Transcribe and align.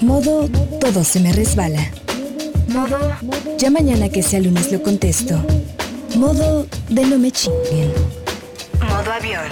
Modo 0.00 0.48
todo 0.80 1.02
se 1.02 1.20
me 1.20 1.32
resbala. 1.32 1.90
Modo 2.68 2.98
ya 3.58 3.70
mañana 3.70 4.08
que 4.08 4.22
sea 4.22 4.40
lunes 4.40 4.70
lo 4.70 4.82
contesto. 4.82 5.42
Modo 6.16 6.66
de 6.90 7.06
no 7.06 7.18
me 7.18 7.30
chinguen. 7.30 7.92
Modo 8.80 9.12
avión. 9.12 9.48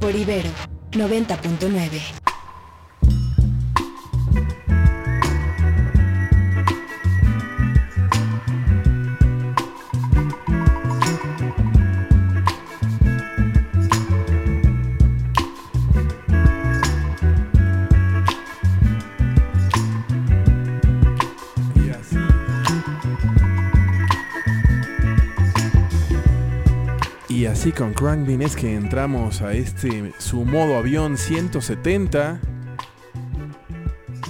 Por 0.00 0.14
Ibero 0.14 0.50
90.9. 0.92 2.23
con 27.72 27.94
Crankbean 27.94 28.42
es 28.42 28.56
que 28.56 28.74
entramos 28.74 29.40
a 29.40 29.54
este 29.54 30.12
su 30.18 30.44
modo 30.44 30.76
avión 30.76 31.16
170 31.16 32.38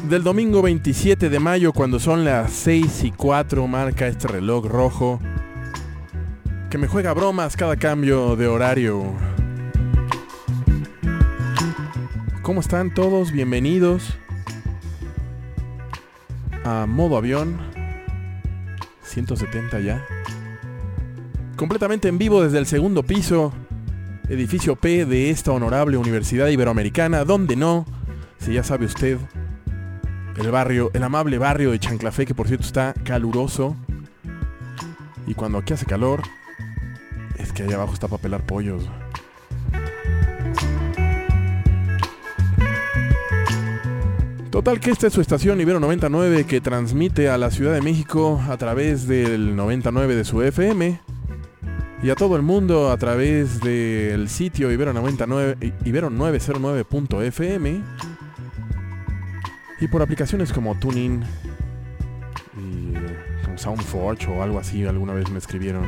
del 0.09 0.23
domingo 0.23 0.63
27 0.63 1.29
de 1.29 1.41
mayo 1.41 1.73
cuando 1.73 1.99
son 1.99 2.25
las 2.25 2.53
6 2.53 3.05
y 3.05 3.11
4 3.11 3.67
marca 3.67 4.07
este 4.07 4.29
reloj 4.29 4.67
rojo 4.67 5.21
que 6.71 6.79
me 6.79 6.87
juega 6.87 7.13
bromas 7.13 7.57
cada 7.57 7.77
cambio 7.77 8.37
de 8.37 8.47
horario. 8.47 9.03
¿Cómo 12.43 12.61
están 12.61 12.95
todos? 12.95 13.33
Bienvenidos 13.33 14.17
a 16.65 16.87
modo 16.87 17.17
avión 17.17 17.59
170 19.03 19.81
ya 19.81 20.24
completamente 21.57 22.09
en 22.09 22.19
vivo 22.19 22.43
desde 22.43 22.59
el 22.59 22.67
segundo 22.67 23.03
piso, 23.03 23.53
edificio 24.29 24.77
P 24.77 25.07
de 25.07 25.31
esta 25.31 25.53
honorable 25.53 25.97
Universidad 25.97 26.49
Iberoamericana, 26.49 27.25
donde 27.25 27.57
no, 27.57 27.87
si 28.39 28.55
ya 28.55 28.63
sabe 28.63 28.87
usted, 28.87 29.19
el 30.37 30.51
barrio, 30.51 30.91
el 30.95 31.03
amable 31.03 31.39
barrio 31.39 31.71
de 31.71 31.79
Chanclafé, 31.79 32.27
que 32.27 32.35
por 32.35 32.49
cierto 32.49 32.67
está 32.67 32.95
caluroso. 33.05 33.77
Y 35.27 35.35
cuando 35.35 35.59
aquí 35.59 35.73
hace 35.73 35.87
calor, 35.87 36.23
es 37.39 37.53
que 37.53 37.63
allá 37.63 37.77
abajo 37.77 37.95
está 37.95 38.09
para 38.09 38.23
pelar 38.23 38.45
pollos. 38.45 38.89
Total 44.51 44.79
que 44.79 44.91
esta 44.91 45.09
es 45.09 45.13
su 45.13 45.21
estación 45.21 45.61
Ibero 45.61 45.81
99 45.81 46.45
que 46.45 46.61
transmite 46.61 47.29
a 47.29 47.39
la 47.39 47.51
Ciudad 47.51 47.75
de 47.75 47.83
México 47.83 48.41
a 48.49 48.57
través 48.57 49.09
del 49.09 49.57
99 49.57 50.15
de 50.15 50.25
su 50.25 50.43
FM 50.43 51.14
y 52.05 52.11
a 52.11 52.15
todo 52.15 52.37
el 52.37 52.43
mundo 52.43 52.91
a 52.91 52.99
través 52.99 53.63
del 53.63 54.29
sitio 54.29 54.71
ibero99, 54.71 55.57
ibero909.fm 55.85 57.83
y 59.81 59.89
por 59.89 60.03
aplicaciones 60.03 60.53
como 60.53 60.79
Tuning 60.79 61.23
y 62.59 62.93
como 63.43 63.57
SoundForge 63.57 64.31
o 64.31 64.43
algo 64.43 64.59
así, 64.59 64.85
alguna 64.85 65.15
vez 65.15 65.31
me 65.31 65.39
escribieron. 65.39 65.87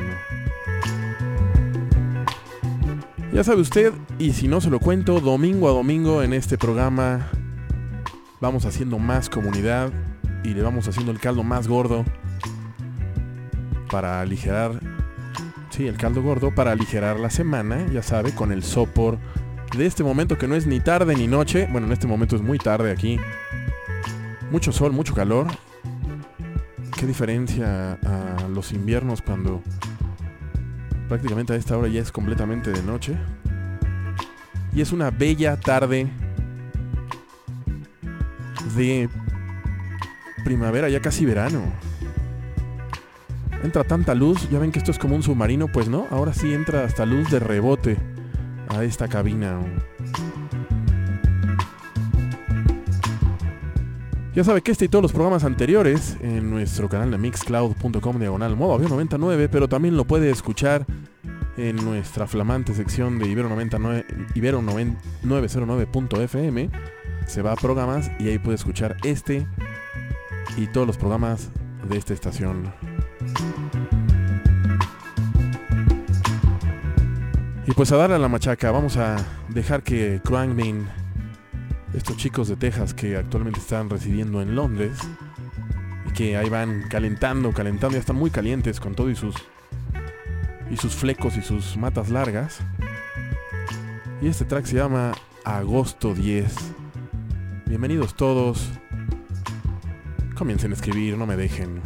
Ya 3.31 3.43
sabe 3.43 3.61
usted, 3.61 3.93
y 4.17 4.33
si 4.33 4.47
no 4.47 4.59
se 4.59 4.71
lo 4.71 4.79
cuento, 4.79 5.19
domingo 5.19 5.69
a 5.69 5.71
domingo 5.71 6.23
en 6.23 6.33
este 6.33 6.57
programa 6.57 7.29
vamos 8.41 8.65
haciendo 8.65 8.97
más 8.97 9.29
comunidad 9.29 9.91
y 10.43 10.55
le 10.55 10.63
vamos 10.63 10.87
haciendo 10.87 11.11
el 11.11 11.19
caldo 11.19 11.43
más 11.43 11.67
gordo 11.67 12.03
para 13.91 14.19
aligerar 14.19 14.96
Sí, 15.77 15.85
el 15.85 15.95
caldo 15.95 16.23
gordo 16.23 16.49
para 16.49 16.71
aligerar 16.71 17.19
la 17.19 17.29
semana, 17.29 17.85
ya 17.93 18.01
sabe, 18.01 18.33
con 18.33 18.51
el 18.51 18.63
sopor 18.63 19.19
de 19.77 19.85
este 19.85 20.03
momento 20.03 20.35
que 20.35 20.47
no 20.47 20.55
es 20.55 20.65
ni 20.65 20.79
tarde 20.79 21.15
ni 21.15 21.27
noche. 21.27 21.67
Bueno, 21.71 21.85
en 21.85 21.93
este 21.93 22.07
momento 22.07 22.35
es 22.35 22.41
muy 22.41 22.57
tarde 22.57 22.91
aquí. 22.91 23.19
Mucho 24.49 24.71
sol, 24.71 24.91
mucho 24.91 25.13
calor. 25.13 25.45
Qué 26.99 27.05
diferencia 27.05 27.93
a 27.93 28.47
los 28.47 28.71
inviernos 28.71 29.21
cuando 29.21 29.61
prácticamente 31.07 31.53
a 31.53 31.57
esta 31.57 31.77
hora 31.77 31.89
ya 31.89 32.01
es 32.01 32.11
completamente 32.11 32.71
de 32.71 32.81
noche. 32.81 33.15
Y 34.73 34.81
es 34.81 34.91
una 34.91 35.11
bella 35.11 35.59
tarde 35.59 36.07
de 38.75 39.09
primavera, 40.43 40.89
ya 40.89 41.01
casi 41.01 41.23
verano 41.23 41.61
entra 43.63 43.83
tanta 43.83 44.15
luz. 44.15 44.49
Ya 44.49 44.59
ven 44.59 44.71
que 44.71 44.79
esto 44.79 44.91
es 44.91 44.99
como 44.99 45.15
un 45.15 45.23
submarino, 45.23 45.67
pues 45.67 45.89
no. 45.89 46.07
Ahora 46.11 46.33
sí 46.33 46.53
entra 46.53 46.83
hasta 46.83 47.05
luz 47.05 47.29
de 47.29 47.39
rebote 47.39 47.97
a 48.69 48.83
esta 48.83 49.07
cabina. 49.07 49.59
Ya 54.37 54.43
sabe 54.43 54.61
que 54.61 54.71
este 54.71 54.85
y 54.85 54.87
todos 54.87 55.01
los 55.01 55.13
programas 55.13 55.43
anteriores 55.43 56.15
en 56.21 56.51
nuestro 56.51 56.87
canal 56.89 57.09
de 57.09 57.17
mixcloud.com 57.17 58.19
diagonal 58.19 58.55
modo 58.55 58.75
avión 58.75 58.91
99, 58.91 59.49
pero 59.49 59.67
también 59.67 59.97
lo 59.97 60.05
puede 60.05 60.29
escuchar 60.29 60.85
en 61.57 61.77
nuestra 61.77 62.27
flamante 62.27 62.75
sección 62.75 63.17
de 63.17 63.27
Ibero 63.27 63.49
99 63.49 64.05
Ibero 64.35 64.61
909.fm. 64.61 66.69
Se 67.25 67.41
va 67.41 67.53
a 67.53 67.55
programas 67.55 68.11
y 68.19 68.29
ahí 68.29 68.37
puede 68.37 68.57
escuchar 68.57 68.97
este 69.03 69.47
y 70.55 70.67
todos 70.67 70.85
los 70.85 70.97
programas 70.97 71.49
de 71.89 71.97
esta 71.97 72.13
estación. 72.13 72.71
Y 77.65 77.71
pues 77.73 77.91
a 77.91 77.97
darle 77.97 78.15
a 78.15 78.19
la 78.19 78.29
machaca, 78.29 78.71
vamos 78.71 78.95
a 78.95 79.17
dejar 79.49 79.83
que 79.83 80.21
Crankman, 80.23 80.87
estos 81.93 82.15
chicos 82.15 82.47
de 82.47 82.55
Texas 82.55 82.93
que 82.93 83.17
actualmente 83.17 83.59
están 83.59 83.89
residiendo 83.89 84.41
en 84.41 84.55
Londres, 84.55 84.97
y 86.07 86.13
que 86.13 86.37
ahí 86.37 86.49
van 86.49 86.83
calentando, 86.89 87.51
calentando, 87.51 87.95
ya 87.95 87.99
están 87.99 88.15
muy 88.15 88.29
calientes 88.29 88.79
con 88.79 88.95
todo 88.95 89.09
y 89.09 89.15
sus 89.15 89.35
y 90.71 90.77
sus 90.77 90.95
flecos 90.95 91.37
y 91.37 91.41
sus 91.41 91.77
matas 91.77 92.09
largas. 92.09 92.59
Y 94.21 94.27
este 94.27 94.45
track 94.45 94.65
se 94.65 94.77
llama 94.77 95.13
Agosto 95.43 96.13
10. 96.13 96.53
Bienvenidos 97.65 98.15
todos. 98.15 98.69
Comiencen 100.35 100.71
a 100.71 100.75
escribir, 100.75 101.17
no 101.17 101.25
me 101.25 101.35
dejen. 101.35 101.81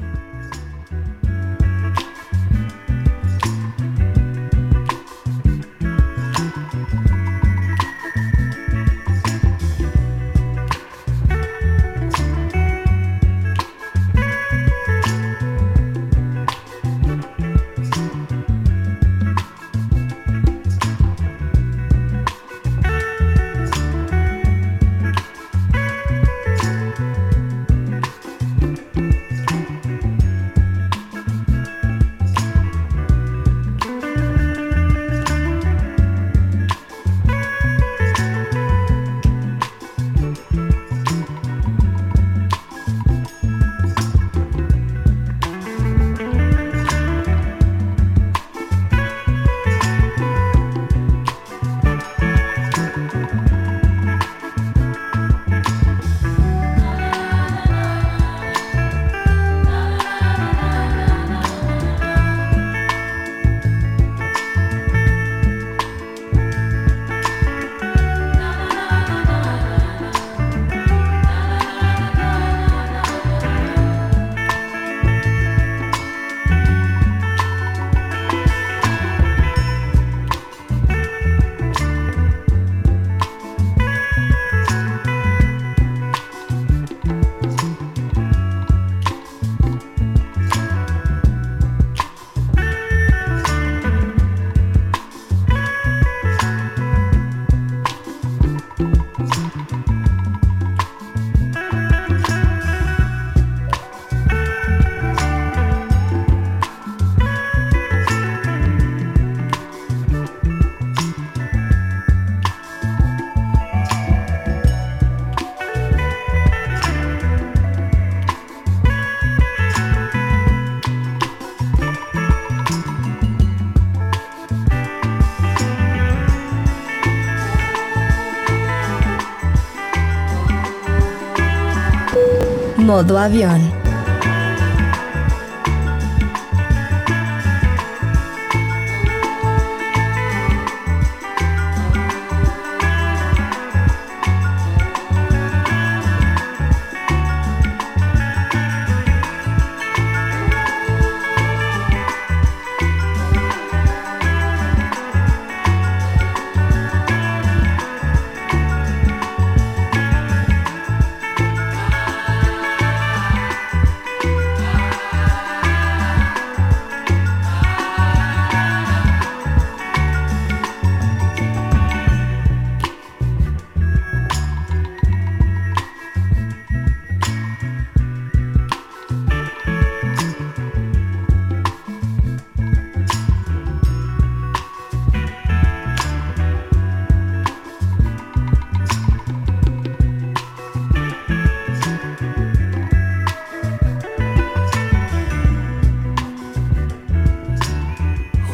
Modo 133.02 133.18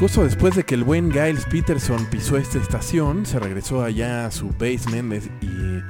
avión. 0.07 0.25
después 0.25 0.55
de 0.55 0.63
que 0.63 0.75
el 0.75 0.83
buen 0.83 1.11
Giles 1.11 1.45
Peterson 1.45 2.05
pisó 2.05 2.37
esta 2.37 2.57
estación, 2.57 3.25
se 3.25 3.39
regresó 3.39 3.83
allá 3.83 4.25
a 4.25 4.31
su 4.31 4.49
basement 4.49 5.25
y 5.41 5.81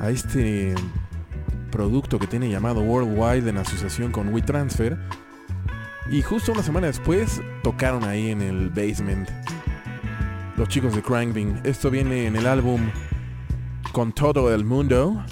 a 0.00 0.10
este 0.10 0.74
producto 1.70 2.18
que 2.18 2.26
tiene 2.26 2.48
llamado 2.48 2.80
Worldwide 2.80 3.48
en 3.48 3.58
asociación 3.58 4.12
con 4.12 4.32
WeTransfer. 4.32 4.98
Y 6.10 6.22
justo 6.22 6.52
una 6.52 6.62
semana 6.62 6.86
después 6.86 7.40
tocaron 7.62 8.04
ahí 8.04 8.30
en 8.30 8.40
el 8.40 8.70
basement 8.70 9.28
los 10.56 10.68
chicos 10.68 10.94
de 10.94 11.02
Crankbing. 11.02 11.60
Esto 11.64 11.90
viene 11.90 12.26
en 12.26 12.36
el 12.36 12.46
álbum 12.46 12.90
Con 13.92 14.12
todo 14.12 14.54
el 14.54 14.64
mundo. 14.64 15.24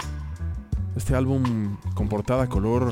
Este 0.96 1.14
álbum 1.14 1.76
con 1.94 2.08
portada 2.08 2.48
color 2.48 2.90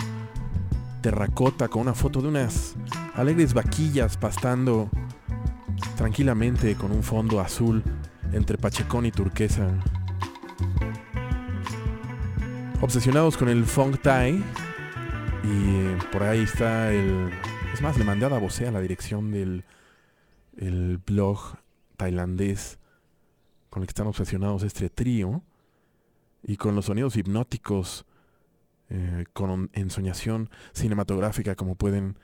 terracota 1.02 1.68
con 1.68 1.82
una 1.82 1.94
foto 1.94 2.22
de 2.22 2.28
unas 2.28 2.76
alegres 3.14 3.54
vaquillas 3.54 4.16
pastando 4.16 4.88
tranquilamente 5.96 6.74
con 6.74 6.92
un 6.92 7.02
fondo 7.02 7.40
azul 7.40 7.82
entre 8.32 8.58
Pachecón 8.58 9.06
y 9.06 9.12
turquesa. 9.12 9.70
Obsesionados 12.80 13.36
con 13.36 13.48
el 13.48 13.64
funk 13.64 14.00
Thai 14.02 14.42
y 15.44 16.12
por 16.12 16.22
ahí 16.22 16.40
está 16.40 16.92
el... 16.92 17.30
Es 17.72 17.80
más, 17.80 17.96
le 17.96 18.04
mandé 18.04 18.26
a 18.26 18.28
Davosé 18.28 18.66
a 18.66 18.72
la 18.72 18.80
dirección 18.80 19.30
del 19.30 19.64
el 20.56 20.98
blog 20.98 21.56
tailandés 21.96 22.78
con 23.70 23.82
el 23.82 23.86
que 23.86 23.92
están 23.92 24.06
obsesionados 24.06 24.62
este 24.62 24.90
trío 24.90 25.42
y 26.42 26.56
con 26.56 26.74
los 26.74 26.86
sonidos 26.86 27.16
hipnóticos 27.16 28.04
eh, 28.90 29.24
con 29.32 29.70
ensoñación 29.72 30.50
cinematográfica 30.74 31.54
como 31.54 31.76
pueden 31.76 32.18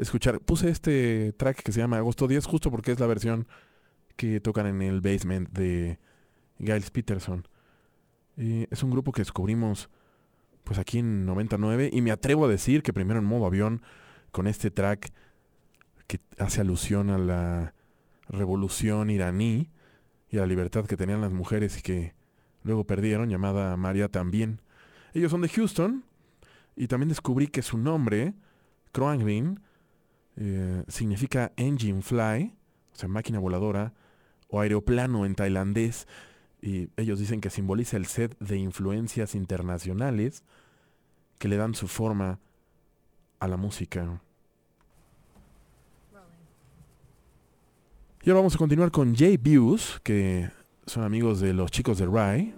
escuchar. 0.00 0.40
Puse 0.40 0.70
este 0.70 1.32
track 1.32 1.62
que 1.62 1.72
se 1.72 1.80
llama 1.80 1.98
Agosto 1.98 2.26
10 2.26 2.46
justo 2.46 2.70
porque 2.70 2.92
es 2.92 3.00
la 3.00 3.06
versión 3.06 3.46
que 4.16 4.40
tocan 4.40 4.66
en 4.66 4.82
el 4.82 5.00
basement 5.00 5.48
de 5.50 5.98
Giles 6.58 6.90
Peterson. 6.90 7.46
es 8.36 8.82
un 8.82 8.90
grupo 8.90 9.12
que 9.12 9.22
descubrimos 9.22 9.90
pues 10.64 10.78
aquí 10.78 10.98
en 10.98 11.26
99 11.26 11.90
y 11.92 12.00
me 12.00 12.10
atrevo 12.10 12.44
a 12.44 12.48
decir 12.48 12.82
que 12.82 12.92
primero 12.92 13.18
en 13.18 13.26
modo 13.26 13.46
avión 13.46 13.82
con 14.30 14.46
este 14.46 14.70
track 14.70 15.12
que 16.06 16.20
hace 16.38 16.60
alusión 16.60 17.10
a 17.10 17.18
la 17.18 17.74
revolución 18.28 19.10
iraní 19.10 19.70
y 20.28 20.38
a 20.38 20.40
la 20.40 20.46
libertad 20.46 20.86
que 20.86 20.96
tenían 20.96 21.20
las 21.20 21.32
mujeres 21.32 21.78
y 21.78 21.82
que 21.82 22.14
luego 22.62 22.84
perdieron, 22.84 23.28
llamada 23.28 23.76
María 23.76 24.08
también. 24.08 24.60
Ellos 25.12 25.30
son 25.30 25.40
de 25.40 25.48
Houston 25.48 26.04
y 26.76 26.86
también 26.86 27.08
descubrí 27.08 27.48
que 27.48 27.62
su 27.62 27.78
nombre, 27.78 28.34
Kroangbin, 28.92 29.60
eh, 30.42 30.84
significa 30.88 31.52
engine 31.56 32.00
fly, 32.00 32.54
o 32.94 32.96
sea, 32.96 33.10
máquina 33.10 33.38
voladora, 33.38 33.92
o 34.48 34.60
aeroplano 34.60 35.26
en 35.26 35.34
tailandés. 35.34 36.08
Y 36.62 36.88
ellos 36.96 37.18
dicen 37.18 37.42
que 37.42 37.50
simboliza 37.50 37.98
el 37.98 38.06
set 38.06 38.38
de 38.38 38.56
influencias 38.56 39.34
internacionales 39.34 40.42
que 41.38 41.48
le 41.48 41.58
dan 41.58 41.74
su 41.74 41.88
forma 41.88 42.38
a 43.38 43.48
la 43.48 43.58
música. 43.58 44.22
Y 48.22 48.30
ahora 48.30 48.40
vamos 48.40 48.54
a 48.54 48.58
continuar 48.58 48.90
con 48.90 49.14
Jay 49.14 49.36
Views, 49.36 50.00
que 50.02 50.50
son 50.86 51.04
amigos 51.04 51.40
de 51.40 51.52
los 51.52 51.70
chicos 51.70 51.98
de 51.98 52.06
Rye. 52.06 52.54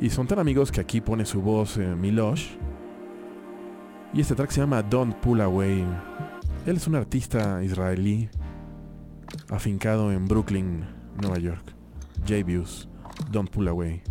Y 0.00 0.10
son 0.10 0.26
tan 0.26 0.40
amigos 0.40 0.72
que 0.72 0.80
aquí 0.80 1.00
pone 1.00 1.24
su 1.24 1.40
voz 1.42 1.76
eh, 1.76 1.94
Milosh. 1.94 2.56
Y 4.12 4.20
este 4.20 4.34
track 4.34 4.50
se 4.50 4.60
llama 4.60 4.82
Don't 4.82 5.14
Pull 5.16 5.40
Away. 5.40 5.86
Él 6.66 6.76
es 6.76 6.86
un 6.88 6.96
artista 6.96 7.62
israelí 7.62 8.28
afincado 9.50 10.10
en 10.10 10.26
Brooklyn, 10.26 10.84
Nueva 11.20 11.38
York. 11.38 11.74
J-Views, 12.26 12.88
Don't 13.30 13.48
Pull 13.50 13.68
Away. 13.68 14.02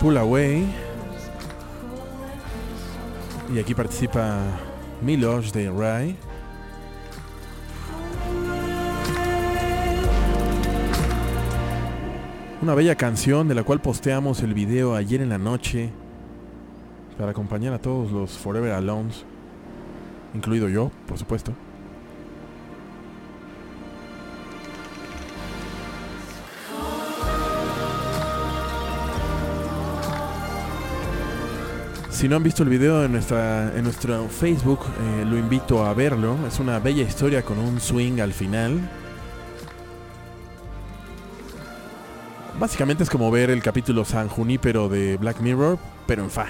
Pull 0.00 0.16
Away. 0.16 0.66
Y 3.54 3.58
aquí 3.58 3.74
participa 3.74 4.38
Milos 5.02 5.52
de 5.52 5.70
Rai. 5.70 6.16
Una 12.62 12.74
bella 12.74 12.94
canción 12.94 13.46
de 13.46 13.54
la 13.54 13.62
cual 13.62 13.80
posteamos 13.80 14.40
el 14.40 14.54
video 14.54 14.94
ayer 14.94 15.20
en 15.20 15.28
la 15.28 15.36
noche 15.36 15.90
para 17.18 17.32
acompañar 17.32 17.74
a 17.74 17.78
todos 17.78 18.10
los 18.10 18.38
Forever 18.38 18.72
Alones, 18.72 19.24
incluido 20.34 20.68
yo, 20.68 20.90
por 21.06 21.18
supuesto. 21.18 21.52
Si 32.24 32.28
no 32.30 32.36
han 32.36 32.42
visto 32.42 32.62
el 32.62 32.70
video 32.70 33.04
en, 33.04 33.12
nuestra, 33.12 33.76
en 33.76 33.84
nuestro 33.84 34.30
Facebook, 34.30 34.78
eh, 34.80 35.26
lo 35.26 35.36
invito 35.36 35.84
a 35.84 35.92
verlo. 35.92 36.38
Es 36.48 36.58
una 36.58 36.78
bella 36.78 37.02
historia 37.02 37.42
con 37.42 37.58
un 37.58 37.78
swing 37.78 38.18
al 38.18 38.32
final. 38.32 38.80
Básicamente 42.58 43.02
es 43.02 43.10
como 43.10 43.30
ver 43.30 43.50
el 43.50 43.62
capítulo 43.62 44.06
San 44.06 44.28
Junípero 44.28 44.88
de 44.88 45.18
Black 45.18 45.40
Mirror, 45.40 45.78
pero 46.06 46.22
en 46.22 46.30
fa. 46.30 46.46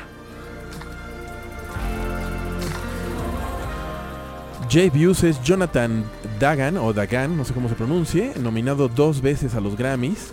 Jay 4.70 4.90
Buse 4.90 5.30
es 5.30 5.42
Jonathan 5.42 6.04
Dagan, 6.38 6.76
o 6.76 6.92
Dagan, 6.92 7.36
no 7.36 7.44
sé 7.44 7.52
cómo 7.52 7.68
se 7.68 7.74
pronuncie, 7.74 8.34
nominado 8.40 8.88
dos 8.88 9.20
veces 9.20 9.56
a 9.56 9.60
los 9.60 9.76
Grammys 9.76 10.32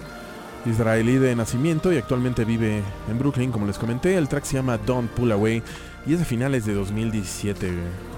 israelí 0.66 1.18
de 1.18 1.36
nacimiento 1.36 1.92
y 1.92 1.98
actualmente 1.98 2.46
vive 2.46 2.84
en 3.10 3.20
Brooklyn, 3.20 3.52
como 3.52 3.66
les 3.66 3.78
comenté. 3.78 4.18
El 4.18 4.28
track 4.28 4.44
se 4.44 4.56
llama 4.56 4.78
Don't 4.78 5.10
Pull 5.12 5.32
Away 5.32 5.64
y 6.06 6.14
es 6.14 6.20
de 6.20 6.26
finales 6.26 6.66
de 6.66 6.74
2017. 6.74 8.11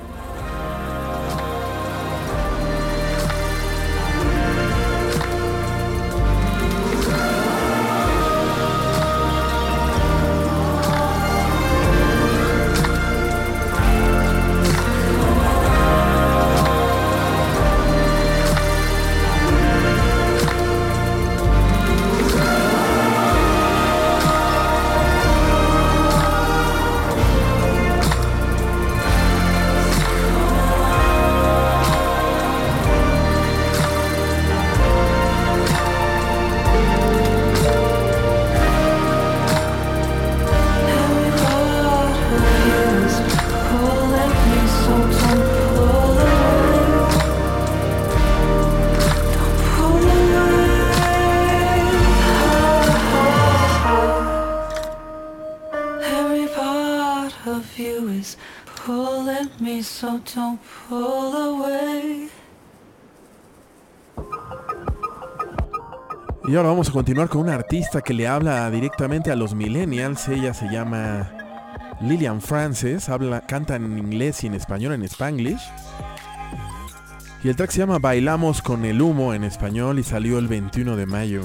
Y 66.46 66.56
ahora 66.56 66.70
vamos 66.70 66.90
a 66.90 66.92
continuar 66.92 67.30
con 67.30 67.42
una 67.42 67.56
artista 67.56 68.02
que 68.02 68.14
le 68.14 68.28
habla 68.28 68.70
directamente 68.70 69.32
a 69.32 69.36
los 69.36 69.56
millennials. 69.56 70.28
Ella 70.28 70.54
se 70.54 70.68
llama 70.68 71.32
Lillian 72.02 72.42
Frances, 72.42 73.08
habla, 73.08 73.42
canta 73.48 73.78
en 73.78 73.98
inglés 73.98 74.44
y 74.44 74.48
en 74.48 74.56
español, 74.56 74.94
en 74.94 75.04
spanglish. 75.04 75.62
Y 77.44 77.50
el 77.50 77.56
track 77.56 77.72
se 77.72 77.80
llama 77.80 78.00
Bailamos 78.00 78.62
con 78.62 78.84
el 78.84 79.02
humo 79.02 79.34
en 79.34 79.46
español 79.46 80.00
y 80.00 80.04
salió 80.04 80.38
el 80.38 80.48
21 80.48 80.98
de 80.98 81.06
mayo. 81.06 81.42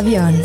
Avión. 0.00 0.39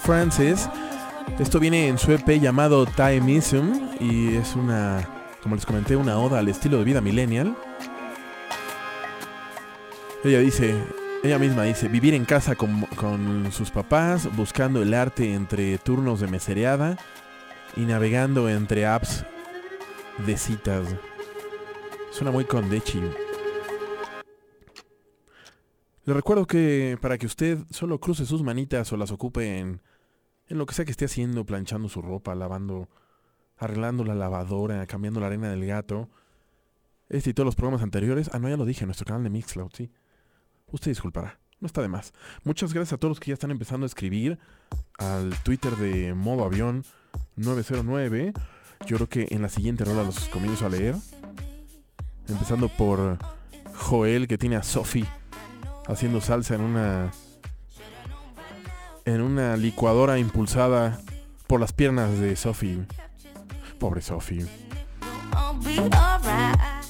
Francis. 0.00 0.68
Esto 1.38 1.58
viene 1.58 1.88
en 1.88 1.98
su 1.98 2.12
EP 2.12 2.40
llamado 2.40 2.86
Timeism 2.86 3.72
y 4.00 4.36
es 4.36 4.54
una, 4.54 5.08
como 5.42 5.54
les 5.54 5.66
comenté, 5.66 5.96
una 5.96 6.18
oda 6.18 6.38
al 6.38 6.48
estilo 6.48 6.78
de 6.78 6.84
vida 6.84 7.00
millennial. 7.00 7.56
Ella 10.22 10.38
dice, 10.38 10.74
ella 11.22 11.38
misma 11.38 11.64
dice, 11.64 11.88
vivir 11.88 12.14
en 12.14 12.24
casa 12.24 12.54
con, 12.54 12.82
con 12.96 13.50
sus 13.52 13.70
papás, 13.70 14.28
buscando 14.36 14.82
el 14.82 14.94
arte 14.94 15.34
entre 15.34 15.78
turnos 15.78 16.20
de 16.20 16.28
mesereada 16.28 16.96
y 17.76 17.82
navegando 17.82 18.48
entre 18.48 18.86
apps 18.86 19.24
de 20.26 20.36
citas. 20.36 20.86
Suena 22.10 22.30
muy 22.30 22.44
condechi. 22.44 23.00
Le 26.06 26.12
recuerdo 26.12 26.46
que 26.46 26.98
para 27.00 27.16
que 27.16 27.24
usted 27.24 27.58
solo 27.70 27.98
cruce 27.98 28.26
sus 28.26 28.42
manitas 28.42 28.92
o 28.92 28.98
las 28.98 29.10
ocupe 29.10 29.58
en, 29.58 29.80
lo 30.48 30.66
que 30.66 30.74
sea 30.74 30.84
que 30.84 30.90
esté 30.90 31.06
haciendo, 31.06 31.46
planchando 31.46 31.88
su 31.88 32.02
ropa, 32.02 32.34
lavando, 32.34 32.90
arreglando 33.56 34.04
la 34.04 34.14
lavadora, 34.14 34.86
cambiando 34.86 35.20
la 35.20 35.28
arena 35.28 35.48
del 35.48 35.64
gato, 35.64 36.10
este 37.08 37.30
y 37.30 37.34
todos 37.34 37.46
los 37.46 37.54
programas 37.54 37.82
anteriores, 37.82 38.28
ah 38.34 38.38
no, 38.38 38.50
ya 38.50 38.58
lo 38.58 38.66
dije, 38.66 38.84
en 38.84 38.88
nuestro 38.88 39.06
canal 39.06 39.22
de 39.24 39.30
Mixcloud, 39.30 39.70
sí. 39.72 39.90
Usted 40.70 40.90
disculpará, 40.90 41.40
no 41.60 41.66
está 41.66 41.80
de 41.80 41.88
más. 41.88 42.12
Muchas 42.42 42.74
gracias 42.74 42.92
a 42.92 42.98
todos 42.98 43.12
los 43.12 43.20
que 43.20 43.30
ya 43.30 43.34
están 43.34 43.50
empezando 43.50 43.84
a 43.84 43.88
escribir 43.88 44.38
al 44.98 45.34
Twitter 45.42 45.74
de 45.76 46.12
Modo 46.12 46.44
Avión 46.44 46.84
909. 47.36 48.34
Yo 48.86 48.96
creo 48.96 49.08
que 49.08 49.28
en 49.30 49.40
la 49.40 49.48
siguiente 49.48 49.86
rola 49.86 50.02
los 50.02 50.28
comienzo 50.28 50.66
a 50.66 50.68
leer. 50.68 50.96
Empezando 52.28 52.68
por 52.68 53.18
Joel, 53.74 54.28
que 54.28 54.36
tiene 54.36 54.56
a 54.56 54.62
Sophie 54.62 55.06
haciendo 55.86 56.20
salsa 56.20 56.54
en 56.54 56.62
una 56.62 57.12
en 59.04 59.20
una 59.20 59.56
licuadora 59.56 60.18
impulsada 60.18 60.98
por 61.46 61.60
las 61.60 61.72
piernas 61.72 62.18
de 62.18 62.36
Sophie. 62.36 62.86
Pobre 63.78 64.00
Sophie. 64.00 64.46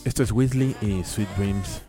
Esto 0.04 0.22
es 0.22 0.30
Weasley 0.30 0.76
y 0.80 1.02
Sweet 1.02 1.28
Dreams. 1.36 1.82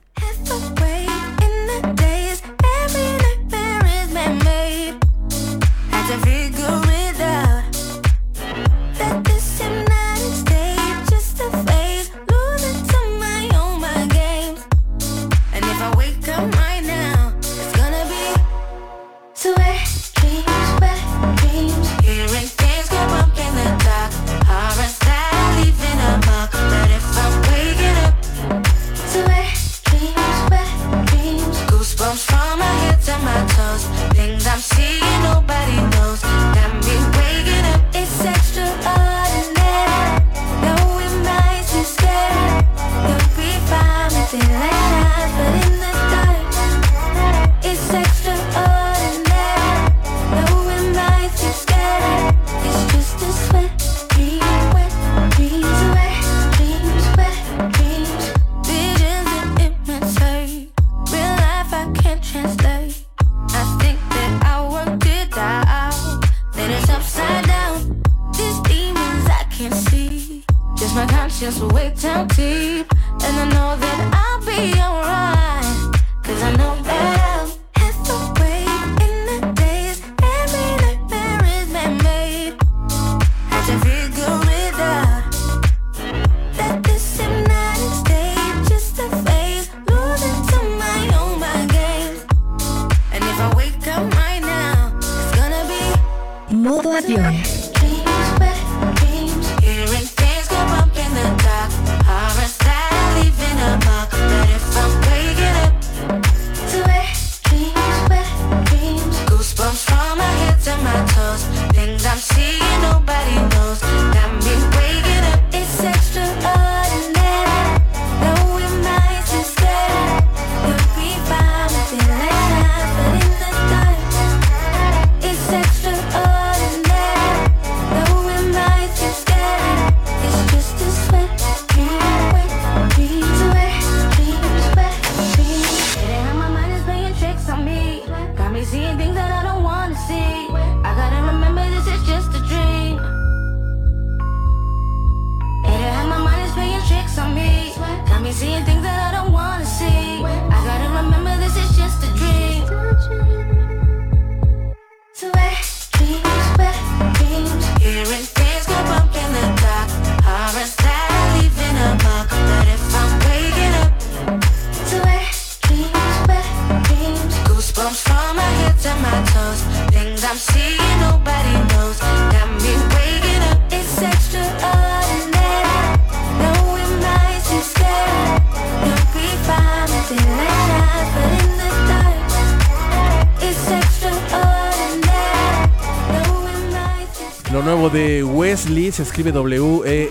Se 188.96 189.04
escribe 189.04 189.32
W-E-S-L-W. 189.34 190.08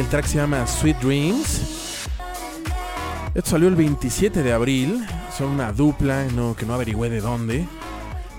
El 0.00 0.06
track 0.06 0.24
se 0.24 0.38
llama 0.38 0.66
Sweet 0.66 0.96
Dreams. 1.00 1.60
Esto 3.34 3.50
salió 3.50 3.68
el 3.68 3.76
27 3.76 4.42
de 4.42 4.54
abril. 4.54 5.04
Son 5.36 5.48
una 5.48 5.70
dupla 5.70 6.24
no, 6.34 6.56
que 6.56 6.64
no 6.64 6.72
averigüé 6.72 7.10
de 7.10 7.20
dónde. 7.20 7.68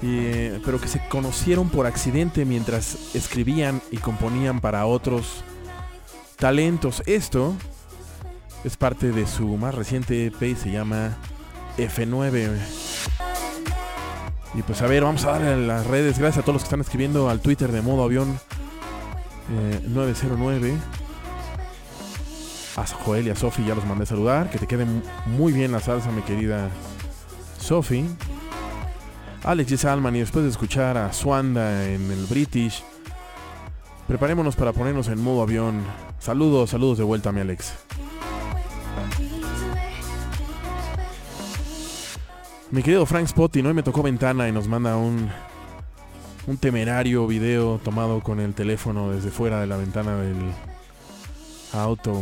pero 0.02 0.82
que 0.82 0.88
se 0.88 1.00
conocieron 1.10 1.70
por 1.70 1.86
accidente 1.86 2.44
mientras 2.44 3.14
escribían 3.14 3.84
y 3.92 3.98
componían 3.98 4.62
para 4.62 4.88
otros 4.88 5.44
talentos. 6.36 7.04
Esto 7.06 7.54
es 8.64 8.78
parte 8.78 9.12
de 9.12 9.28
su 9.28 9.46
más 9.58 9.76
reciente 9.76 10.26
EP 10.26 10.58
se 10.58 10.72
llama 10.72 11.16
F9. 11.78 12.89
Y 14.56 14.62
pues 14.64 14.82
a 14.82 14.88
ver, 14.88 15.04
vamos 15.04 15.26
a 15.26 15.32
darle 15.32 15.54
a 15.54 15.56
las 15.56 15.88
redes. 15.88 16.18
Gracias 16.18 16.40
a 16.40 16.42
todos 16.42 16.56
los 16.56 16.64
que 16.64 16.68
están 16.68 16.82
escribiendo 16.82 17.30
al 17.30 17.40
Twitter 17.40 17.72
de 17.72 17.82
modo 17.82 18.04
avión 18.04 18.40
909. 19.88 20.70
Eh, 20.70 20.78
a 22.78 22.86
Joel 22.86 23.28
y 23.28 23.30
a 23.30 23.36
Sofi 23.36 23.66
ya 23.66 23.76
los 23.76 23.86
mandé 23.86 24.04
a 24.04 24.08
saludar. 24.08 24.50
Que 24.50 24.58
te 24.58 24.68
quede 24.68 24.86
muy 25.26 25.54
bien 25.54 25.72
la 25.72 25.80
salsa, 25.80 26.12
mi 26.12 26.22
querida 26.22 26.70
Sophie, 27.60 28.06
Alex 29.44 29.82
Salman 29.82 30.16
y 30.16 30.20
después 30.20 30.44
de 30.44 30.52
escuchar 30.52 30.98
a 30.98 31.14
Swanda 31.14 31.86
en 31.86 32.10
el 32.12 32.26
British, 32.26 32.84
preparémonos 34.08 34.56
para 34.56 34.74
ponernos 34.74 35.08
en 35.10 35.22
modo 35.22 35.44
avión. 35.44 35.84
Saludos, 36.20 36.72
saludos 36.72 36.98
de 36.98 37.04
vuelta, 37.04 37.32
mi 37.32 37.42
Alex. 37.42 37.74
Mi 42.72 42.84
querido 42.84 43.08
Frank 43.08 43.28
Spotty, 43.28 43.62
hoy 43.62 43.74
me 43.74 43.82
tocó 43.82 44.04
ventana 44.04 44.48
y 44.48 44.52
nos 44.52 44.68
manda 44.68 44.96
un, 44.96 45.28
un 46.46 46.58
temerario 46.58 47.26
video 47.26 47.80
tomado 47.80 48.22
con 48.22 48.40
el 48.40 48.54
teléfono 48.54 49.10
desde 49.10 49.32
fuera 49.32 49.60
de 49.60 49.66
la 49.66 49.76
ventana 49.76 50.16
del 50.18 50.36
auto. 51.74 52.22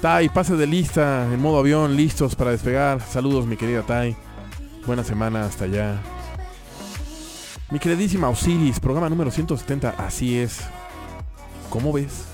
Tai, 0.00 0.28
pase 0.28 0.54
de 0.54 0.68
lista, 0.68 1.26
en 1.32 1.40
modo 1.40 1.58
avión, 1.58 1.96
listos 1.96 2.36
para 2.36 2.52
despegar. 2.52 3.00
Saludos, 3.00 3.44
mi 3.44 3.56
querida 3.56 3.82
Tai. 3.82 4.14
Buena 4.86 5.02
semana 5.02 5.46
hasta 5.46 5.64
allá. 5.64 6.00
Mi 7.72 7.80
queridísima 7.80 8.28
Osiris, 8.28 8.78
programa 8.78 9.08
número 9.08 9.32
170, 9.32 9.96
así 9.98 10.38
es. 10.38 10.60
¿Cómo 11.70 11.92
ves? 11.92 12.24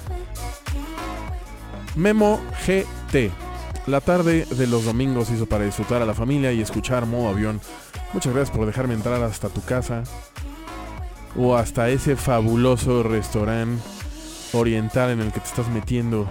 Memo 1.94 2.38
GT. 2.66 3.45
La 3.86 4.00
tarde 4.00 4.46
de 4.46 4.66
los 4.66 4.84
domingos 4.84 5.30
hizo 5.30 5.46
para 5.46 5.64
disfrutar 5.64 6.02
a 6.02 6.06
la 6.06 6.14
familia 6.14 6.52
y 6.52 6.60
escuchar 6.60 7.06
modo 7.06 7.28
avión. 7.28 7.60
Muchas 8.12 8.34
gracias 8.34 8.56
por 8.56 8.66
dejarme 8.66 8.94
entrar 8.94 9.22
hasta 9.22 9.48
tu 9.48 9.62
casa 9.62 10.02
o 11.36 11.54
hasta 11.54 11.88
ese 11.88 12.16
fabuloso 12.16 13.04
restaurante 13.04 13.80
oriental 14.52 15.10
en 15.10 15.20
el 15.20 15.30
que 15.30 15.38
te 15.38 15.46
estás 15.46 15.68
metiendo. 15.68 16.26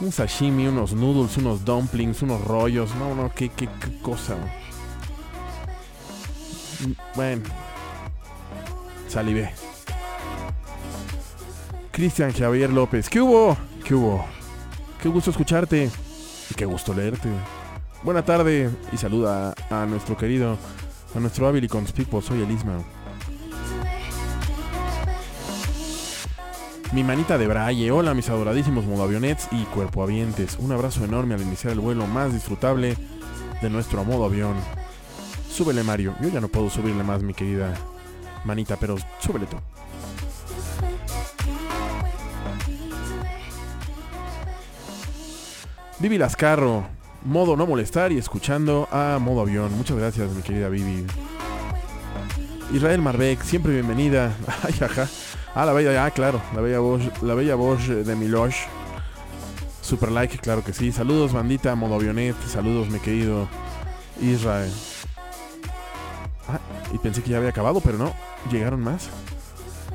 Un 0.00 0.12
sashimi, 0.12 0.66
unos 0.66 0.94
noodles, 0.94 1.36
unos 1.36 1.62
dumplings, 1.62 2.22
unos 2.22 2.42
rollos. 2.42 2.94
No, 2.94 3.14
no, 3.14 3.30
qué, 3.34 3.50
qué, 3.50 3.68
cosa. 4.00 4.34
Bueno, 7.14 7.42
salivé. 9.08 9.52
Cristian 11.90 12.32
Javier 12.32 12.70
López, 12.70 13.10
¿qué 13.10 13.20
hubo? 13.20 13.58
¿Qué 13.84 13.94
hubo? 13.94 14.24
Qué 15.02 15.10
gusto 15.10 15.32
escucharte 15.32 15.90
qué 16.60 16.66
gusto 16.66 16.92
leerte. 16.92 17.30
Buena 18.02 18.22
tarde 18.22 18.68
y 18.92 18.98
saluda 18.98 19.54
a 19.70 19.86
nuestro 19.86 20.18
querido, 20.18 20.58
a 21.14 21.18
nuestro 21.18 21.48
hábil 21.48 21.64
y 21.64 21.68
conspicuo, 21.68 22.20
soy 22.20 22.42
Elisma. 22.42 22.76
Mi 26.92 27.02
manita 27.02 27.38
de 27.38 27.46
braille, 27.46 27.90
hola 27.90 28.12
mis 28.12 28.28
adoradísimos 28.28 28.84
modoavionets 28.84 29.48
y 29.52 29.64
cuerpoavientes. 29.64 30.58
Un 30.58 30.72
abrazo 30.72 31.02
enorme 31.02 31.32
al 31.32 31.40
iniciar 31.40 31.72
el 31.72 31.80
vuelo 31.80 32.06
más 32.06 32.34
disfrutable 32.34 32.94
de 33.62 33.70
nuestro 33.70 34.04
modo 34.04 34.26
avión. 34.26 34.56
Súbele 35.50 35.82
Mario, 35.82 36.14
yo 36.20 36.28
ya 36.28 36.42
no 36.42 36.48
puedo 36.48 36.68
subirle 36.68 37.02
más 37.02 37.22
mi 37.22 37.32
querida 37.32 37.72
manita, 38.44 38.76
pero 38.76 38.96
súbele 39.18 39.46
tú. 39.46 39.56
Vivi 46.00 46.16
Lascarro, 46.16 46.86
modo 47.26 47.58
no 47.58 47.66
molestar 47.66 48.10
y 48.10 48.16
escuchando 48.16 48.88
a 48.90 49.18
modo 49.20 49.42
avión. 49.42 49.70
Muchas 49.76 49.98
gracias 49.98 50.30
mi 50.30 50.40
querida 50.40 50.70
Vivi. 50.70 51.04
Israel 52.72 53.02
Marbeck, 53.02 53.42
siempre 53.42 53.74
bienvenida. 53.74 54.34
Ay, 54.62 54.74
ajá. 54.80 55.06
Ah, 55.54 55.66
la 55.66 55.74
bella, 55.74 56.06
ah, 56.06 56.10
claro, 56.10 56.40
la 56.54 56.62
bella 56.62 56.78
voz, 56.78 57.02
la 57.20 57.34
bella 57.34 57.54
voz 57.54 57.86
de 57.86 58.16
Milosh. 58.16 58.56
Super 59.82 60.10
like, 60.10 60.38
claro 60.38 60.64
que 60.64 60.72
sí. 60.72 60.90
Saludos, 60.90 61.34
bandita, 61.34 61.74
modo 61.74 61.96
avionet. 61.96 62.36
Saludos, 62.46 62.88
mi 62.88 62.98
querido 62.98 63.46
Israel. 64.22 64.72
Ah, 66.48 66.60
y 66.94 66.98
pensé 66.98 67.22
que 67.22 67.28
ya 67.28 67.36
había 67.36 67.50
acabado, 67.50 67.82
pero 67.82 67.98
no. 67.98 68.14
¿Llegaron 68.50 68.80
más? 68.80 69.10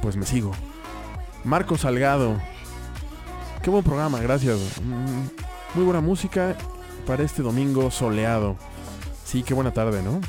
Pues 0.03 0.15
me 0.17 0.27
sigo. 0.27 0.51
Marco 1.43 1.79
Salgado. 1.79 2.39
Qué 3.63 3.71
buen 3.71 3.83
programa, 3.83 4.19
gracias. 4.19 4.59
Mm, 4.83 5.54
muy 5.75 5.83
buena 5.83 6.01
música 6.01 6.55
para 7.05 7.23
este 7.23 7.41
domingo 7.41 7.91
soleado. 7.91 8.55
Sí, 9.25 9.43
qué 9.43 9.53
buena 9.53 9.73
tarde, 9.73 10.01
¿no? 10.01 10.21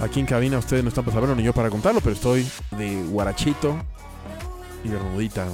Aquí 0.00 0.20
en 0.20 0.26
cabina 0.26 0.58
ustedes 0.58 0.82
no 0.82 0.88
están 0.88 1.04
para 1.04 1.14
saberlo 1.14 1.36
ni 1.36 1.44
yo 1.44 1.52
para 1.52 1.70
contarlo, 1.70 2.00
pero 2.00 2.14
estoy 2.14 2.46
de 2.72 3.02
guarachito 3.04 3.76
y 4.84 4.88
de 4.88 4.98
rodita. 4.98 5.46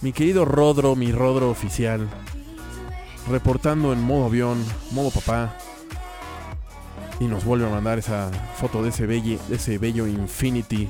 Mi 0.00 0.12
querido 0.12 0.44
Rodro, 0.44 0.96
mi 0.96 1.12
Rodro 1.12 1.50
oficial, 1.50 2.08
reportando 3.28 3.92
en 3.92 4.02
modo 4.02 4.26
avión, 4.26 4.64
modo 4.92 5.10
papá. 5.10 5.56
Y 7.20 7.24
nos 7.24 7.44
vuelve 7.44 7.66
a 7.66 7.70
mandar 7.70 7.98
esa 7.98 8.30
foto 8.56 8.82
de 8.82 8.90
ese, 8.90 9.06
bello, 9.06 9.38
de 9.48 9.56
ese 9.56 9.76
bello 9.78 10.06
Infinity. 10.06 10.88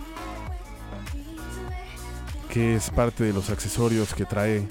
Que 2.51 2.77
es 2.77 2.91
parte 2.91 3.25
de 3.25 3.33
los 3.33 3.51
accesorios 3.51 4.15
que 4.15 4.27
trae. 4.27 4.69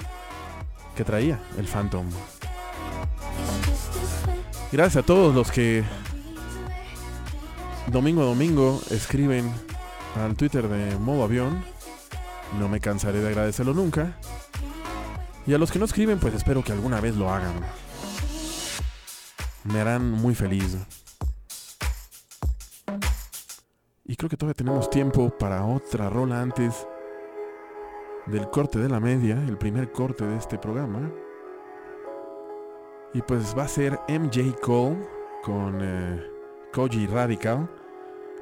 Que 0.98 1.04
traía 1.04 1.40
el 1.60 1.68
Phantom. 1.68 2.08
Gracias 4.72 5.04
a 5.04 5.06
todos 5.06 5.36
los 5.36 5.52
que 5.52 5.84
domingo 7.92 8.24
a 8.24 8.26
domingo 8.26 8.82
escriben 8.90 9.54
al 10.16 10.36
Twitter 10.36 10.68
de 10.68 10.98
modo 10.98 11.24
avión. 11.24 11.64
No 12.60 12.68
me 12.68 12.80
cansaré 12.80 13.20
de 13.20 13.28
agradecerlo 13.28 13.76
nunca. 13.76 14.18
Y 15.46 15.54
a 15.54 15.60
los 15.60 15.72
que 15.72 15.78
no 15.78 15.86
escriben, 15.86 16.18
pues 16.18 16.34
espero 16.34 16.64
que 16.64 16.72
alguna 16.72 17.00
vez 17.00 17.16
lo 17.16 17.32
hagan. 17.32 17.54
Me 19.66 19.80
harán 19.80 20.10
muy 20.10 20.34
feliz. 20.34 20.78
Y 24.04 24.16
creo 24.16 24.30
que 24.32 24.38
todavía 24.38 24.56
tenemos 24.56 24.90
tiempo 24.90 25.30
para 25.30 25.64
otra 25.64 26.10
rola 26.10 26.42
antes 26.42 26.88
del 28.32 28.50
corte 28.50 28.80
de 28.80 28.90
la 28.90 29.00
media, 29.00 29.42
el 29.48 29.58
primer 29.58 29.92
corte 29.92 30.26
de 30.26 30.38
este 30.38 30.58
programa. 30.58 31.12
Y 33.14 33.22
pues 33.22 33.56
va 33.58 33.64
a 33.64 33.68
ser 33.68 34.00
MJ 34.10 34.60
Cole 34.62 34.98
con 35.44 35.80
eh, 35.82 36.24
Koji 36.74 37.08
Radical. 37.08 37.70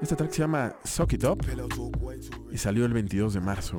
Este 0.01 0.15
track 0.15 0.31
se 0.31 0.39
llama 0.39 0.75
Suck 0.83 1.13
It 1.13 1.23
Up 1.23 1.39
y 2.51 2.57
salió 2.57 2.85
el 2.85 2.93
22 2.93 3.33
de 3.35 3.39
marzo. 3.39 3.77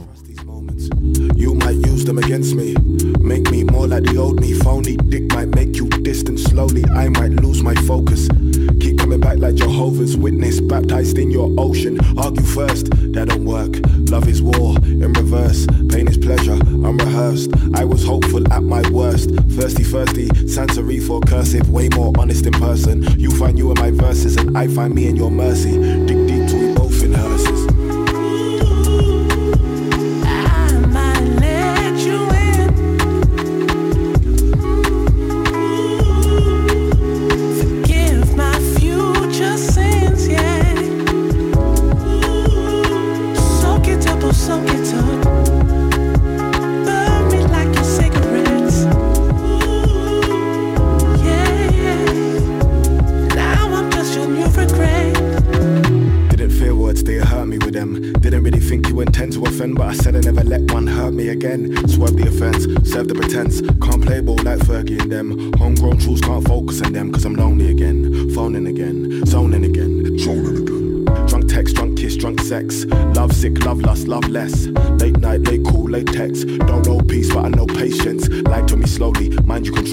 Coming 9.06 9.20
back 9.20 9.38
like 9.38 9.54
Jehovah's 9.54 10.16
Witness, 10.16 10.60
baptized 10.60 11.16
in 11.16 11.30
your 11.30 11.48
ocean. 11.58 11.96
Argue 12.18 12.42
first, 12.42 12.90
that 13.12 13.28
don't 13.28 13.44
work. 13.44 13.76
Love 14.10 14.26
is 14.26 14.42
war 14.42 14.76
in 14.82 15.12
reverse. 15.12 15.64
Pain 15.90 16.08
is 16.08 16.18
pleasure, 16.18 16.58
unrehearsed. 16.84 17.50
I 17.74 17.84
was 17.84 18.04
hopeful 18.04 18.52
at 18.52 18.64
my 18.64 18.82
worst. 18.90 19.30
Thirsty, 19.50 19.84
thirsty, 19.84 20.26
Santery 20.48 20.98
for 20.98 21.20
cursive. 21.20 21.70
Way 21.70 21.88
more 21.90 22.12
honest 22.18 22.46
in 22.46 22.54
person. 22.54 23.04
You 23.16 23.30
find 23.30 23.56
you 23.56 23.70
in 23.70 23.78
my 23.78 23.92
verses, 23.92 24.36
and 24.36 24.58
I 24.58 24.66
find 24.66 24.92
me 24.92 25.06
in 25.06 25.14
your 25.14 25.30
mercy. 25.30 25.78
Dig 26.06 26.26
deep 26.26 26.35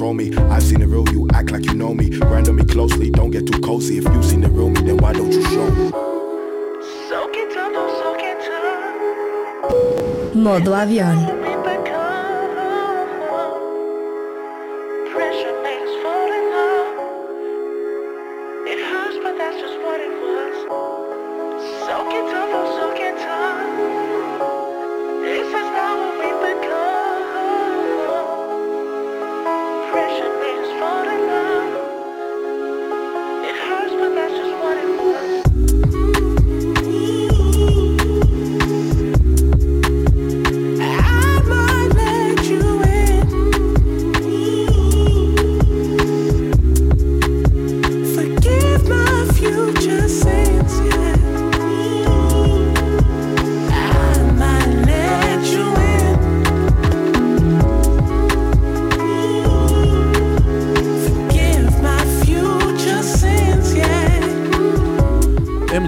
control 0.03 0.13
me. 0.13 0.35
I've 0.53 0.63
seen 0.63 0.81
the 0.81 0.87
real 0.87 1.07
you, 1.09 1.27
act 1.33 1.51
like 1.51 1.65
you 1.65 1.73
know 1.73 1.93
me. 1.93 2.09
Grind 2.09 2.49
on 2.49 2.55
me 2.55 2.65
closely, 2.65 3.09
don't 3.09 3.31
get 3.31 3.47
too 3.47 3.59
cozy. 3.61 3.97
If 3.97 4.05
you've 4.05 4.25
seen 4.25 4.41
the 4.41 4.49
real 4.49 4.69
me, 4.69 4.81
then 4.81 4.97
why 4.97 5.13
don't 5.13 5.31
you 5.31 5.43
show 5.43 5.69
me? 5.71 5.91
Modo 10.35 10.73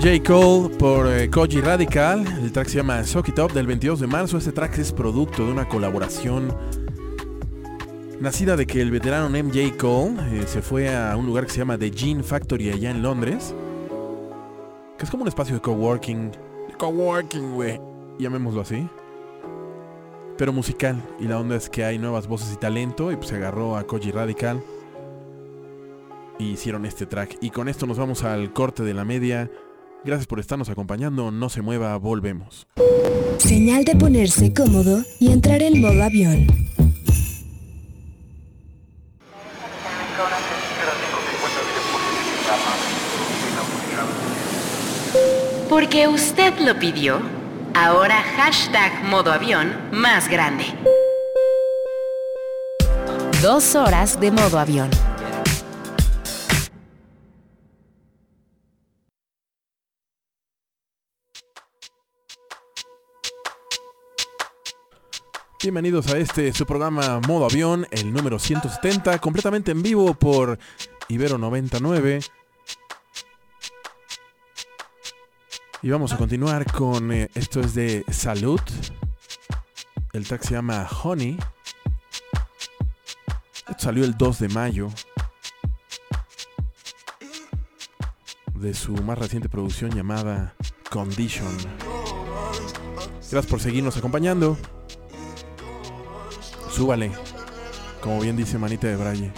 avión. 0.08 0.24
Cole 0.24 0.76
por 0.78 1.08
eh, 1.08 1.30
Koji 1.30 1.62
Radical. 1.62 2.26
El 2.44 2.52
track 2.52 2.68
se 2.68 2.78
llama 2.78 3.04
Sock 3.04 3.30
It 3.30 3.39
Up 3.39 3.54
del 3.54 3.65
22 3.65 4.00
de 4.00 4.08
marzo. 4.08 4.38
Este 4.38 4.52
track 4.52 4.78
es 4.78 4.91
producto 4.91 5.46
de 5.46 5.52
una 5.52 5.68
colaboración 5.68 6.56
nacida 8.20 8.56
de 8.56 8.68
que 8.68 8.82
el 8.82 8.91
veterano 8.91 9.30
MJ 9.30 9.76
Cole 9.78 10.15
eh, 10.32 10.44
se 10.48 10.62
fue 10.62 10.96
a 10.96 11.18
un 11.18 11.26
lugar 11.26 11.46
que 11.46 11.52
se 11.52 11.58
llama 11.60 11.78
The 11.78 11.91
Gene 11.91 12.22
Factory 12.22 12.70
allá 12.70 12.91
en 12.91 13.02
Londres. 13.02 13.56
Que 14.98 15.06
es 15.06 15.10
como 15.10 15.24
un 15.24 15.28
espacio 15.28 15.56
de 15.56 15.62
coworking. 15.62 16.32
De 16.32 16.74
coworking, 16.78 17.54
güey. 17.54 17.82
Llamémoslo 18.20 18.62
así. 18.62 18.88
Pero 20.38 20.54
musical. 20.54 21.02
Y 21.20 21.26
la 21.26 21.39
onda 21.39 21.56
es 21.56 21.68
que 21.68 21.84
hay 21.84 21.98
nuevas 21.98 22.28
voces 22.28 22.54
y 22.54 22.58
talento. 22.58 23.12
Y 23.12 23.15
pues 23.15 23.30
se 23.30 23.38
agarró 23.38 23.76
a 23.76 23.88
Koji 23.88 24.12
Radical. 24.12 24.62
Y 26.38 26.52
hicieron 26.52 26.86
este 26.86 27.08
track. 27.08 27.38
Y 27.41 27.50
con 27.50 27.68
esto 27.70 27.88
nos 27.88 27.98
vamos 27.98 28.24
al 28.24 28.54
corte 28.54 28.84
de 28.84 28.94
la 28.94 29.04
media. 29.04 29.50
Gracias 30.06 30.28
por 30.28 30.39
estarnos 30.39 30.70
acompañando. 30.70 31.32
No 31.32 31.50
se 31.50 31.63
mueva, 31.63 31.98
volvemos. 31.98 32.68
Señal 33.39 33.86
de 33.86 33.96
ponerse 33.96 34.54
cómodo 34.54 35.04
y 35.20 35.32
entrar 35.32 35.63
en 35.63 35.82
modo 35.82 36.04
avión. 36.04 36.46
Porque 45.68 46.08
usted 46.08 46.54
lo 46.60 46.78
pidió, 46.78 47.20
ahora 47.74 48.22
hashtag 48.38 49.04
modo 49.06 49.32
avión 49.32 49.74
más 49.91 50.30
grande. 50.30 50.65
Dos 53.41 53.76
horas 53.76 54.20
de 54.20 54.32
modo 54.32 54.60
avión. 54.60 54.89
Bienvenidos 65.65 66.13
a 66.13 66.19
este 66.19 66.54
su 66.54 66.63
programa 66.67 67.19
Modo 67.28 67.45
Avión, 67.45 67.88
el 67.89 68.13
número 68.13 68.38
170, 68.38 69.17
completamente 69.17 69.71
en 69.71 69.82
vivo 69.82 70.13
por 70.13 70.60
Ibero 71.10 71.39
99. 71.39 72.19
Y 75.82 75.89
vamos 75.89 76.13
a 76.13 76.17
continuar 76.17 76.71
con 76.71 77.12
eh, 77.12 77.32
esto 77.34 77.62
es 77.62 77.73
de 77.73 78.06
Salud. 78.12 78.60
El 80.13 80.28
track 80.28 80.43
se 80.43 80.54
llama 80.54 80.88
Honey. 81.01 81.36
Esto 83.67 83.86
salió 83.86 84.06
el 84.06 84.15
2 84.15 84.38
de 84.38 84.49
mayo. 84.49 84.89
De 88.54 88.75
su 88.75 88.91
más 88.91 89.17
reciente 89.17 89.49
producción 89.49 89.89
llamada 89.95 90.54
Condition. 90.91 91.58
Gracias 93.32 93.47
por 93.47 93.60
seguirnos 93.60 93.97
acompañando. 93.97 94.60
Súbale. 96.76 97.10
Como 98.02 98.20
bien 98.20 98.36
dice 98.36 98.58
Manita 98.58 98.88
de 98.88 98.98
Braille. 98.98 99.32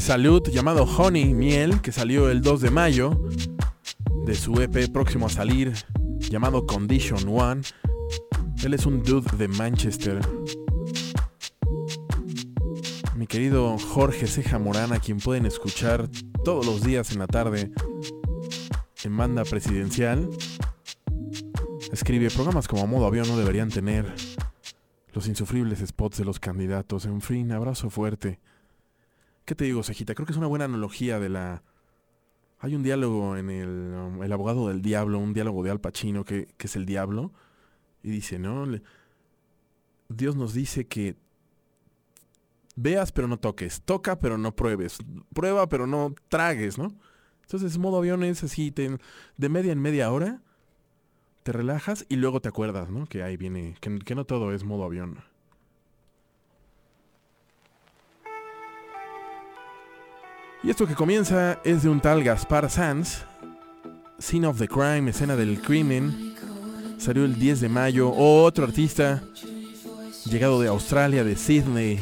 Salud 0.00 0.42
llamado 0.48 0.84
Honey 0.84 1.34
Miel, 1.34 1.82
que 1.82 1.92
salió 1.92 2.30
el 2.30 2.40
2 2.40 2.62
de 2.62 2.70
mayo, 2.70 3.20
de 4.24 4.34
su 4.34 4.60
EP 4.60 4.90
próximo 4.90 5.26
a 5.26 5.28
salir, 5.28 5.72
llamado 6.18 6.66
Condition 6.66 7.28
One. 7.28 7.60
Él 8.64 8.74
es 8.74 8.86
un 8.86 9.02
dude 9.02 9.30
de 9.36 9.46
Manchester. 9.46 10.20
Mi 13.14 13.26
querido 13.26 13.78
Jorge 13.78 14.26
Ceja 14.26 14.58
Morana, 14.58 14.98
quien 14.98 15.18
pueden 15.18 15.44
escuchar 15.44 16.08
todos 16.44 16.64
los 16.64 16.82
días 16.82 17.12
en 17.12 17.18
la 17.18 17.26
tarde 17.26 17.70
en 19.04 19.16
banda 19.16 19.44
presidencial, 19.44 20.30
escribe 21.92 22.30
programas 22.30 22.66
como 22.66 22.86
Modo 22.86 23.06
Avión 23.06 23.28
no 23.28 23.36
deberían 23.36 23.68
tener 23.68 24.12
los 25.12 25.28
insufribles 25.28 25.86
spots 25.86 26.18
de 26.18 26.24
los 26.24 26.40
candidatos. 26.40 27.04
En 27.04 27.20
fin, 27.20 27.52
abrazo 27.52 27.90
fuerte. 27.90 28.40
¿Qué 29.50 29.56
te 29.56 29.64
digo, 29.64 29.82
Cejita? 29.82 30.14
Creo 30.14 30.26
que 30.26 30.30
es 30.30 30.38
una 30.38 30.46
buena 30.46 30.66
analogía 30.66 31.18
de 31.18 31.28
la... 31.28 31.64
Hay 32.60 32.76
un 32.76 32.84
diálogo 32.84 33.36
en 33.36 33.50
el, 33.50 33.92
um, 33.96 34.22
el 34.22 34.32
abogado 34.32 34.68
del 34.68 34.80
diablo, 34.80 35.18
un 35.18 35.34
diálogo 35.34 35.64
de 35.64 35.72
Al 35.72 35.80
Pacino 35.80 36.24
que, 36.24 36.54
que 36.56 36.68
es 36.68 36.76
el 36.76 36.86
diablo, 36.86 37.32
y 38.04 38.10
dice, 38.10 38.38
¿no? 38.38 38.64
Dios 40.08 40.36
nos 40.36 40.54
dice 40.54 40.86
que 40.86 41.16
veas 42.76 43.10
pero 43.10 43.26
no 43.26 43.40
toques, 43.40 43.82
toca 43.82 44.20
pero 44.20 44.38
no 44.38 44.54
pruebes, 44.54 44.98
prueba 45.34 45.68
pero 45.68 45.88
no 45.88 46.14
tragues, 46.28 46.78
¿no? 46.78 46.94
Entonces 47.42 47.76
modo 47.76 47.98
avión 47.98 48.22
es 48.22 48.44
así, 48.44 48.70
de 48.70 49.48
media 49.48 49.72
en 49.72 49.80
media 49.80 50.12
hora, 50.12 50.44
te 51.42 51.50
relajas 51.50 52.06
y 52.08 52.14
luego 52.14 52.40
te 52.40 52.48
acuerdas, 52.48 52.88
¿no? 52.88 53.06
Que 53.06 53.24
ahí 53.24 53.36
viene, 53.36 53.74
que, 53.80 53.98
que 53.98 54.14
no 54.14 54.26
todo 54.26 54.52
es 54.52 54.62
modo 54.62 54.84
avión. 54.84 55.18
Y 60.62 60.68
esto 60.68 60.86
que 60.86 60.94
comienza 60.94 61.58
es 61.64 61.82
de 61.82 61.88
un 61.88 62.00
tal 62.00 62.22
Gaspar 62.22 62.70
Sanz, 62.70 63.22
Scene 64.18 64.46
of 64.46 64.58
the 64.58 64.68
Crime, 64.68 65.10
escena 65.10 65.34
del 65.34 65.62
crimen. 65.62 66.34
Salió 66.98 67.24
el 67.24 67.38
10 67.38 67.62
de 67.62 67.68
mayo. 67.70 68.12
Otro 68.12 68.64
artista 68.64 69.22
llegado 70.26 70.60
de 70.60 70.68
Australia, 70.68 71.24
de 71.24 71.34
Sydney. 71.34 71.98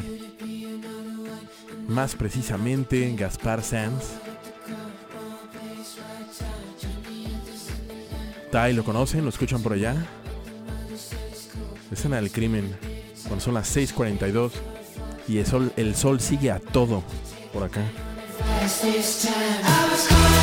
Más 1.87 2.15
precisamente, 2.15 3.15
Gaspar 3.15 3.63
Sanz. 3.63 4.03
Tai, 8.51 8.73
¿lo 8.73 8.83
conocen? 8.83 9.23
¿Lo 9.23 9.29
escuchan 9.29 9.63
por 9.63 9.71
allá? 9.71 9.95
Escena 11.91 12.17
del 12.17 12.29
crimen. 12.29 12.75
Cuando 13.23 13.39
son 13.39 13.53
las 13.53 13.73
6.42 13.73 14.51
y 15.29 15.37
el 15.37 15.45
sol, 15.45 15.71
el 15.77 15.95
sol 15.95 16.19
sigue 16.19 16.51
a 16.51 16.59
todo 16.59 17.03
por 17.53 17.63
acá. 17.63 17.83
This 18.77 19.23
time. 19.23 19.61
I 19.63 19.89
was 19.91 20.07
caught. 20.07 20.38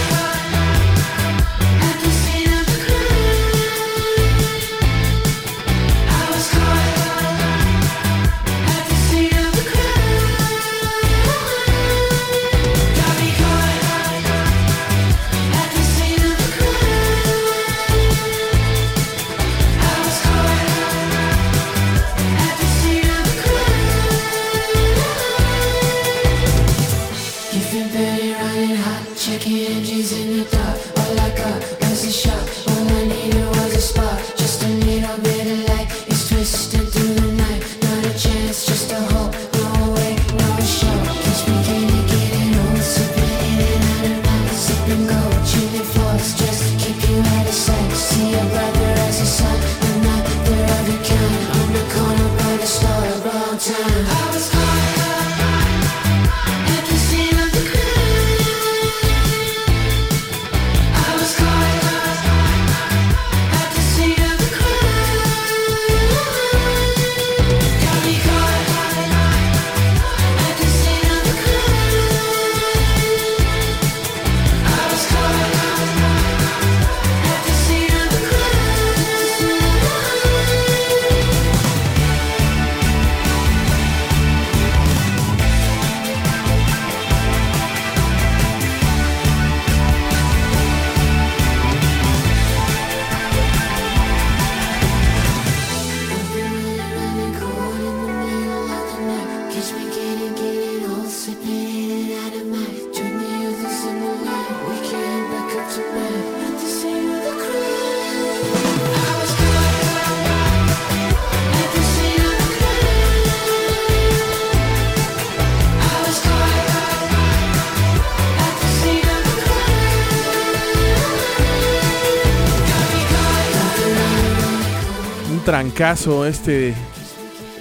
Trancazo 125.76 126.24
este 126.24 126.74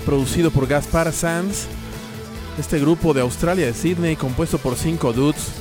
producido 0.05 0.49
por 0.49 0.67
Gaspar 0.67 1.11
Sanz. 1.11 1.67
Este 2.57 2.79
grupo 2.79 3.13
de 3.13 3.19
Australia, 3.19 3.65
de 3.65 3.73
Sydney, 3.73 4.15
compuesto 4.15 4.57
por 4.57 4.75
cinco 4.75 5.11
dudes 5.11 5.51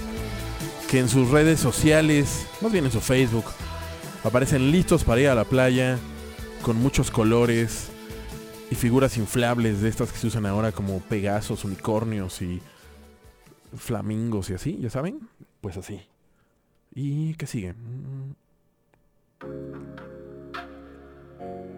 que 0.89 1.01
en 1.01 1.09
sus 1.09 1.31
redes 1.31 1.59
sociales, 1.59 2.47
más 2.61 2.71
bien 2.71 2.85
en 2.85 2.93
su 2.93 3.01
Facebook, 3.01 3.47
aparecen 4.23 4.71
listos 4.71 5.03
para 5.03 5.21
ir 5.21 5.29
a 5.31 5.35
la 5.35 5.45
playa 5.45 5.99
con 6.63 6.77
muchos 6.77 7.11
colores 7.11 7.89
y 8.71 8.77
figuras 8.77 9.17
inflables 9.17 9.81
de 9.81 9.89
estas 9.89 10.13
que 10.13 10.19
se 10.19 10.29
usan 10.29 10.47
ahora 10.47 10.71
como 10.71 11.01
pegasos, 11.01 11.65
unicornios 11.65 12.41
y 12.41 12.63
flamingos 13.77 14.51
y 14.51 14.55
así, 14.55 14.79
¿ya 14.81 14.91
saben? 14.91 15.29
Pues 15.61 15.77
así. 15.77 16.03
¿Y 16.95 17.35
qué 17.35 17.49
sigue? 17.49 17.75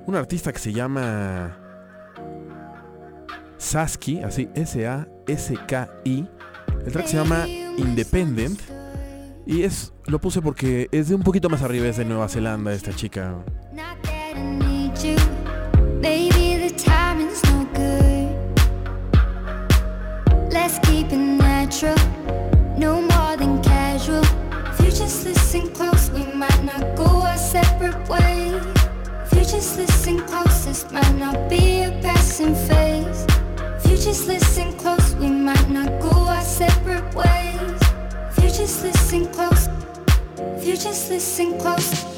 Un 0.07 0.15
artista 0.15 0.53
que 0.53 0.59
se 0.59 0.73
llama 0.73 1.57
Saski, 3.59 4.23
así 4.23 4.49
S-A-S-K-I. 4.55 6.29
El 6.85 6.93
track 6.93 7.07
se 7.07 7.17
llama 7.17 7.47
Independent. 7.49 8.61
Y 9.45 9.63
es, 9.63 9.93
lo 10.07 10.21
puse 10.21 10.41
porque 10.41 10.89
es 10.93 11.09
de 11.09 11.15
un 11.15 11.23
poquito 11.23 11.49
más 11.49 11.63
arriba, 11.63 11.87
es 11.87 11.97
de 11.97 12.05
Nueva 12.05 12.29
Zelanda 12.29 12.73
esta 12.73 12.95
chica. 12.95 13.35
Let's 20.51 20.79
keep 20.81 21.13
it 21.13 21.19
natural, 21.19 21.95
no 22.77 23.01
more 23.01 23.37
than 23.37 23.63
casual. 23.63 24.23
If 24.73 24.81
you 24.81 24.91
just 24.91 25.25
listen 25.25 25.69
close, 25.73 26.11
we 26.11 26.25
might 26.35 26.65
not 26.65 26.97
go 26.97 27.05
our 27.05 27.37
separate 27.37 28.09
ways. 28.09 28.76
Just 29.57 29.79
listen 29.79 30.19
close, 30.27 30.67
this 30.67 30.93
might 30.93 31.17
not 31.17 31.49
be 31.49 31.81
a 31.81 31.91
passing 32.03 32.55
phase. 32.55 33.25
If 33.79 33.91
you 33.91 33.97
just 33.97 34.27
listen 34.27 34.71
close, 34.75 35.15
we 35.15 35.29
might 35.31 35.71
not 35.71 35.89
go 35.99 36.11
our 36.11 36.43
separate 36.43 37.15
ways. 37.15 37.81
If 38.37 38.45
you 38.45 38.51
just 38.51 38.83
listen 38.83 39.27
close, 39.33 39.69
if 40.59 40.67
you 40.67 40.77
just 40.77 41.09
listen 41.09 41.59
close, 41.59 42.16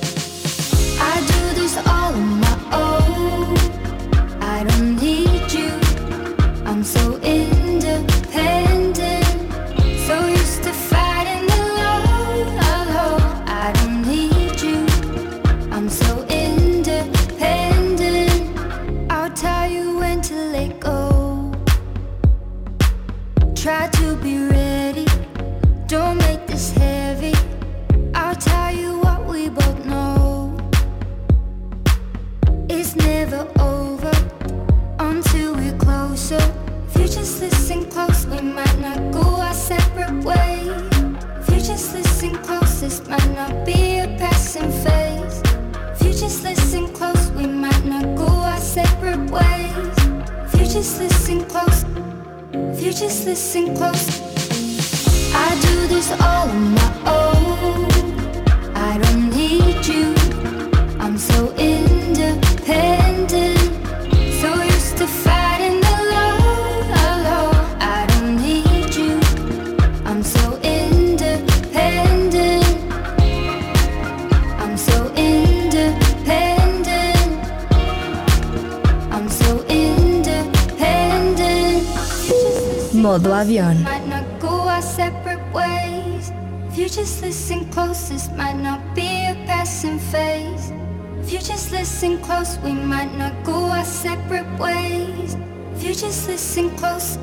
close, 92.39 92.59
we 92.59 92.73
might 92.73 93.13
not 93.17 93.35
go 93.43 93.65
our 93.71 93.85
separate 93.85 94.49
ways. 94.61 95.37
If 95.75 95.83
you 95.83 95.95
just 95.95 96.29
listen 96.29 96.71
close, 96.77 97.19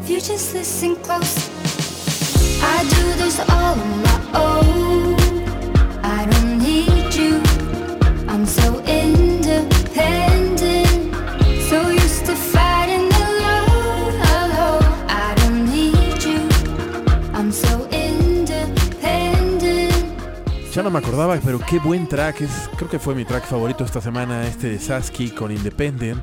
if 0.00 0.08
you 0.08 0.20
just 0.20 0.54
listen 0.54 0.94
Pero 21.44 21.60
qué 21.60 21.78
buen 21.78 22.08
track. 22.08 22.40
Es, 22.40 22.70
creo 22.76 22.88
que 22.88 22.98
fue 22.98 23.14
mi 23.14 23.26
track 23.26 23.44
favorito 23.44 23.84
esta 23.84 24.00
semana, 24.00 24.46
este 24.46 24.70
de 24.70 24.78
Sasky 24.78 25.28
con 25.28 25.52
Independent. 25.52 26.22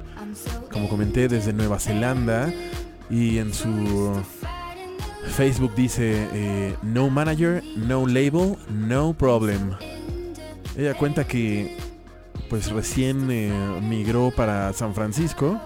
Como 0.72 0.90
comenté, 0.90 1.28
desde 1.28 1.54
Nueva 1.54 1.78
Zelanda. 1.78 2.52
Y 3.12 3.38
en 3.38 3.54
su 3.54 4.20
Facebook 5.28 5.76
dice, 5.76 6.28
eh, 6.34 6.76
no 6.82 7.12
manager, 7.12 7.64
no 7.78 8.08
label, 8.08 8.58
no 8.72 9.14
problem. 9.14 9.76
Ella 10.76 10.96
cuenta 10.96 11.24
que 11.28 11.78
pues 12.50 12.72
recién 12.72 13.30
eh, 13.30 13.54
migró 13.84 14.32
para 14.36 14.74
San 14.74 14.96
Francisco. 14.96 15.62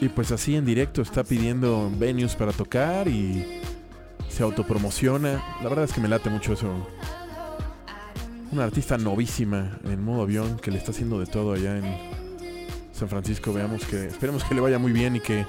Y 0.00 0.08
pues 0.08 0.32
así 0.32 0.56
en 0.56 0.64
directo 0.64 1.02
está 1.02 1.22
pidiendo 1.22 1.92
venues 1.98 2.34
para 2.34 2.52
tocar 2.52 3.08
y 3.08 3.60
se 4.30 4.42
autopromociona. 4.42 5.44
La 5.62 5.68
verdad 5.68 5.84
es 5.84 5.92
que 5.92 6.00
me 6.00 6.08
late 6.08 6.30
mucho 6.30 6.54
eso. 6.54 6.74
Una 8.54 8.62
artista 8.62 8.96
novísima 8.96 9.80
en 9.82 10.04
modo 10.04 10.22
avión 10.22 10.58
que 10.58 10.70
le 10.70 10.78
está 10.78 10.92
haciendo 10.92 11.18
de 11.18 11.26
todo 11.26 11.54
allá 11.54 11.76
en 11.76 11.84
San 12.92 13.08
Francisco. 13.08 13.52
Veamos 13.52 13.84
que, 13.84 14.06
esperemos 14.06 14.44
que 14.44 14.54
le 14.54 14.60
vaya 14.60 14.78
muy 14.78 14.92
bien 14.92 15.16
y 15.16 15.20
que 15.20 15.44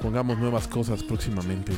pongamos 0.00 0.38
nuevas 0.38 0.68
cosas 0.68 1.02
próximamente. 1.02 1.72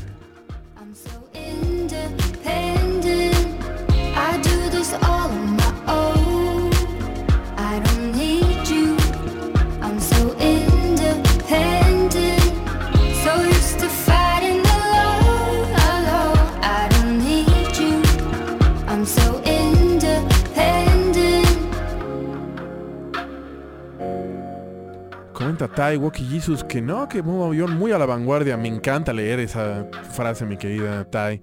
Comenta 25.63 25.77
Tai 25.77 25.97
Walkie 25.97 26.25
Jesus 26.25 26.65
que 26.65 26.83
no, 26.83 27.09
que 27.09 27.23
modo 27.23 27.45
avión 27.45 27.79
muy 27.79 27.93
a 27.93 27.99
la 27.99 28.05
vanguardia. 28.05 28.57
Me 28.57 28.67
encanta 28.67 29.13
leer 29.13 29.39
esa 29.39 29.89
frase, 30.13 30.45
mi 30.45 30.57
querida 30.57 31.09
Tai. 31.09 31.41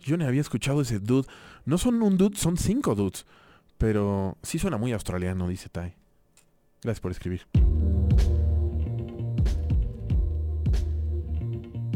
Yo 0.00 0.16
ni 0.16 0.24
había 0.24 0.40
escuchado 0.40 0.80
ese 0.80 0.98
dude. 0.98 1.28
No 1.64 1.78
son 1.78 2.02
un 2.02 2.16
dude, 2.16 2.36
son 2.36 2.56
cinco 2.56 2.96
dudes. 2.96 3.26
Pero 3.78 4.36
sí 4.42 4.58
suena 4.58 4.76
muy 4.76 4.92
australiano, 4.92 5.46
dice 5.46 5.68
Tai. 5.68 5.94
Gracias 6.82 7.00
por 7.00 7.12
escribir. 7.12 7.46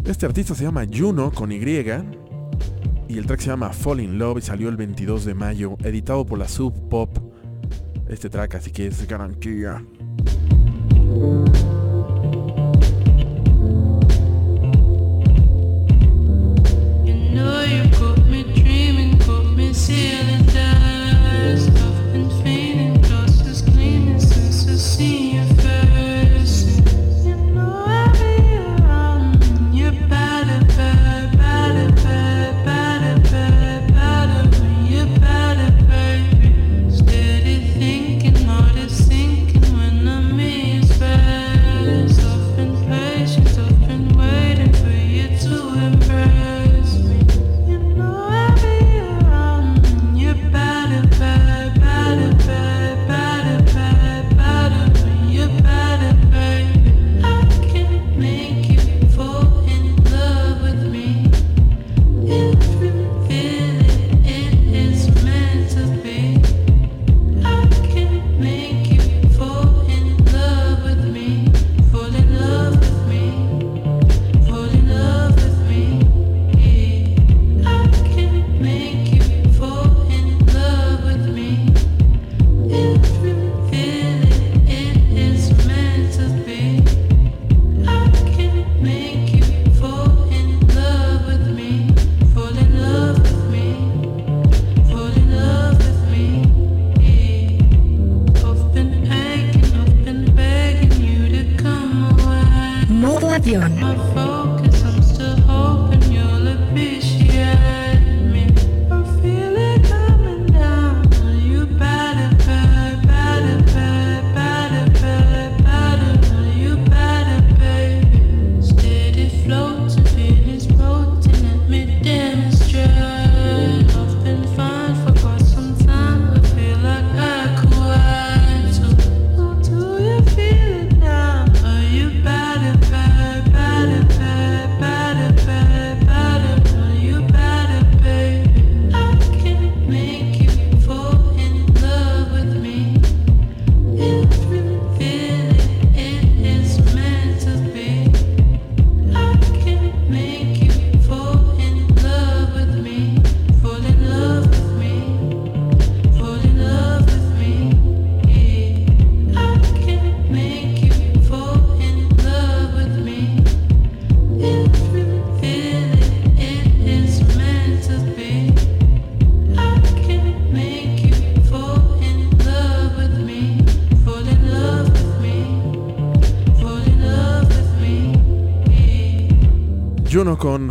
Este 0.04 0.26
artista 0.26 0.54
se 0.54 0.62
llama 0.62 0.84
Juno 0.88 1.32
con 1.32 1.50
Y. 1.50 1.58
Y 3.08 3.18
el 3.18 3.26
track 3.26 3.40
se 3.40 3.48
llama 3.48 3.70
Fall 3.70 3.98
in 3.98 4.16
Love 4.16 4.38
y 4.38 4.42
salió 4.42 4.68
el 4.68 4.76
22 4.76 5.24
de 5.24 5.34
mayo, 5.34 5.76
editado 5.82 6.24
por 6.24 6.38
la 6.38 6.46
Sub 6.46 6.88
Pop. 6.88 7.10
Este 8.08 8.30
track, 8.30 8.54
así 8.54 8.70
que 8.70 8.86
es 8.86 9.08
garantía. 9.08 9.84
to 19.86 20.23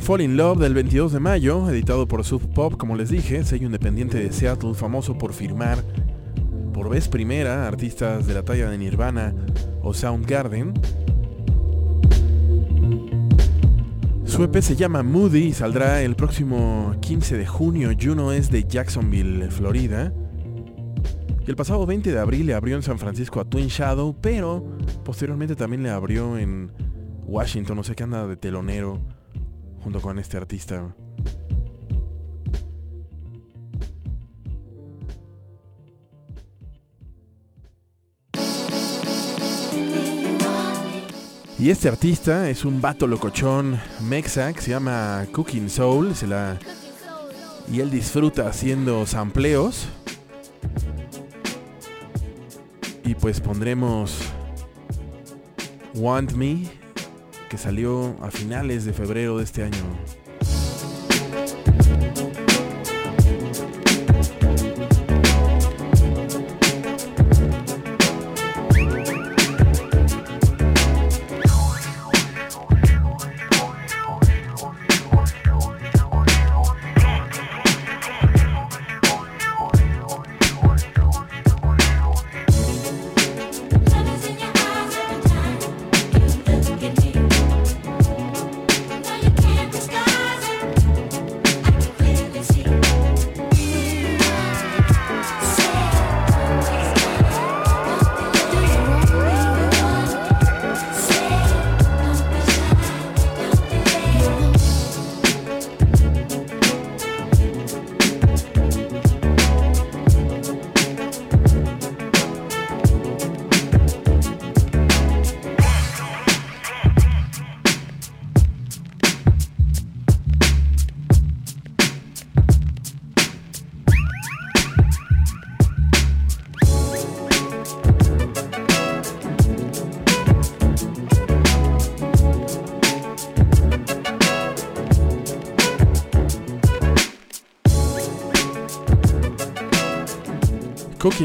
Fall 0.04 0.20
in 0.20 0.36
Love 0.36 0.60
del 0.60 0.74
22 0.74 1.14
de 1.14 1.22
mayo, 1.22 1.70
editado 1.70 2.10
por 2.10 2.26
Sub 2.26 2.54
Pop, 2.54 2.76
como 2.76 2.98
les 2.98 3.10
dije, 3.10 3.46
sello 3.46 3.68
independiente 3.68 4.20
de 4.20 4.34
Seattle, 4.34 4.74
famoso 4.74 5.18
por 5.18 5.32
firmar 5.32 5.82
por 6.74 6.90
vez 6.90 7.08
primera 7.08 7.70
artistas 7.70 8.28
de 8.28 8.34
la 8.34 8.44
talla 8.44 8.70
de 8.70 8.78
Nirvana 8.78 9.34
o 9.82 9.94
Soundgarden. 9.94 10.74
Su 14.26 14.44
EP 14.44 14.58
se 14.58 14.76
llama 14.76 15.04
Moody 15.04 15.46
y 15.46 15.54
saldrá 15.54 16.02
el 16.02 16.18
próximo 16.18 16.94
15 17.00 17.38
de 17.38 17.48
junio. 17.48 17.92
Juno 17.98 18.34
es 18.34 18.52
de 18.52 18.66
Jacksonville, 18.66 19.50
Florida. 19.52 20.14
Y 21.48 21.50
el 21.50 21.56
pasado 21.56 21.86
20 21.86 22.12
de 22.12 22.20
abril 22.20 22.48
le 22.48 22.56
abrió 22.56 22.76
en 22.76 22.84
San 22.84 23.00
Francisco 23.00 23.40
a 23.40 23.46
Twin 23.46 23.68
Shadow, 23.68 24.18
pero 24.20 24.66
posteriormente 25.06 25.56
también 25.56 25.82
le 25.82 25.92
abrió 25.92 26.38
en 26.38 26.74
Washington, 27.26 27.78
no 27.78 27.84
sé 27.86 27.96
qué 27.96 28.04
anda 28.04 28.28
de 28.28 28.36
telonero 28.36 29.00
junto 29.84 30.02
con 30.02 30.18
este 30.18 30.38
artista. 30.38 30.96
Y 41.60 41.70
este 41.70 41.88
artista 41.88 42.50
es 42.50 42.66
un 42.66 42.82
vato 42.82 43.08
locochón 43.08 43.80
mexa 44.02 44.52
que 44.52 44.62
se 44.62 44.72
llama 44.72 45.26
Cooking 45.32 45.70
Soul. 45.70 46.14
Se 46.14 46.28
la... 46.28 46.60
Y 47.72 47.80
él 47.80 47.90
disfruta 47.90 48.50
haciendo 48.50 49.06
sampleos. 49.06 49.88
Y 53.06 53.16
pues 53.16 53.40
pondremos 53.40 54.18
Want 55.94 56.34
Me, 56.34 56.70
que 57.54 57.60
salió 57.60 58.16
a 58.20 58.32
finales 58.32 58.84
de 58.84 58.94
febrero 58.94 59.38
de 59.38 59.44
este 59.44 59.62
año. 59.62 60.23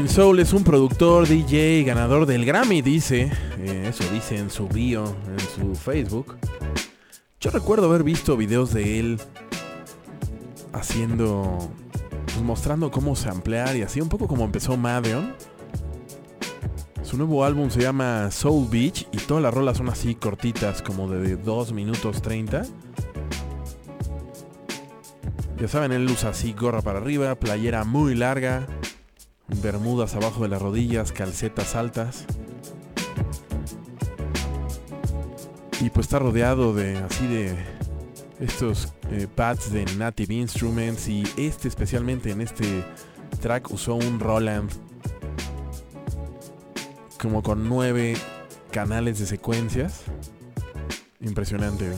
Soul 0.07 0.39
es 0.39 0.53
un 0.53 0.63
productor, 0.63 1.27
DJ, 1.27 1.83
ganador 1.83 2.25
del 2.25 2.45
Grammy, 2.45 2.81
dice. 2.81 3.31
Eh, 3.57 3.87
eso 3.89 4.03
dice 4.13 4.37
en 4.37 4.49
su 4.49 4.67
bio, 4.67 5.03
en 5.03 5.39
su 5.39 5.75
Facebook. 5.75 6.37
Yo 7.41 7.49
recuerdo 7.49 7.87
haber 7.87 8.03
visto 8.03 8.37
videos 8.37 8.71
de 8.71 8.99
él 8.99 9.19
haciendo. 10.73 11.57
Pues 12.25 12.41
mostrando 12.41 12.91
cómo 12.91 13.15
samplear 13.15 13.75
y 13.75 13.81
así, 13.81 13.99
un 13.99 14.09
poco 14.09 14.27
como 14.27 14.45
empezó 14.45 14.77
Madeon. 14.77 15.33
Su 17.03 17.17
nuevo 17.17 17.43
álbum 17.43 17.69
se 17.69 17.81
llama 17.81 18.29
Soul 18.31 18.67
Beach 18.69 19.07
y 19.11 19.17
todas 19.17 19.43
las 19.43 19.53
rolas 19.53 19.77
son 19.77 19.89
así 19.89 20.15
cortitas, 20.15 20.81
como 20.81 21.09
de 21.09 21.35
2 21.35 21.73
minutos 21.73 22.21
30. 22.21 22.63
Ya 25.59 25.67
saben, 25.67 25.91
él 25.91 26.05
usa 26.05 26.29
así 26.29 26.53
gorra 26.53 26.81
para 26.81 26.99
arriba, 26.99 27.35
playera 27.35 27.83
muy 27.83 28.15
larga, 28.15 28.67
bermudas 29.61 30.15
abajo 30.15 30.43
de 30.43 30.49
las 30.49 30.61
rodillas, 30.61 31.11
calcetas 31.11 31.75
altas. 31.75 32.25
Y 35.81 35.89
pues 35.89 36.07
está 36.07 36.19
rodeado 36.19 36.73
de 36.73 36.97
así 36.97 37.27
de 37.27 37.55
estos 38.39 38.93
eh, 39.11 39.27
pads 39.33 39.71
de 39.71 39.85
Native 39.97 40.33
Instruments 40.33 41.07
y 41.07 41.23
este 41.37 41.67
especialmente 41.67 42.31
en 42.31 42.41
este 42.41 42.83
track 43.41 43.71
usó 43.71 43.95
un 43.95 44.19
Roland 44.19 44.71
como 47.19 47.43
con 47.43 47.67
nueve 47.67 48.15
canales 48.71 49.19
de 49.19 49.25
secuencias. 49.25 50.03
Impresionante. 51.21 51.91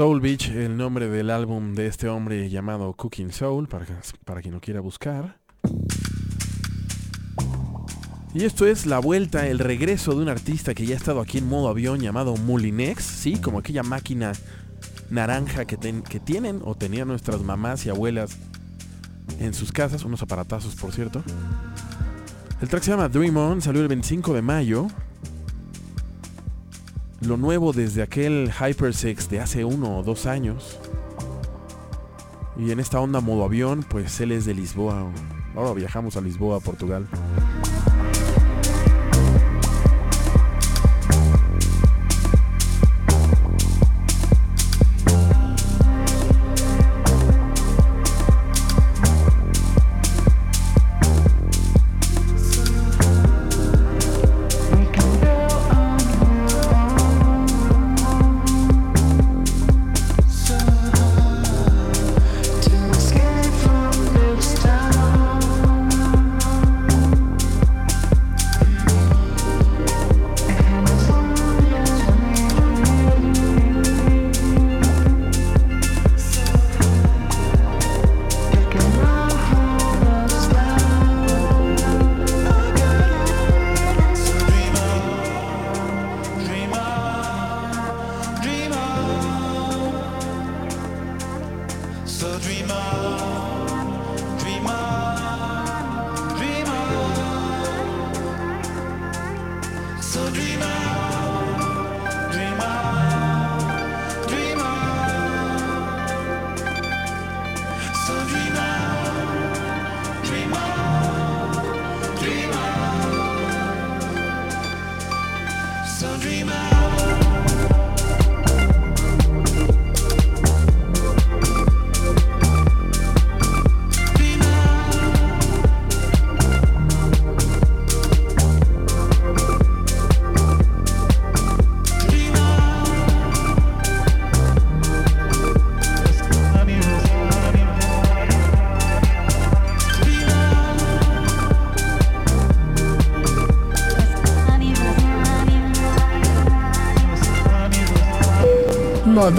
Soul 0.00 0.22
Beach, 0.22 0.48
el 0.48 0.78
nombre 0.78 1.10
del 1.10 1.28
álbum 1.28 1.74
de 1.74 1.86
este 1.86 2.08
hombre 2.08 2.48
llamado 2.48 2.94
Cooking 2.94 3.32
Soul, 3.32 3.68
para, 3.68 3.84
para 4.24 4.40
quien 4.40 4.54
lo 4.54 4.60
quiera 4.62 4.80
buscar. 4.80 5.36
Y 8.32 8.44
esto 8.46 8.66
es 8.66 8.86
la 8.86 8.98
vuelta, 8.98 9.46
el 9.46 9.58
regreso 9.58 10.14
de 10.14 10.22
un 10.22 10.30
artista 10.30 10.72
que 10.72 10.86
ya 10.86 10.94
ha 10.94 10.96
estado 10.96 11.20
aquí 11.20 11.36
en 11.36 11.50
modo 11.50 11.68
avión 11.68 12.00
llamado 12.00 12.34
Mulinex, 12.34 13.04
¿sí? 13.04 13.36
Como 13.42 13.58
aquella 13.58 13.82
máquina 13.82 14.32
naranja 15.10 15.66
que, 15.66 15.76
que 15.76 16.18
tienen 16.18 16.62
o 16.64 16.74
tenían 16.74 17.06
nuestras 17.06 17.42
mamás 17.42 17.84
y 17.84 17.90
abuelas 17.90 18.38
en 19.38 19.52
sus 19.52 19.70
casas, 19.70 20.02
unos 20.06 20.22
aparatazos 20.22 20.76
por 20.76 20.92
cierto. 20.92 21.22
El 22.62 22.70
track 22.70 22.84
se 22.84 22.92
llama 22.92 23.10
Dream 23.10 23.36
On, 23.36 23.60
salió 23.60 23.82
el 23.82 23.88
25 23.88 24.32
de 24.32 24.40
mayo 24.40 24.86
lo 27.20 27.36
nuevo 27.36 27.72
desde 27.72 28.02
aquel 28.02 28.50
Hypersex 28.50 29.28
de 29.28 29.40
hace 29.40 29.64
uno 29.64 29.98
o 29.98 30.02
dos 30.02 30.26
años. 30.26 30.78
Y 32.56 32.70
en 32.70 32.80
esta 32.80 33.00
onda 33.00 33.20
modo 33.20 33.44
avión, 33.44 33.84
pues 33.88 34.20
él 34.20 34.32
es 34.32 34.44
de 34.44 34.54
Lisboa. 34.54 35.10
Ahora 35.54 35.72
viajamos 35.72 36.16
a 36.16 36.20
Lisboa, 36.20 36.60
Portugal. 36.60 37.06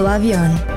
Modo 0.02 0.71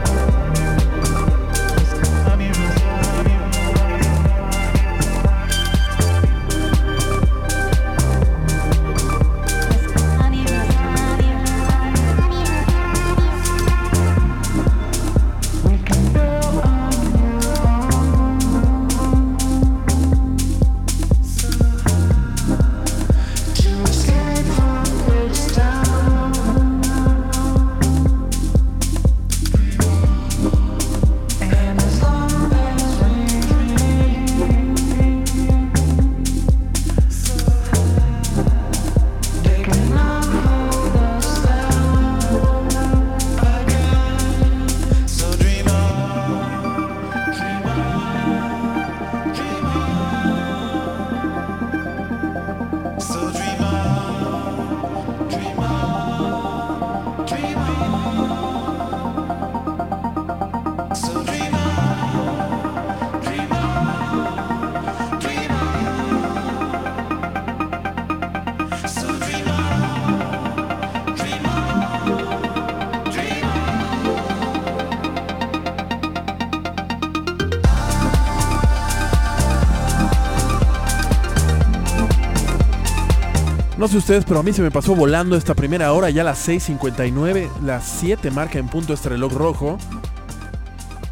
ustedes, 83.97 84.25
pero 84.25 84.39
a 84.39 84.43
mí 84.43 84.51
se 84.51 84.61
me 84.61 84.71
pasó 84.71 84.95
volando 84.95 85.35
esta 85.35 85.53
primera 85.53 85.93
hora, 85.93 86.09
ya 86.09 86.23
las 86.23 86.47
6.59, 86.47 87.49
las 87.63 87.85
7 87.99 88.31
marca 88.31 88.59
en 88.59 88.67
punto 88.67 88.93
este 88.93 89.09
reloj 89.09 89.33
rojo. 89.33 89.77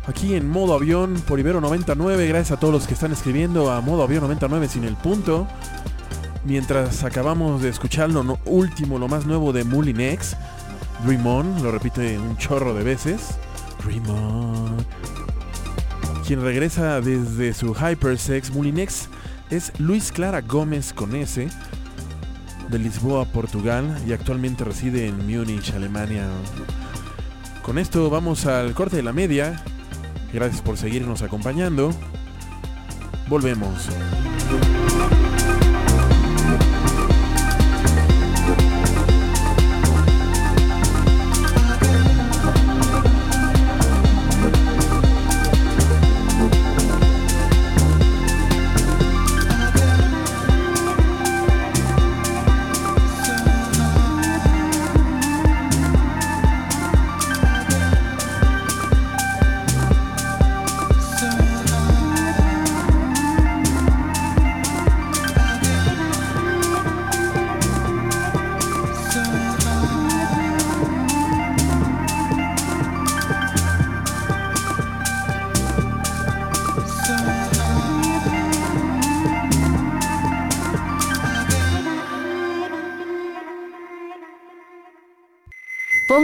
Aquí 0.08 0.36
en 0.36 0.50
modo 0.50 0.74
avión 0.74 1.22
por 1.28 1.40
Ibero 1.40 1.62
99, 1.62 2.28
gracias 2.28 2.58
a 2.58 2.60
todos 2.60 2.74
los 2.74 2.88
que 2.88 2.94
están 2.94 3.12
escribiendo 3.12 3.72
a 3.72 3.80
modo 3.82 4.04
avión 4.04 4.22
99 4.22 4.68
sin 4.68 4.84
el 4.84 4.96
punto. 4.96 5.48
Mientras 6.46 7.04
acabamos 7.04 7.62
de 7.62 7.70
escuchar 7.70 8.10
lo 8.10 8.38
último, 8.46 9.00
lo 9.00 9.08
más 9.08 9.26
nuevo 9.26 9.54
de 9.54 9.64
Mulinex, 9.64 10.36
Dream 11.06 11.26
On, 11.26 11.64
lo 11.64 11.72
repite 11.72 12.18
un 12.18 12.38
chorro 12.38 12.74
de 12.74 12.84
veces. 12.84 13.38
Dream 13.84 14.10
On. 14.10 14.78
Quien 16.28 16.42
regresa 16.42 17.02
desde 17.02 17.54
su 17.54 17.74
Hypersex 17.74 18.52
Mulinex 18.52 19.10
es 19.50 19.72
Luis 19.80 20.12
Clara 20.12 20.42
Gómez 20.42 20.92
con 20.94 21.16
S 21.16 21.50
de 22.74 22.80
Lisboa, 22.80 23.26
Portugal 23.26 23.96
y 24.08 24.14
actualmente 24.14 24.64
reside 24.64 25.08
en 25.08 25.28
Múnich, 25.28 25.72
Alemania. 25.74 26.28
Con 27.62 27.78
esto 27.78 28.10
vamos 28.10 28.48
al 28.48 28.74
corte 28.74 28.96
de 28.96 29.04
la 29.04 29.14
media. 29.14 29.64
Gracias 30.34 30.62
por 30.62 30.78
seguirnos 30.78 31.22
acompañando. 31.22 31.94
Volvemos. 33.30 33.90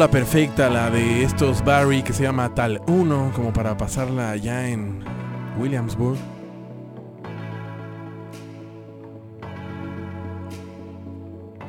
Rola 0.01 0.09
perfecta, 0.09 0.67
la 0.67 0.89
de 0.89 1.23
estos 1.23 1.63
Barry 1.63 2.01
que 2.01 2.11
se 2.11 2.23
llama 2.23 2.55
Tal 2.55 2.81
1, 2.87 3.33
como 3.35 3.53
para 3.53 3.77
pasarla 3.77 4.31
allá 4.31 4.67
en 4.67 5.03
Williamsburg. 5.59 6.17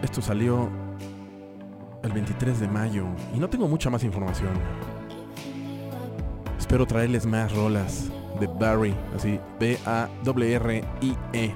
Esto 0.01 0.23
salió 0.23 0.71
el 2.03 2.13
23 2.13 2.59
de 2.59 2.69
mayo 2.69 3.05
y 3.35 3.39
no 3.39 3.51
tengo 3.51 3.69
mucha 3.69 3.91
más 3.91 4.03
información. 4.03 4.53
Espero 6.59 6.87
traerles 6.87 7.27
más 7.27 7.55
rolas 7.55 8.09
de 8.41 8.47
Barry, 8.47 8.95
así 9.15 9.39
B-A-R-R-I-E. 9.61 11.55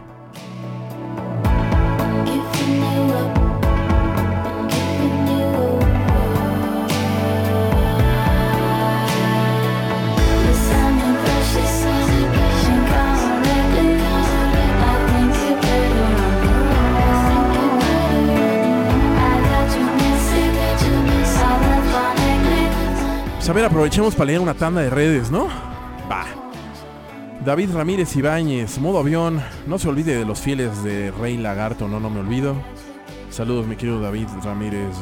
Pues 23.46 23.54
a 23.54 23.60
ver, 23.60 23.64
aprovechemos 23.66 24.16
para 24.16 24.26
leer 24.26 24.40
una 24.40 24.54
tanda 24.54 24.80
de 24.80 24.90
redes, 24.90 25.30
¿no? 25.30 25.46
Va. 26.10 26.24
David 27.44 27.70
Ramírez 27.72 28.16
Ibáñez, 28.16 28.80
modo 28.80 28.98
avión. 28.98 29.40
No 29.68 29.78
se 29.78 29.88
olvide 29.88 30.16
de 30.16 30.24
los 30.24 30.40
fieles 30.40 30.82
de 30.82 31.12
Rey 31.12 31.36
Lagarto, 31.36 31.86
no, 31.86 32.00
no 32.00 32.10
me 32.10 32.18
olvido. 32.18 32.56
Saludos, 33.30 33.68
mi 33.68 33.76
querido 33.76 34.00
David 34.00 34.26
Ramírez. 34.42 34.96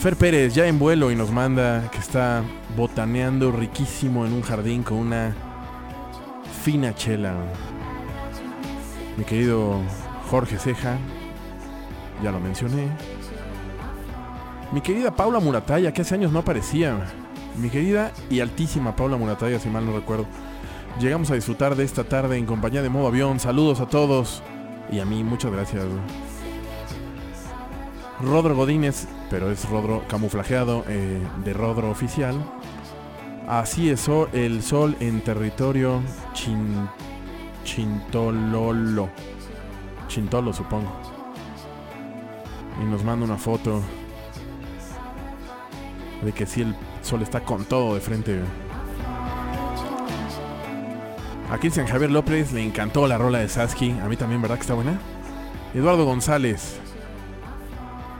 Fer 0.00 0.16
Pérez, 0.16 0.54
ya 0.54 0.66
en 0.66 0.78
vuelo 0.78 1.10
y 1.10 1.14
nos 1.14 1.30
manda 1.30 1.90
que 1.90 1.98
está 1.98 2.42
botaneando 2.74 3.52
riquísimo 3.52 4.24
en 4.24 4.32
un 4.32 4.40
jardín 4.40 4.82
con 4.82 4.96
una 4.96 5.36
fina 6.64 6.94
chela. 6.94 7.34
Mi 9.18 9.24
querido 9.24 9.78
Jorge 10.30 10.56
Ceja, 10.56 10.96
ya 12.22 12.32
lo 12.32 12.40
mencioné. 12.40 12.88
Mi 14.72 14.80
querida 14.80 15.14
Paula 15.14 15.38
Murataya, 15.38 15.92
que 15.92 16.00
hace 16.00 16.14
años 16.14 16.32
no 16.32 16.38
aparecía. 16.38 16.96
Mi 17.60 17.68
querida 17.68 18.10
y 18.30 18.40
altísima 18.40 18.96
Paula 18.96 19.18
Murataya, 19.18 19.58
si 19.58 19.68
mal 19.68 19.84
no 19.84 19.92
recuerdo. 19.92 20.24
Llegamos 20.98 21.30
a 21.30 21.34
disfrutar 21.34 21.76
de 21.76 21.84
esta 21.84 22.04
tarde 22.04 22.38
en 22.38 22.46
compañía 22.46 22.80
de 22.80 22.88
Modo 22.88 23.08
Avión. 23.08 23.38
Saludos 23.38 23.80
a 23.80 23.86
todos. 23.86 24.42
Y 24.90 25.00
a 25.00 25.04
mí, 25.04 25.22
muchas 25.24 25.52
gracias. 25.52 25.84
Rodro 28.22 28.56
Godínez, 28.56 29.08
pero 29.28 29.50
es 29.50 29.68
Rodro 29.68 30.04
camuflajeado 30.08 30.84
eh, 30.88 31.20
de 31.44 31.52
Rodro 31.52 31.90
oficial. 31.90 32.34
Así 33.46 33.90
es 33.90 34.08
el 34.32 34.62
sol 34.62 34.96
en 35.00 35.20
territorio 35.20 36.00
chin, 36.32 36.88
Chintololo. 37.64 39.10
Chintolo, 40.08 40.52
supongo. 40.54 40.92
Y 42.80 42.86
nos 42.86 43.04
manda 43.04 43.26
una 43.26 43.36
foto 43.36 43.82
de 46.22 46.32
que 46.32 46.46
si 46.46 46.62
el 46.62 46.74
sol 47.02 47.22
está 47.22 47.40
con 47.40 47.64
todo 47.64 47.94
de 47.94 48.00
frente. 48.00 48.40
A 51.50 51.58
Cristian 51.58 51.86
Javier 51.86 52.10
López 52.10 52.52
le 52.52 52.62
encantó 52.62 53.06
la 53.06 53.18
rola 53.18 53.40
de 53.40 53.48
Sasky. 53.48 53.90
A 54.02 54.08
mí 54.08 54.16
también, 54.16 54.40
¿verdad 54.40 54.56
que 54.56 54.62
está 54.62 54.74
buena? 54.74 54.98
Eduardo 55.74 56.04
González. 56.04 56.78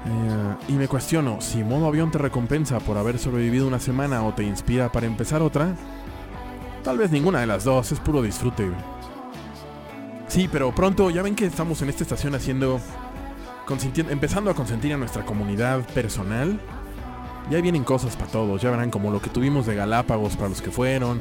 Eh, 0.04 0.54
y 0.68 0.72
me 0.72 0.88
cuestiono, 0.88 1.40
si 1.40 1.62
modo 1.62 1.86
avión 1.86 2.10
te 2.10 2.18
recompensa 2.18 2.80
por 2.80 2.98
haber 2.98 3.18
sobrevivido 3.18 3.66
una 3.66 3.78
semana 3.78 4.22
o 4.24 4.34
te 4.34 4.42
inspira 4.42 4.90
para 4.90 5.06
empezar 5.06 5.42
otra, 5.42 5.74
tal 6.82 6.98
vez 6.98 7.10
ninguna 7.10 7.40
de 7.40 7.46
las 7.46 7.64
dos, 7.64 7.92
es 7.92 8.00
puro 8.00 8.20
disfrute. 8.20 8.70
Sí, 10.28 10.48
pero 10.50 10.74
pronto 10.74 11.10
ya 11.10 11.22
ven 11.22 11.34
que 11.34 11.46
estamos 11.46 11.80
en 11.82 11.90
esta 11.90 12.02
estación 12.02 12.34
haciendo, 12.34 12.80
empezando 14.08 14.50
a 14.50 14.54
consentir 14.54 14.92
a 14.92 14.96
nuestra 14.96 15.24
comunidad 15.24 15.86
personal. 15.94 16.58
Ya 17.50 17.60
vienen 17.60 17.84
cosas 17.84 18.16
para 18.16 18.30
todos, 18.30 18.62
ya 18.62 18.70
verán 18.70 18.90
como 18.90 19.10
lo 19.10 19.20
que 19.20 19.30
tuvimos 19.30 19.66
de 19.66 19.74
Galápagos 19.74 20.36
para 20.36 20.48
los 20.48 20.62
que 20.62 20.70
fueron, 20.70 21.20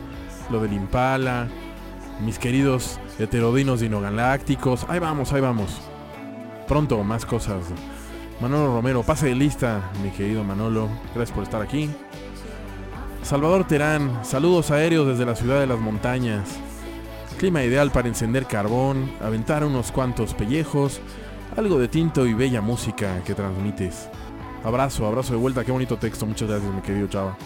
lo 0.50 0.62
del 0.62 0.74
Impala, 0.74 1.48
mis 2.24 2.40
queridos 2.40 3.00
heterodinos 3.20 3.82
dinogalácticos. 3.82 4.86
Ahí 4.88 5.00
vamos, 5.00 5.34
ahí 5.34 5.42
vamos. 5.42 5.82
Pronto 6.68 7.04
más 7.04 7.26
cosas. 7.26 7.66
Manolo 8.40 8.74
Romero, 8.74 9.04
pase 9.04 9.28
de 9.28 9.36
lista, 9.36 9.92
mi 10.02 10.10
querido 10.10 10.44
Manolo. 10.44 10.90
Gracias 11.14 11.36
por 11.36 11.44
estar 11.44 11.62
aquí. 11.62 11.90
Salvador 13.24 13.68
Terán, 13.68 14.26
saludos 14.26 14.72
aéreos 14.72 15.08
desde 15.08 15.26
la 15.26 15.36
ciudad 15.36 15.60
de 15.60 15.68
las 15.68 15.80
montañas. 15.80 16.50
Clima 17.38 17.64
ideal 17.64 17.92
para 17.92 18.08
encender 18.08 18.46
carbón, 18.46 19.12
aventar 19.22 19.64
unos 19.64 19.92
cuantos 19.92 20.34
pellejos, 20.34 21.02
algo 21.56 21.80
de 21.80 21.88
tinto 21.88 22.26
y 22.26 22.34
bella 22.34 22.62
música 22.62 23.22
que 23.26 23.34
transmites. 23.34 24.10
Abrazo, 24.64 25.08
abrazo 25.08 25.34
de 25.34 25.40
vuelta, 25.40 25.66
qué 25.66 25.72
bonito 25.72 25.98
texto, 25.98 26.26
muchas 26.26 26.50
gracias 26.50 26.74
mi 26.74 26.82
querido 26.82 27.08
chava. 27.08 27.38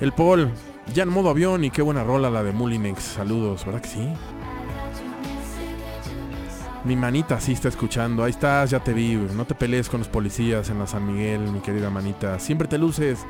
El 0.00 0.12
Paul, 0.12 0.50
ya 0.94 1.02
en 1.02 1.08
modo 1.08 1.30
avión 1.30 1.64
y 1.64 1.70
qué 1.70 1.82
buena 1.82 2.04
rola 2.04 2.30
la 2.30 2.42
de 2.42 2.52
Mulinex, 2.52 3.02
saludos, 3.02 3.64
¿verdad 3.64 3.80
que 3.80 3.88
sí? 3.88 4.08
Mi 6.84 6.96
manita 6.96 7.40
sí 7.40 7.52
está 7.52 7.68
escuchando, 7.68 8.24
ahí 8.24 8.30
estás, 8.30 8.70
ya 8.70 8.82
te 8.82 8.94
vi, 8.94 9.14
no 9.14 9.44
te 9.44 9.54
pelees 9.54 9.88
con 9.88 10.00
los 10.00 10.08
policías 10.08 10.70
en 10.70 10.78
la 10.78 10.86
San 10.86 11.06
Miguel, 11.06 11.40
mi 11.52 11.60
querida 11.60 11.90
manita, 11.90 12.38
siempre 12.38 12.68
te 12.68 12.78
luces. 12.78 13.26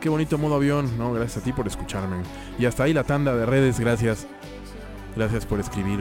Qué 0.00 0.08
bonito 0.08 0.38
modo 0.38 0.54
avión, 0.54 0.96
no, 0.96 1.12
gracias 1.12 1.42
a 1.42 1.44
ti 1.44 1.52
por 1.52 1.66
escucharme. 1.66 2.22
Y 2.58 2.64
hasta 2.64 2.84
ahí 2.84 2.94
la 2.94 3.04
tanda 3.04 3.36
de 3.36 3.44
redes, 3.44 3.78
gracias. 3.78 4.26
Gracias 5.14 5.44
por 5.44 5.60
escribir. 5.60 6.00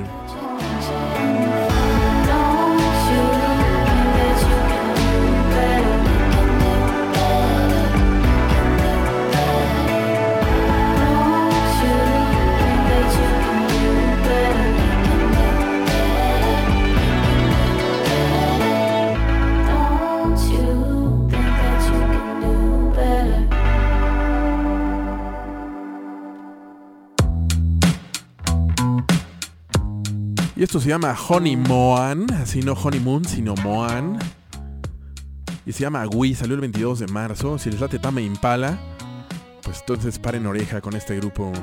Y 30.60 30.64
esto 30.64 30.82
se 30.82 30.90
llama 30.90 31.16
Honey 31.16 31.56
Moan, 31.56 32.30
así 32.34 32.62
no 32.62 32.74
Honeymoon, 32.74 33.24
sino 33.24 33.56
Moan. 33.64 34.20
Y 35.66 35.72
se 35.72 35.84
llama 35.84 36.06
Wii, 36.06 36.36
salió 36.36 36.56
el 36.56 36.60
22 36.60 37.00
de 37.00 37.08
marzo. 37.08 37.58
Si 37.58 37.72
les 37.72 37.80
late 37.80 37.98
Tame 37.98 38.24
Impala, 38.24 38.78
pues 39.64 39.80
entonces 39.80 40.20
paren 40.20 40.46
oreja 40.46 40.82
con 40.82 40.98
este 40.98 41.16
grupo. 41.16 41.54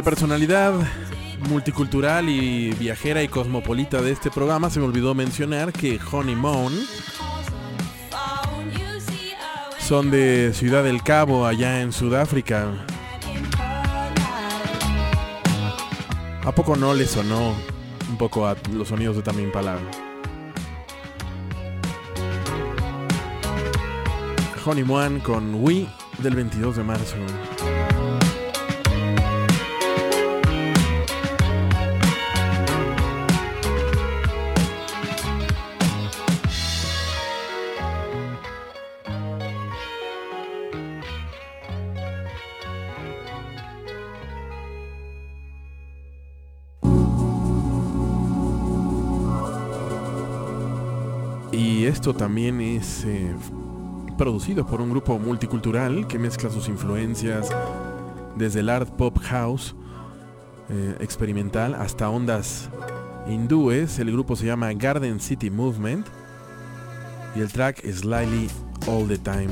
La 0.00 0.04
personalidad 0.04 0.72
multicultural 1.50 2.30
y 2.30 2.70
viajera 2.72 3.22
y 3.22 3.28
cosmopolita 3.28 4.00
de 4.00 4.12
este 4.12 4.30
programa 4.30 4.70
se 4.70 4.80
me 4.80 4.86
olvidó 4.86 5.14
mencionar 5.14 5.74
que 5.74 6.00
Honey 6.10 6.36
Moon 6.36 6.72
son 9.78 10.10
de 10.10 10.52
Ciudad 10.54 10.84
del 10.84 11.02
Cabo, 11.02 11.44
allá 11.44 11.82
en 11.82 11.92
Sudáfrica. 11.92 12.86
¿A 16.46 16.52
poco 16.54 16.76
no 16.76 16.94
le 16.94 17.06
sonó 17.06 17.54
un 18.08 18.16
poco 18.16 18.46
a 18.46 18.56
los 18.72 18.88
sonidos 18.88 19.16
de 19.16 19.22
Tamín 19.22 19.44
Impala? 19.44 19.76
Honey 24.64 24.82
Moon 24.82 25.20
con 25.20 25.62
Wii 25.62 25.86
del 26.22 26.36
22 26.36 26.76
de 26.76 26.84
marzo. 26.84 27.16
Esto 51.90 52.14
también 52.14 52.60
es 52.60 53.04
eh, 53.04 53.34
producido 54.16 54.64
por 54.64 54.80
un 54.80 54.90
grupo 54.90 55.18
multicultural 55.18 56.06
que 56.06 56.20
mezcla 56.20 56.48
sus 56.48 56.68
influencias 56.68 57.50
desde 58.36 58.60
el 58.60 58.68
art 58.68 58.88
pop 58.90 59.18
house 59.22 59.74
eh, 60.68 60.96
experimental 61.00 61.74
hasta 61.74 62.08
ondas 62.08 62.70
hindúes. 63.28 63.98
El 63.98 64.12
grupo 64.12 64.36
se 64.36 64.46
llama 64.46 64.72
Garden 64.72 65.18
City 65.18 65.50
Movement 65.50 66.06
y 67.34 67.40
el 67.40 67.50
track 67.50 67.84
es 67.84 67.98
Slightly 67.98 68.48
All 68.86 69.08
the 69.08 69.18
Time. 69.18 69.50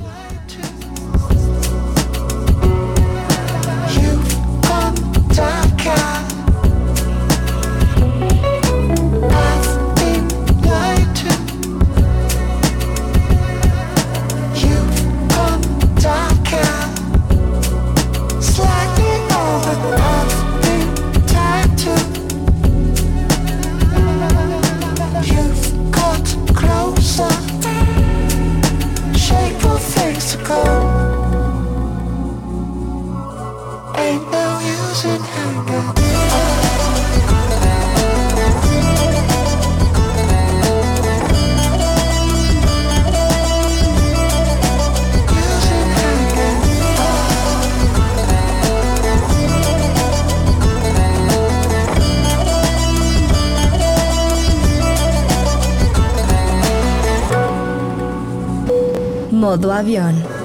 Modo 59.48 59.72
avión. 59.72 60.37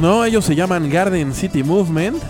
¿No? 0.00 0.24
Ellos 0.24 0.44
se 0.44 0.54
llaman 0.54 0.88
Garden 0.88 1.34
City 1.34 1.64
Movement. 1.64 2.22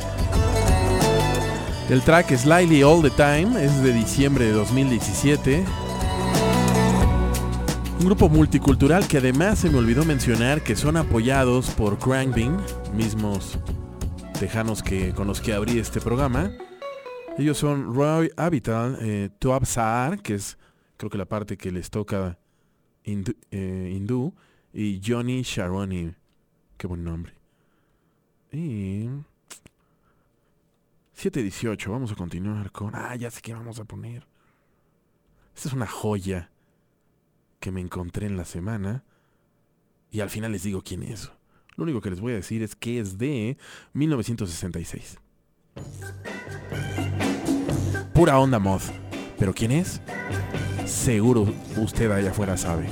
El 1.91 2.01
track 2.01 2.34
Slightly 2.34 2.82
All 2.82 3.03
the 3.03 3.11
Time 3.11 3.62
es 3.62 3.82
de 3.82 3.93
diciembre 3.93 4.47
de 4.47 4.53
2017. 4.53 5.62
Un 8.01 8.07
grupo 8.07 8.30
multicultural 8.30 9.07
que 9.07 9.18
además 9.18 9.59
se 9.59 9.68
me 9.68 9.76
olvidó 9.76 10.07
mencionar 10.07 10.62
que 10.62 10.76
son 10.76 10.97
apoyados 10.97 11.68
por 11.72 11.99
Crankbin, 11.99 12.57
mismos 12.95 13.59
tejanos 14.41 14.82
que 14.82 15.12
con 15.12 15.26
los 15.26 15.43
que 15.43 15.53
abrí 15.53 15.78
este 15.78 16.01
programa. 16.01 16.53
Ellos 17.37 17.59
son 17.59 17.95
Roy 17.95 18.30
Abital, 18.39 18.97
eh, 19.03 19.28
Toab 19.39 19.66
Saar, 19.66 20.22
que 20.22 20.37
es 20.37 20.57
creo 20.97 21.11
que 21.11 21.18
la 21.18 21.26
parte 21.26 21.59
que 21.59 21.70
les 21.70 21.91
toca 21.91 22.39
hindú, 23.05 23.34
eh, 23.51 23.93
hindú, 23.95 24.32
y 24.72 25.03
Johnny 25.07 25.43
Sharoni. 25.43 26.14
Qué 26.76 26.86
buen 26.86 27.04
nombre. 27.04 27.32
Y... 28.52 29.08
718, 31.14 31.90
vamos 31.90 32.12
a 32.12 32.14
continuar 32.14 32.70
con... 32.70 32.94
Ah, 32.94 33.16
ya 33.16 33.30
sé 33.30 33.40
qué 33.40 33.54
vamos 33.54 33.80
a 33.80 33.84
poner. 33.84 34.26
Esta 35.54 35.68
es 35.68 35.74
una 35.74 35.86
joya 35.86 36.50
que 37.58 37.72
me 37.72 37.80
encontré 37.80 38.26
en 38.26 38.36
la 38.36 38.44
semana. 38.44 39.02
Y 40.10 40.20
al 40.20 40.28
final 40.28 40.52
les 40.52 40.62
digo 40.62 40.82
quién 40.82 41.02
es. 41.02 41.32
Lo 41.76 41.84
único 41.84 42.00
que 42.00 42.10
les 42.10 42.20
voy 42.20 42.32
a 42.32 42.36
decir 42.36 42.62
es 42.62 42.76
que 42.76 43.00
es 43.00 43.16
de 43.16 43.56
1966. 43.94 45.18
Pura 48.14 48.38
onda 48.38 48.58
mod. 48.58 48.82
¿Pero 49.38 49.52
quién 49.52 49.72
es? 49.72 50.00
Seguro 50.86 51.46
usted 51.76 52.10
allá 52.10 52.30
afuera 52.30 52.56
sabe. 52.56 52.88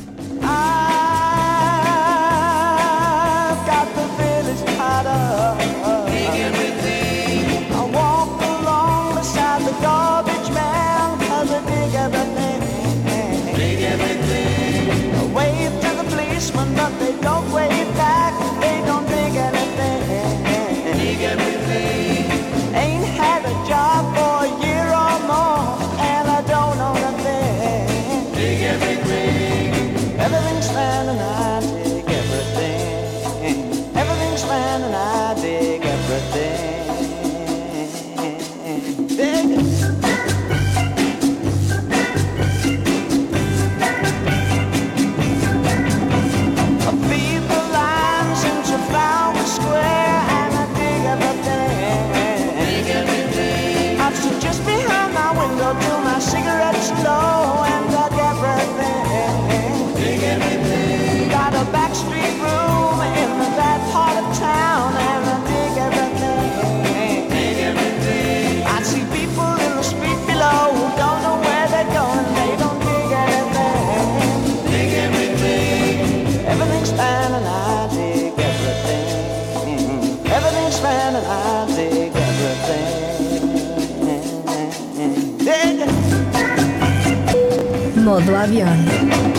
Modo 88.14 88.36
avión. 88.36 88.78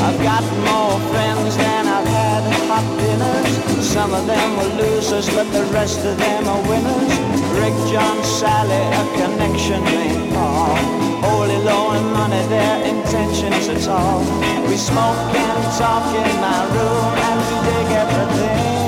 I've 0.03 0.21
got 0.21 0.43
more 0.67 0.99
friends 1.09 1.55
than 1.55 1.87
I've 1.87 2.05
had 2.05 2.43
hot 2.67 2.83
dinners. 2.99 3.87
Some 3.87 4.13
of 4.13 4.27
them 4.27 4.57
were 4.57 4.83
losers, 4.83 5.29
but 5.33 5.49
the 5.53 5.63
rest 5.71 6.03
of 6.03 6.17
them 6.17 6.45
are 6.45 6.61
winners. 6.67 7.13
Rick, 7.55 7.73
John, 7.89 8.21
Sally, 8.25 8.83
a 8.99 9.03
connection 9.15 9.81
ain't 9.87 10.33
Paul. 10.33 10.75
Holy 11.23 11.57
low 11.63 11.91
and 11.91 12.11
money, 12.11 12.43
their 12.47 12.83
intentions 12.83 13.69
at 13.69 13.87
all. 13.87 14.19
We 14.67 14.75
smoke 14.75 15.23
and 15.33 15.63
talk 15.79 16.13
in 16.13 16.35
my 16.43 16.59
room 16.75 17.13
and 17.27 17.39
we 17.47 17.55
dig 17.69 17.87
everything. 18.03 18.84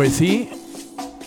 Pues 0.00 0.14
sí. 0.14 0.48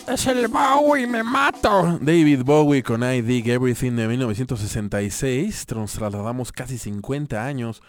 Es 0.08 0.26
el 0.26 0.48
Bowie, 0.48 1.06
me 1.06 1.22
mato. 1.22 1.96
David 2.02 2.42
Bowie 2.42 2.82
con 2.82 3.04
I 3.04 3.22
Dig 3.22 3.48
Everything 3.48 3.92
de 3.92 4.08
1966. 4.08 5.66
Nos 5.76 5.92
trasladamos 5.92 6.50
casi 6.50 6.76
50 6.76 7.46
años 7.46 7.82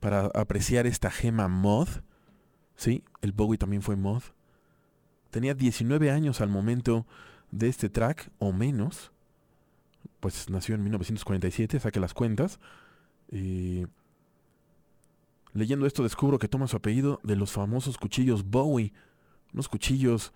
para 0.00 0.30
apreciar 0.34 0.86
esta 0.86 1.10
gema 1.10 1.48
mod. 1.48 1.86
Sí, 2.76 3.04
el 3.20 3.32
Bowie 3.32 3.58
también 3.58 3.82
fue 3.82 3.94
mod. 3.94 4.22
Tenía 5.28 5.52
19 5.52 6.10
años 6.10 6.40
al 6.40 6.48
momento 6.48 7.04
de 7.50 7.68
este 7.68 7.90
track, 7.90 8.30
o 8.38 8.52
menos. 8.54 9.12
Pues 10.20 10.48
nació 10.48 10.76
en 10.76 10.82
1947, 10.84 11.78
saque 11.78 12.00
las 12.00 12.14
cuentas. 12.14 12.58
Y 13.30 13.84
leyendo 15.52 15.84
esto 15.84 16.02
descubro 16.02 16.38
que 16.38 16.48
toma 16.48 16.68
su 16.68 16.78
apellido 16.78 17.20
de 17.22 17.36
los 17.36 17.52
famosos 17.52 17.98
cuchillos 17.98 18.46
Bowie. 18.46 18.94
Unos 19.52 19.68
cuchillos 19.68 20.32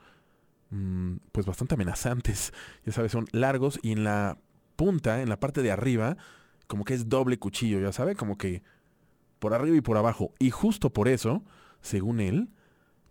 mm, 0.70 1.16
pues 1.32 1.46
bastante 1.46 1.74
amenazantes. 1.74 2.52
Ya 2.84 2.92
sabes, 2.92 3.12
son 3.12 3.26
largos 3.32 3.78
y 3.82 3.92
en 3.92 4.04
la 4.04 4.38
punta, 4.76 5.22
en 5.22 5.28
la 5.28 5.40
parte 5.40 5.62
de 5.62 5.72
arriba, 5.72 6.16
como 6.66 6.84
que 6.84 6.94
es 6.94 7.08
doble 7.08 7.38
cuchillo, 7.38 7.80
ya 7.80 7.92
sabes, 7.92 8.16
como 8.16 8.36
que 8.36 8.62
por 9.38 9.54
arriba 9.54 9.76
y 9.76 9.80
por 9.80 9.96
abajo. 9.96 10.32
Y 10.38 10.50
justo 10.50 10.92
por 10.92 11.08
eso, 11.08 11.42
según 11.80 12.20
él, 12.20 12.50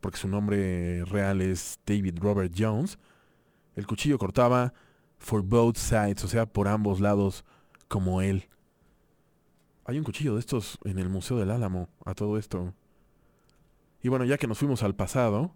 porque 0.01 0.17
su 0.17 0.27
nombre 0.27 1.03
real 1.05 1.41
es 1.41 1.79
David 1.85 2.19
Robert 2.19 2.53
Jones, 2.55 2.99
el 3.75 3.87
cuchillo 3.87 4.17
cortaba 4.17 4.73
for 5.17 5.41
both 5.41 5.77
sides, 5.77 6.23
o 6.23 6.27
sea, 6.27 6.45
por 6.45 6.67
ambos 6.67 6.99
lados, 6.99 7.45
como 7.87 8.21
él. 8.21 8.47
Hay 9.85 9.97
un 9.97 10.03
cuchillo 10.03 10.33
de 10.33 10.39
estos 10.39 10.77
en 10.83 10.97
el 10.99 11.09
Museo 11.09 11.37
del 11.37 11.51
Álamo, 11.51 11.89
a 12.05 12.13
todo 12.13 12.37
esto. 12.37 12.73
Y 14.01 14.09
bueno, 14.09 14.25
ya 14.25 14.37
que 14.37 14.47
nos 14.47 14.59
fuimos 14.59 14.83
al 14.83 14.95
pasado, 14.95 15.53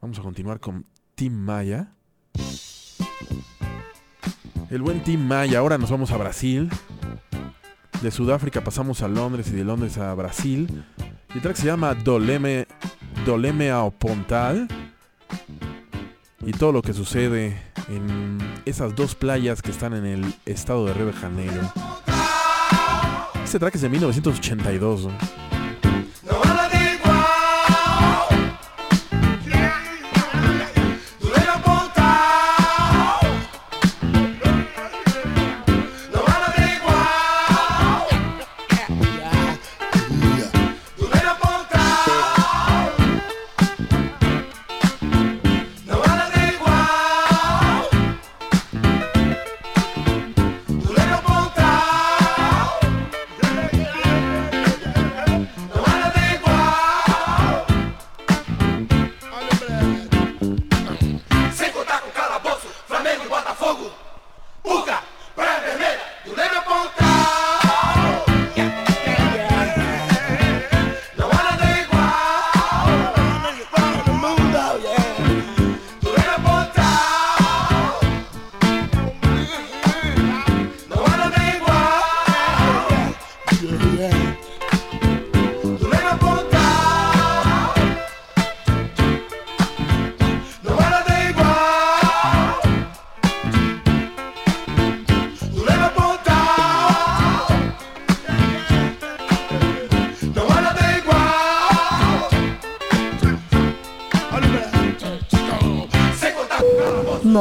vamos 0.00 0.18
a 0.18 0.22
continuar 0.22 0.60
con 0.60 0.86
Tim 1.14 1.32
Maya. 1.32 1.92
El 4.70 4.82
buen 4.82 5.02
Tim 5.02 5.20
Maya, 5.20 5.58
ahora 5.58 5.78
nos 5.78 5.90
vamos 5.90 6.10
a 6.10 6.16
Brasil. 6.16 6.68
De 8.02 8.10
Sudáfrica 8.10 8.62
pasamos 8.62 9.02
a 9.02 9.08
Londres 9.08 9.48
y 9.48 9.52
de 9.52 9.64
Londres 9.64 9.98
a 9.98 10.12
Brasil. 10.14 10.84
Y 11.30 11.34
el 11.34 11.42
track 11.42 11.56
se 11.56 11.66
llama 11.66 11.94
Doleme, 11.94 12.66
Doleme 13.24 13.70
ao 13.70 13.90
Pontal. 13.90 14.68
Y 16.44 16.52
todo 16.52 16.72
lo 16.72 16.82
que 16.82 16.92
sucede 16.92 17.56
en 17.88 18.38
esas 18.64 18.94
dos 18.94 19.14
playas 19.14 19.62
que 19.62 19.70
están 19.70 19.94
en 19.94 20.04
el 20.04 20.34
estado 20.44 20.86
de 20.86 20.94
Río 20.94 21.06
de 21.06 21.12
Janeiro. 21.12 21.72
Este 23.42 23.58
track 23.58 23.76
es 23.76 23.82
de 23.82 23.88
1982. 23.88 25.06
¿no? 25.06 25.55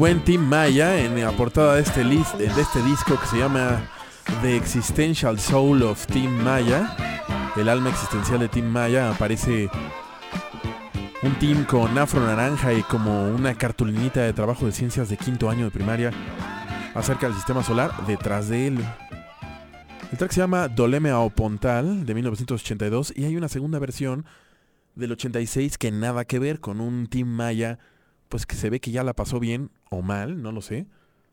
buen 0.00 0.24
Tim 0.24 0.40
Maya 0.40 0.98
en 0.98 1.22
la 1.22 1.30
portada 1.32 1.74
de 1.74 1.82
este, 1.82 2.02
list, 2.02 2.34
de 2.36 2.46
este 2.46 2.82
disco 2.84 3.20
que 3.20 3.26
se 3.26 3.36
llama 3.36 3.86
The 4.40 4.56
Existential 4.56 5.38
Soul 5.38 5.82
of 5.82 6.06
Tim 6.06 6.30
Maya. 6.42 6.96
El 7.54 7.68
alma 7.68 7.90
existencial 7.90 8.38
de 8.38 8.48
Tim 8.48 8.64
Maya 8.64 9.10
aparece 9.10 9.68
Un 11.22 11.34
team 11.38 11.64
con 11.66 11.98
afro 11.98 12.24
naranja 12.24 12.72
y 12.72 12.82
como 12.84 13.28
una 13.28 13.54
cartulinita 13.54 14.22
de 14.22 14.32
trabajo 14.32 14.64
de 14.64 14.72
ciencias 14.72 15.10
de 15.10 15.18
quinto 15.18 15.50
año 15.50 15.66
de 15.66 15.70
primaria 15.70 16.12
acerca 16.94 17.26
del 17.26 17.36
sistema 17.36 17.62
solar 17.62 17.92
detrás 18.06 18.48
de 18.48 18.68
él. 18.68 18.78
El 20.12 20.16
track 20.16 20.32
se 20.32 20.40
llama 20.40 20.68
Doleme 20.68 21.10
ao 21.10 21.28
Pontal 21.28 22.06
de 22.06 22.14
1982 22.14 23.12
y 23.14 23.26
hay 23.26 23.36
una 23.36 23.48
segunda 23.48 23.78
versión 23.78 24.24
del 24.94 25.12
86 25.12 25.76
que 25.76 25.90
nada 25.90 26.24
que 26.24 26.38
ver 26.38 26.58
con 26.58 26.80
un 26.80 27.06
team 27.06 27.28
maya 27.28 27.78
pues 28.30 28.46
que 28.46 28.54
se 28.54 28.70
ve 28.70 28.80
que 28.80 28.92
ya 28.92 29.02
la 29.02 29.12
pasó 29.12 29.40
bien 29.40 29.70
o 29.90 30.02
mal, 30.02 30.40
no 30.40 30.52
lo 30.52 30.62
sé. 30.62 30.86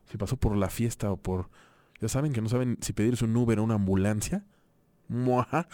Si 0.10 0.18
pasó 0.18 0.36
por 0.36 0.58
la 0.58 0.70
fiesta 0.70 1.12
o 1.12 1.16
por... 1.16 1.48
Ya 2.02 2.10
saben 2.10 2.34
que 2.34 2.42
no 2.42 2.50
saben 2.50 2.78
si 2.82 2.92
pedirse 2.92 3.24
un 3.24 3.38
Uber 3.38 3.60
o 3.60 3.64
una 3.64 3.76
ambulancia. 3.76 4.44
Muaja. 5.08 5.68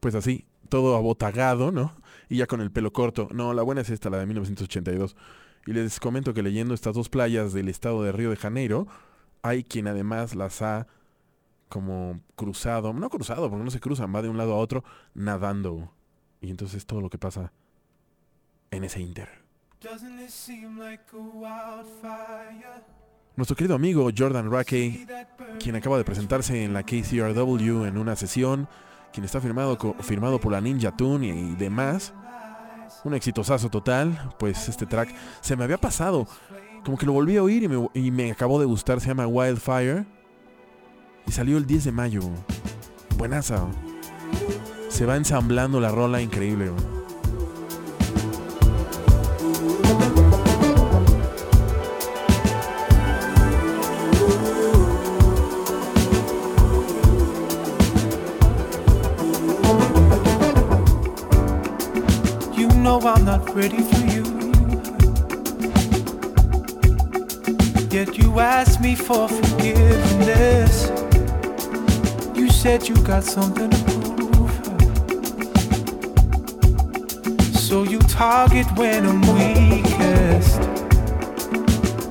Pues 0.00 0.16
así, 0.16 0.44
todo 0.68 0.96
abotagado, 0.96 1.70
¿no? 1.70 1.94
Y 2.28 2.38
ya 2.38 2.48
con 2.48 2.60
el 2.60 2.72
pelo 2.72 2.92
corto. 2.92 3.28
No, 3.32 3.54
la 3.54 3.62
buena 3.62 3.82
es 3.82 3.90
esta, 3.90 4.10
la 4.10 4.18
de 4.18 4.26
1982. 4.26 5.16
Y 5.66 5.72
les 5.72 6.00
comento 6.00 6.34
que 6.34 6.42
leyendo 6.42 6.74
estas 6.74 6.94
dos 6.94 7.08
playas 7.08 7.52
del 7.52 7.68
estado 7.68 8.02
de 8.02 8.10
Río 8.10 8.30
de 8.30 8.36
Janeiro, 8.36 8.88
hay 9.42 9.62
quien 9.62 9.86
además 9.86 10.34
las 10.34 10.62
ha 10.62 10.88
como 11.68 12.20
cruzado, 12.34 12.92
no 12.92 13.08
cruzado, 13.08 13.48
porque 13.48 13.64
no 13.64 13.70
se 13.70 13.78
cruzan, 13.78 14.12
va 14.12 14.20
de 14.20 14.28
un 14.28 14.36
lado 14.36 14.54
a 14.54 14.58
otro 14.58 14.82
nadando. 15.14 15.92
Y 16.40 16.50
entonces 16.50 16.78
es 16.78 16.86
todo 16.86 17.00
lo 17.00 17.08
que 17.08 17.18
pasa 17.18 17.52
en 18.72 18.82
ese 18.82 19.00
inter. 19.00 19.39
Nuestro 23.34 23.56
querido 23.56 23.74
amigo 23.74 24.10
Jordan 24.14 24.50
Rackey, 24.50 25.06
quien 25.58 25.74
acaba 25.74 25.96
de 25.96 26.04
presentarse 26.04 26.64
en 26.64 26.74
la 26.74 26.82
KCRW 26.82 27.86
en 27.86 27.96
una 27.96 28.14
sesión, 28.14 28.68
quien 29.10 29.24
está 29.24 29.40
firmado, 29.40 29.78
firmado 30.00 30.38
por 30.38 30.52
la 30.52 30.60
Ninja 30.60 30.94
Tune 30.94 31.28
y, 31.28 31.30
y 31.30 31.56
demás. 31.56 32.12
Un 33.04 33.14
exitosazo 33.14 33.70
total, 33.70 34.34
pues 34.38 34.68
este 34.68 34.84
track 34.84 35.14
se 35.40 35.56
me 35.56 35.64
había 35.64 35.78
pasado. 35.78 36.26
Como 36.84 36.98
que 36.98 37.06
lo 37.06 37.12
volví 37.12 37.38
a 37.38 37.42
oír 37.42 37.62
y 37.62 37.68
me, 37.68 37.88
y 37.94 38.10
me 38.10 38.30
acabó 38.30 38.60
de 38.60 38.66
gustar, 38.66 39.00
se 39.00 39.08
llama 39.08 39.26
Wildfire. 39.26 40.04
Y 41.26 41.32
salió 41.32 41.56
el 41.56 41.66
10 41.66 41.84
de 41.84 41.92
mayo. 41.92 42.20
Buenaza. 43.16 43.66
Se 44.88 45.06
va 45.06 45.16
ensamblando 45.16 45.80
la 45.80 45.90
rola 45.90 46.20
increíble. 46.20 46.70
Know 62.82 63.00
I'm 63.00 63.24
not 63.24 63.54
ready 63.54 63.82
for 63.82 64.06
you. 64.06 64.24
Yet 67.90 68.16
you 68.16 68.40
asked 68.40 68.80
me 68.80 68.94
for 68.94 69.28
forgiveness. 69.28 70.90
You 72.34 72.48
said 72.48 72.88
you 72.88 72.96
got 73.02 73.24
something 73.24 73.70
to 73.70 73.84
prove. 73.84 74.52
So 77.54 77.82
you 77.82 77.98
target 77.98 78.66
when 78.78 79.04
I'm 79.04 79.20
weakest. 79.20 80.60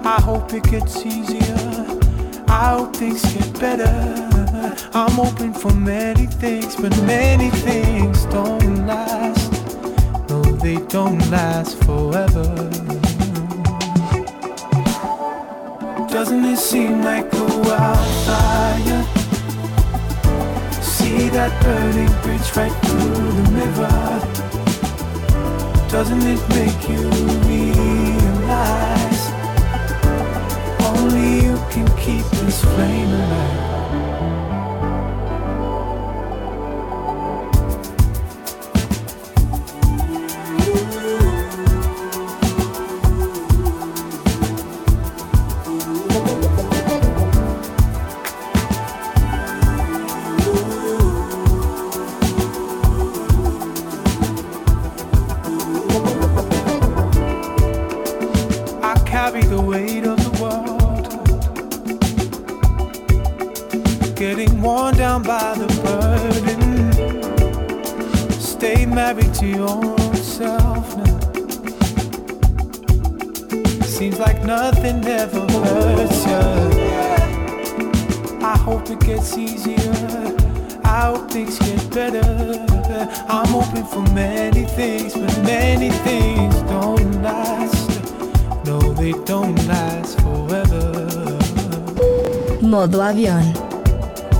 I 0.05 0.21
hope 0.21 0.53
it 0.53 0.63
gets 0.63 1.03
easier. 1.05 1.85
I 2.47 2.75
hope 2.77 2.95
things 2.95 3.21
get 3.33 3.59
better. 3.59 4.75
I'm 4.93 5.11
hoping 5.11 5.53
for 5.53 5.73
many 5.73 6.27
things, 6.27 6.75
but 6.75 6.95
many 7.03 7.49
things 7.49 8.25
don't 8.25 8.85
last. 8.85 9.48
They 10.69 10.77
don't 10.85 11.19
last 11.31 11.83
forever. 11.83 12.45
Doesn't 16.13 16.45
it 16.45 16.59
seem 16.59 17.01
like 17.01 17.25
a 17.33 17.45
wildfire? 17.65 19.03
See 20.83 21.29
that 21.29 21.51
burning 21.63 22.13
bridge 22.21 22.55
right 22.55 22.75
through 22.85 23.31
the 23.39 23.45
river. 23.61 23.95
Doesn't 25.89 26.21
it 26.21 26.41
make 26.49 26.81
you 26.87 27.09
realize 27.49 29.23
only 30.91 31.47
you 31.47 31.55
can 31.71 31.87
keep 31.97 32.25
this 32.41 32.63
flame 32.63 33.09
alive? 33.09 33.68
Modo 92.69 93.01
avión. 93.01 93.51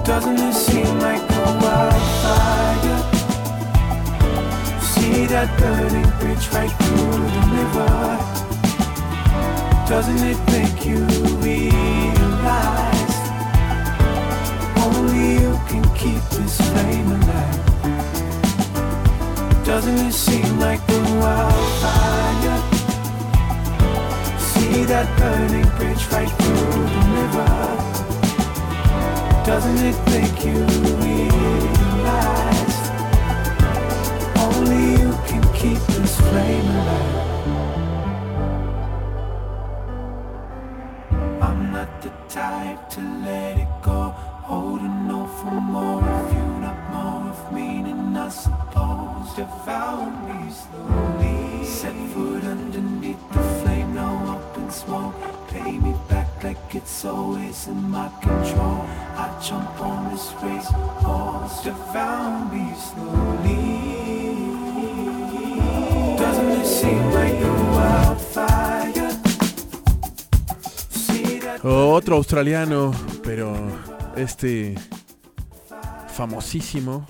Doesn't 0.05 0.37
it 0.37 0.53
seem 0.53 0.99
like 0.99 1.19
a 1.19 1.45
wildfire? 1.63 3.01
See 4.79 5.25
that 5.25 5.49
burning 5.57 6.11
bridge 6.19 6.47
right 6.53 6.69
through 6.69 7.25
the 7.35 7.43
river. 7.57 7.89
Doesn't 9.89 10.21
it 10.31 10.37
make 10.51 10.85
you 10.85 10.99
realize 11.41 13.15
only 14.85 15.41
you 15.41 15.59
can 15.67 15.83
keep 15.95 16.21
this 16.29 16.61
flame 16.69 17.11
alive? 17.11 17.65
Doesn't 19.65 19.97
it 20.05 20.13
seem 20.13 20.59
like 20.59 20.87
a 20.87 21.01
wildfire? 21.19 22.61
See 24.37 24.83
that 24.85 25.07
burning 25.17 25.69
bridge 25.77 26.05
right 26.11 26.29
through 26.29 26.83
the 26.93 27.01
river. 27.17 27.88
Doesn't 29.49 29.81
it 29.83 29.97
make 30.13 30.39
you 30.45 30.59
realize 31.03 32.77
only 34.45 34.83
you 35.01 35.11
can 35.25 35.43
keep 35.53 35.81
this 35.97 36.13
flame 36.21 36.69
alive? 36.77 37.17
I'm 41.41 41.61
not 41.71 41.89
the 42.03 42.11
type 42.29 42.81
to 42.91 43.01
let 43.25 43.57
it 43.57 43.73
go. 43.81 44.13
Holding 44.51 45.09
on 45.17 45.27
for 45.39 45.59
more 45.75 46.03
of 46.03 46.31
you, 46.31 46.45
not 46.65 46.79
more 46.93 47.31
of 47.31 47.39
me, 47.51 47.67
and 47.89 48.15
I 48.15 48.29
suppose 48.29 49.33
devour 49.35 50.11
me 50.27 50.39
slowly. 50.51 51.65
Set 51.65 51.95
foot 52.13 52.43
underneath 52.43 53.18
Otro 71.63 72.15
australiano, 72.15 72.91
pero 73.23 73.53
este 74.15 74.75
famosísimo 76.07 77.05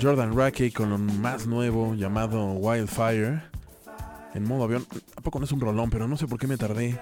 Jordan 0.00 0.34
Rackey 0.34 0.70
con 0.70 0.90
lo 0.90 0.98
más 0.98 1.46
nuevo 1.46 1.94
llamado 1.94 2.52
Wildfire 2.52 3.42
en 4.34 4.44
modo 4.44 4.64
avión. 4.64 4.86
¿A 5.16 5.20
poco 5.20 5.38
no 5.38 5.44
es 5.44 5.52
un 5.52 5.60
rolón? 5.60 5.90
Pero 5.90 6.08
no 6.08 6.16
sé 6.16 6.26
por 6.26 6.38
qué 6.38 6.46
me 6.46 6.56
tardé 6.56 6.98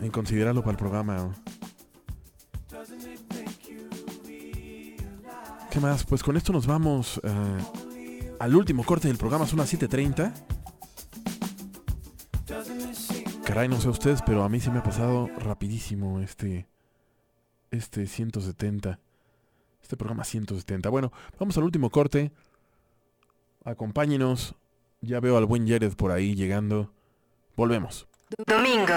en 0.00 0.10
considerarlo 0.10 0.62
para 0.62 0.72
el 0.72 0.78
programa. 0.78 1.34
¿Qué 5.70 5.80
más? 5.80 6.04
Pues 6.04 6.22
con 6.22 6.36
esto 6.36 6.52
nos 6.52 6.66
vamos. 6.66 7.20
eh, 7.22 7.80
al 8.40 8.54
último 8.54 8.84
corte 8.84 9.06
del 9.06 9.18
programa, 9.18 9.46
son 9.46 9.58
las 9.58 9.72
7.30. 9.72 10.32
Caray, 13.44 13.68
no 13.68 13.80
sé 13.80 13.88
ustedes, 13.88 14.22
pero 14.22 14.44
a 14.44 14.48
mí 14.48 14.60
se 14.60 14.70
me 14.70 14.78
ha 14.78 14.82
pasado 14.82 15.28
rapidísimo 15.38 16.20
este, 16.20 16.66
este 17.70 18.06
170. 18.06 18.98
Este 19.82 19.96
programa 19.96 20.24
170. 20.24 20.88
Bueno, 20.88 21.12
vamos 21.38 21.58
al 21.58 21.64
último 21.64 21.90
corte. 21.90 22.32
Acompáñenos. 23.64 24.54
Ya 25.02 25.20
veo 25.20 25.36
al 25.36 25.46
buen 25.46 25.68
Jared 25.68 25.94
por 25.94 26.10
ahí 26.10 26.34
llegando. 26.34 26.92
Volvemos. 27.56 28.09
Domingo. 28.46 28.94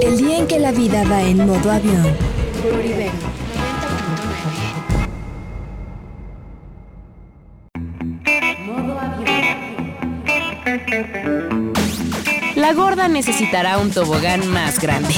El 0.00 0.16
día 0.16 0.38
en 0.38 0.46
que 0.46 0.60
la 0.60 0.70
vida 0.70 1.02
va 1.10 1.22
en 1.22 1.44
modo 1.44 1.72
avión. 1.72 2.06
Por 2.62 2.84
Ibero 2.84 3.10
90.9. 8.22 8.58
Modo 8.64 9.00
avión. 9.00 9.32
La 12.54 12.72
gorda 12.72 13.08
necesitará 13.08 13.78
un 13.78 13.90
tobogán 13.90 14.46
más 14.46 14.80
grande. 14.80 15.14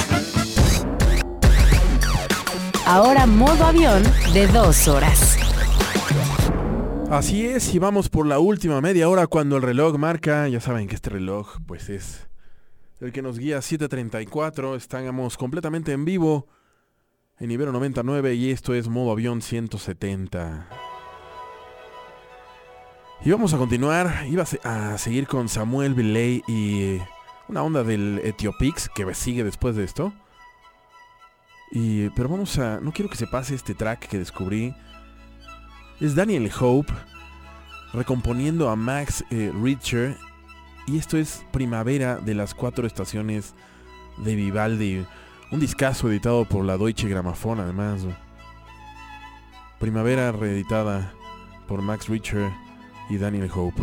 Ahora 2.87 3.27
modo 3.27 3.65
avión 3.65 4.01
de 4.33 4.47
dos 4.47 4.87
horas. 4.87 5.37
Así 7.11 7.45
es, 7.45 7.75
y 7.75 7.79
vamos 7.79 8.09
por 8.09 8.25
la 8.25 8.39
última 8.39 8.81
media 8.81 9.07
hora 9.09 9.27
cuando 9.27 9.57
el 9.57 9.61
reloj 9.61 9.99
marca, 9.99 10.47
ya 10.47 10.59
saben 10.59 10.87
que 10.87 10.95
este 10.95 11.11
reloj 11.11 11.57
pues 11.67 11.89
es 11.89 12.32
el 13.03 13.11
que 13.11 13.21
nos 13.21 13.37
guía 13.37 13.57
7.34, 13.59 14.75
estamos 14.75 15.37
completamente 15.37 15.91
en 15.91 16.05
vivo 16.05 16.47
en 17.39 17.51
Ibero 17.51 17.71
99 17.73 18.35
y 18.35 18.51
esto 18.51 18.73
es 18.73 18.87
modo 18.87 19.11
avión 19.11 19.41
170. 19.41 20.69
Y 23.25 23.31
vamos 23.31 23.53
a 23.53 23.57
continuar, 23.57 24.25
iba 24.29 24.43
a 24.43 24.45
se- 24.45 24.59
a 24.63 24.97
seguir 24.97 25.27
con 25.27 25.49
Samuel 25.49 25.93
Belay 25.93 26.41
y 26.47 26.97
una 27.47 27.63
onda 27.63 27.83
del 27.83 28.21
Etiopix 28.23 28.89
que 28.89 29.13
sigue 29.15 29.43
después 29.43 29.75
de 29.75 29.83
esto. 29.83 30.13
Y, 31.71 32.09
pero 32.11 32.29
vamos 32.29 32.57
a, 32.59 32.79
no 32.79 32.91
quiero 32.93 33.09
que 33.09 33.17
se 33.17 33.27
pase 33.27 33.55
este 33.55 33.73
track 33.75 34.07
que 34.07 34.19
descubrí. 34.19 34.75
Es 35.99 36.15
Daniel 36.15 36.49
Hope 36.59 36.93
recomponiendo 37.93 38.69
a 38.69 38.75
Max 38.75 39.23
eh, 39.31 39.51
Richter. 39.61 40.15
Y 40.85 40.97
esto 40.97 41.17
es 41.17 41.45
Primavera 41.51 42.17
de 42.17 42.35
las 42.35 42.53
cuatro 42.53 42.85
estaciones 42.85 43.55
de 44.17 44.35
Vivaldi. 44.35 45.05
Un 45.51 45.59
discazo 45.59 46.09
editado 46.09 46.45
por 46.45 46.65
la 46.65 46.77
Deutsche 46.77 47.07
Grammophon 47.07 47.59
además. 47.59 48.05
Primavera 49.79 50.31
reeditada 50.31 51.13
por 51.67 51.81
Max 51.81 52.09
Richter 52.09 52.51
y 53.09 53.17
Daniel 53.17 53.49
Hope. 53.53 53.81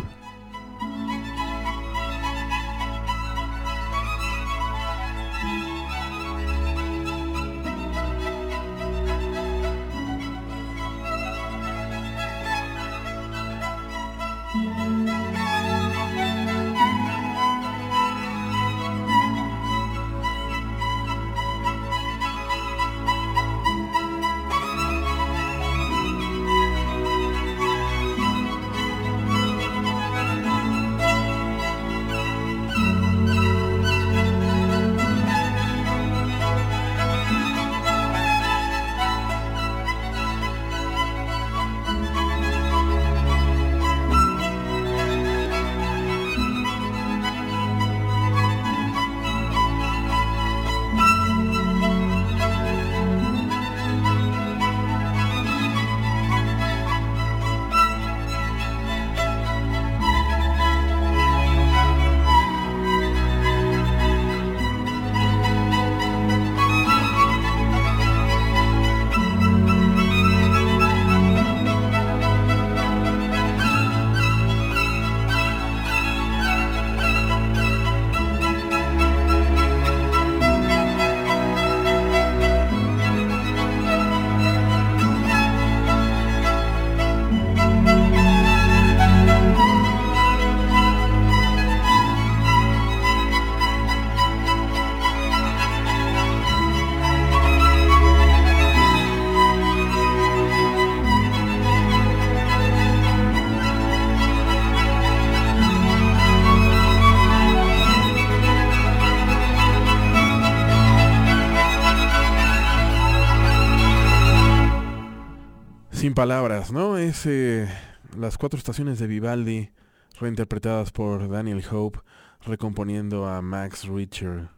Palabras, 116.21 116.71
¿no? 116.71 116.99
Es 116.99 117.25
eh, 117.25 117.67
las 118.15 118.37
cuatro 118.37 118.55
estaciones 118.55 118.99
de 118.99 119.07
Vivaldi 119.07 119.71
reinterpretadas 120.19 120.91
por 120.91 121.27
Daniel 121.27 121.63
Hope 121.71 121.97
recomponiendo 122.45 123.27
a 123.27 123.41
Max 123.41 123.87
Richter. 123.87 124.49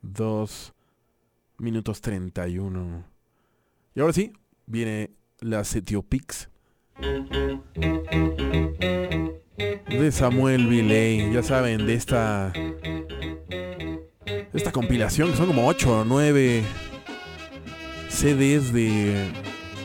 Dos 0.00 0.72
minutos 1.58 2.00
31. 2.00 3.04
Y 3.94 4.00
ahora 4.00 4.14
sí, 4.14 4.32
viene 4.64 5.10
las 5.40 5.76
Etiopix 5.76 6.48
de 9.90 10.12
Samuel 10.12 10.66
Villay. 10.66 11.30
Ya 11.30 11.42
saben, 11.42 11.86
de 11.86 11.92
esta 11.92 12.54
esta 14.54 14.72
compilación 14.72 15.30
que 15.30 15.36
son 15.36 15.48
como 15.48 15.68
8 15.68 16.00
o 16.00 16.04
9 16.06 16.64
CDs 18.08 18.72
de 18.72 19.46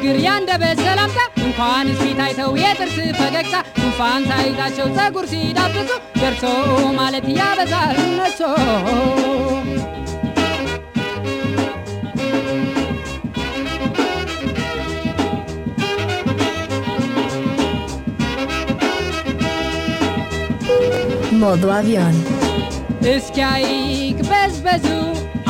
ንግግር 0.00 0.16
ያንደበት 0.24 0.80
ሰላምታ! 0.86 1.20
እንኳን 1.44 1.86
ፊት 2.00 2.18
አይተው 2.24 2.50
የጥርስ 2.60 2.96
ፈገግታ! 3.18 3.54
ጉንፋን 3.78 4.22
ሳይዛቸው 4.28 4.86
ጸጉር 4.96 5.26
ሲዳብሱ 5.32 5.90
ደርሶ 6.20 6.44
ማለት 6.98 7.26
ያበዛል 7.38 7.96
እነሶ 8.04 8.40
modo 21.40 21.68
avión. 21.78 22.16
እስኪያይቅበዝበዙ 23.10 24.86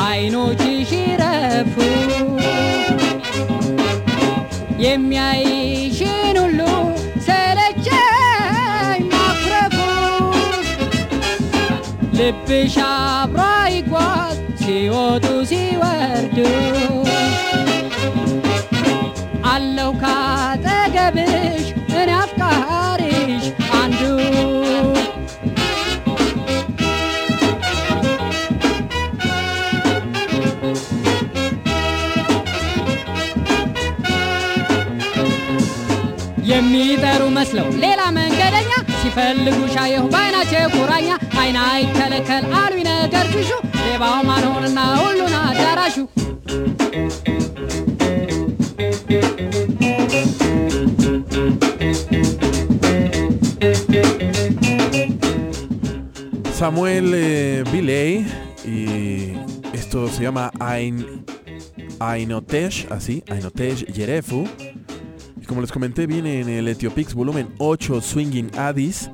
አይኖችሽ 0.05 0.91
ይረፉ 0.99 1.75
የሚያይሽን 4.84 6.36
ሁሉ 6.42 6.60
ሰለቸኝ 7.26 9.02
ማኩረፉ 9.12 9.76
ልብሽ 12.18 12.76
አብሮ 12.88 13.40
ይጓዝ 13.76 14.36
ሲወጡ 14.62 15.26
ሲወርዱ 15.50 16.38
መስለው 37.38 37.66
ሌላ 37.82 38.00
መንገደኛ 38.18 38.70
ሲፈልጉ 39.00 39.58
ሻየሁ 39.74 40.04
በአይናቸው 40.14 40.66
ቁራኛ 40.76 41.08
አይና 41.42 41.58
አይከለከል 41.72 42.44
አሉኝ 42.60 42.82
ነገር 42.90 43.26
ሽሹ 43.34 43.50
ሌባው 43.86 44.18
ማንሆንና 44.30 44.78
ሁሉን 45.02 45.34
አዳራሹ 45.42 45.96
Samuel 56.58 57.12
eh, 57.14 57.64
Biley 57.70 58.12
y 58.64 59.32
esto 59.74 60.08
se 60.08 60.22
llama 60.22 60.44
Ain, 60.60 60.94
Ainotesh, 62.00 62.86
así, 62.90 63.22
Ainotesh 63.28 63.84
Yerefu. 63.96 64.40
Como 65.59 65.65
les 65.65 65.73
comenté, 65.73 66.07
viene 66.07 66.39
en 66.39 66.47
el 66.47 66.69
Etiopix 66.69 67.13
volumen 67.13 67.49
8 67.57 67.99
Swinging 67.99 68.49
Addis 68.57 69.09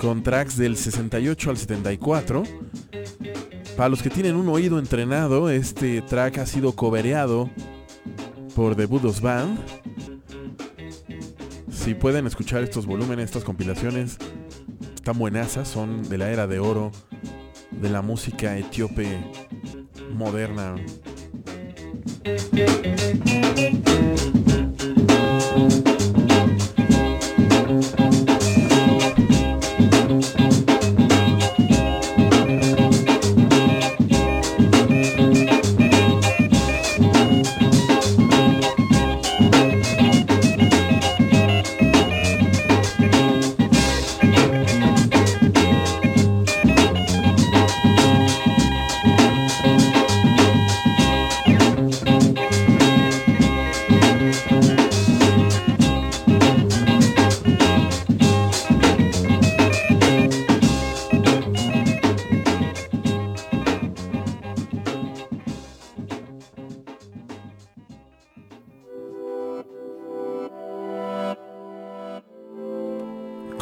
con 0.00 0.22
tracks 0.22 0.56
del 0.56 0.76
68 0.76 1.50
al 1.50 1.56
74. 1.56 2.44
Para 3.76 3.88
los 3.88 4.00
que 4.00 4.08
tienen 4.08 4.36
un 4.36 4.48
oído 4.50 4.78
entrenado, 4.78 5.50
este 5.50 6.00
track 6.02 6.38
ha 6.38 6.46
sido 6.46 6.76
cobereado 6.76 7.50
por 8.54 8.76
The 8.76 8.86
Budos 8.86 9.20
Band. 9.20 9.58
Si 11.72 11.94
pueden 11.94 12.28
escuchar 12.28 12.62
estos 12.62 12.86
volúmenes, 12.86 13.24
estas 13.24 13.42
compilaciones, 13.42 14.16
están 14.94 15.18
buenazas, 15.18 15.66
son 15.66 16.08
de 16.08 16.18
la 16.18 16.30
era 16.30 16.46
de 16.46 16.60
oro 16.60 16.92
de 17.72 17.90
la 17.90 18.00
música 18.00 18.56
etíope 18.56 19.08
moderna. 20.12 20.76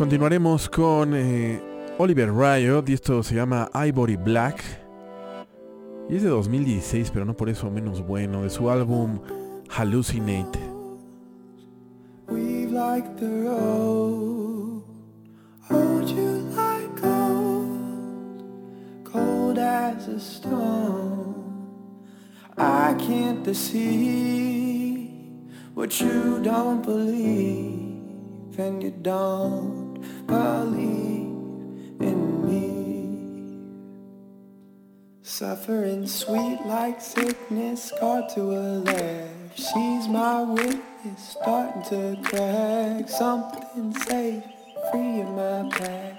Continuaremos 0.06 0.68
con 0.68 1.16
eh, 1.16 1.60
Oliver 1.98 2.32
Riot 2.32 2.84
y 2.86 2.92
esto 2.92 3.24
se 3.24 3.34
llama 3.34 3.68
Ivory 3.74 4.14
Black. 4.14 4.62
Y 6.08 6.14
es 6.14 6.22
de 6.22 6.28
2016, 6.28 7.10
pero 7.10 7.24
no 7.24 7.36
por 7.36 7.48
eso 7.48 7.68
menos 7.72 8.06
bueno, 8.06 8.44
de 8.44 8.50
su 8.50 8.70
álbum 8.70 9.18
Hallucinate. 9.68 10.60
The 12.28 13.26
road, 13.26 14.84
cold 19.02 19.58
as 19.58 20.06
a 20.06 20.20
stone. 20.20 21.34
I 22.56 22.94
can't 22.96 23.42
deceive 23.42 25.10
what 25.74 26.00
you 26.00 26.38
don't 26.44 26.84
believe, 26.86 28.56
and 28.60 28.80
you 28.80 28.92
don't 29.02 29.85
believe 30.26 31.28
in 32.00 32.46
me. 32.46 33.58
Suffering 35.22 36.06
sweet 36.06 36.60
like 36.66 37.00
sickness, 37.00 37.84
scarred 37.84 38.28
to 38.34 38.42
a 38.42 38.80
left. 38.84 39.58
She's 39.58 40.08
my 40.08 40.42
witness, 40.42 41.36
starting 41.38 41.82
to 41.90 42.16
crack. 42.22 43.08
Something 43.08 43.94
safe, 43.94 44.44
free 44.90 45.20
in 45.20 45.34
my 45.34 45.68
past. 45.70 46.18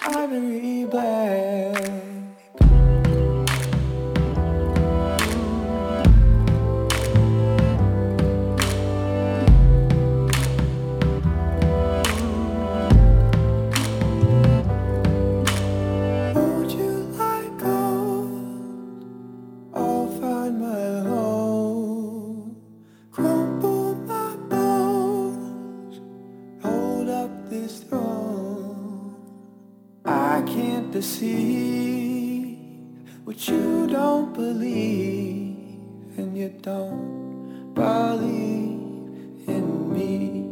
Ivory 0.00 0.84
black. 0.84 2.27
Can't 30.98 31.04
deceive 31.04 32.58
what 33.24 33.48
you 33.48 33.86
don't 33.86 34.34
believe, 34.34 35.56
and 36.16 36.36
you 36.36 36.48
don't 36.60 37.72
believe 37.74 39.46
in 39.46 39.92
me. 39.94 40.44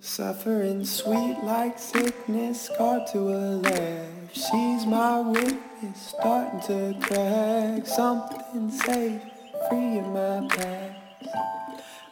Suffering 0.00 0.84
sweet 0.84 1.38
like 1.42 1.78
sickness, 1.78 2.68
scarred 2.68 3.06
to 3.12 3.28
her 3.28 3.56
left. 3.62 4.36
She's 4.36 4.84
my 4.84 5.20
witness, 5.20 6.14
starting 6.18 6.60
to 6.68 7.06
crack. 7.06 7.86
Something 7.86 8.70
safe, 8.70 9.22
free 9.68 9.98
in 9.98 10.12
my 10.12 10.46
past. 10.48 10.96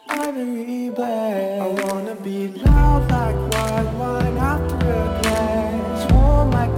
Ivory 0.09 0.89
black. 0.89 1.61
I 1.61 1.67
wanna 1.83 2.15
be 2.15 2.47
loud 2.47 3.11
like 3.11 3.35
white 3.53 3.93
wine 3.99 4.37
after 4.37 4.89
a 4.89 5.26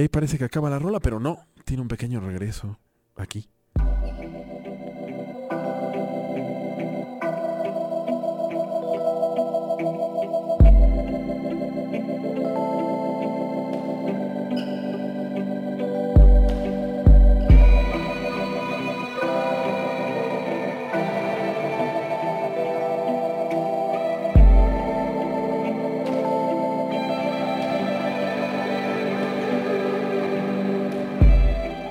Y 0.00 0.04
ahí 0.04 0.08
parece 0.08 0.38
que 0.38 0.44
acaba 0.44 0.70
la 0.70 0.78
rola, 0.78 0.98
pero 0.98 1.20
no, 1.20 1.44
tiene 1.66 1.82
un 1.82 1.88
pequeño 1.88 2.20
regreso 2.20 2.78
aquí. 3.16 3.50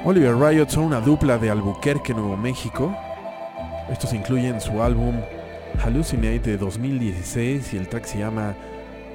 Oliver 0.09 0.35
Riot 0.35 0.69
son 0.69 0.85
una 0.85 1.01
dupla 1.01 1.37
de 1.37 1.51
Albuquerque, 1.51 2.15
Nuevo 2.15 2.35
México. 2.35 2.97
Estos 3.91 4.11
incluyen 4.11 4.59
su 4.59 4.81
álbum 4.81 5.21
Hallucinate 5.77 6.49
de 6.49 6.57
2016 6.57 7.75
y 7.75 7.77
el 7.77 7.87
track 7.87 8.05
se 8.05 8.17
llama 8.17 8.55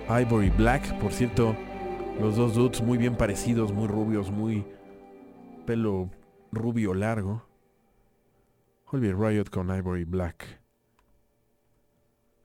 Ivory 0.08 0.50
Black. 0.50 0.96
Por 1.00 1.12
cierto, 1.12 1.56
los 2.20 2.36
dos 2.36 2.54
dudes 2.54 2.80
muy 2.80 2.96
bien 2.96 3.16
parecidos, 3.16 3.72
muy 3.72 3.88
rubios, 3.88 4.30
muy 4.30 4.64
pelo 5.66 6.10
rubio 6.52 6.94
largo. 6.94 7.44
Oliver 8.92 9.18
Riot 9.18 9.50
con 9.50 9.76
Ivory 9.76 10.04
Black. 10.04 10.60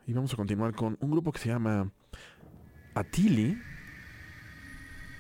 Y 0.08 0.14
vamos 0.14 0.34
a 0.34 0.38
continuar 0.38 0.74
con 0.74 0.98
un 1.02 1.12
grupo 1.12 1.32
que 1.32 1.38
se 1.38 1.50
llama 1.50 1.92
Atili. 2.96 3.62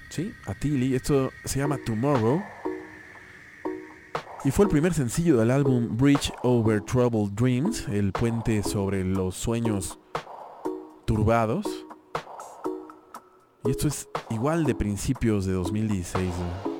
Sí, 0.09 0.33
Atili. 0.47 0.95
Esto 0.95 1.29
se 1.45 1.59
llama 1.59 1.77
Tomorrow. 1.85 2.41
Y 4.45 4.51
fue 4.51 4.65
el 4.65 4.71
primer 4.71 4.93
sencillo 4.93 5.37
del 5.37 5.51
álbum 5.51 5.97
Bridge 5.97 6.31
Over 6.43 6.81
Troubled 6.81 7.33
Dreams, 7.33 7.87
el 7.89 8.13
puente 8.13 8.63
sobre 8.63 9.03
los 9.03 9.35
sueños 9.35 9.99
turbados. 11.05 11.65
Y 13.65 13.71
esto 13.71 13.89
es 13.89 14.07
igual 14.29 14.63
de 14.63 14.75
principios 14.75 15.45
de 15.45 15.51
2016. 15.53 16.29
¿no? 16.29 16.78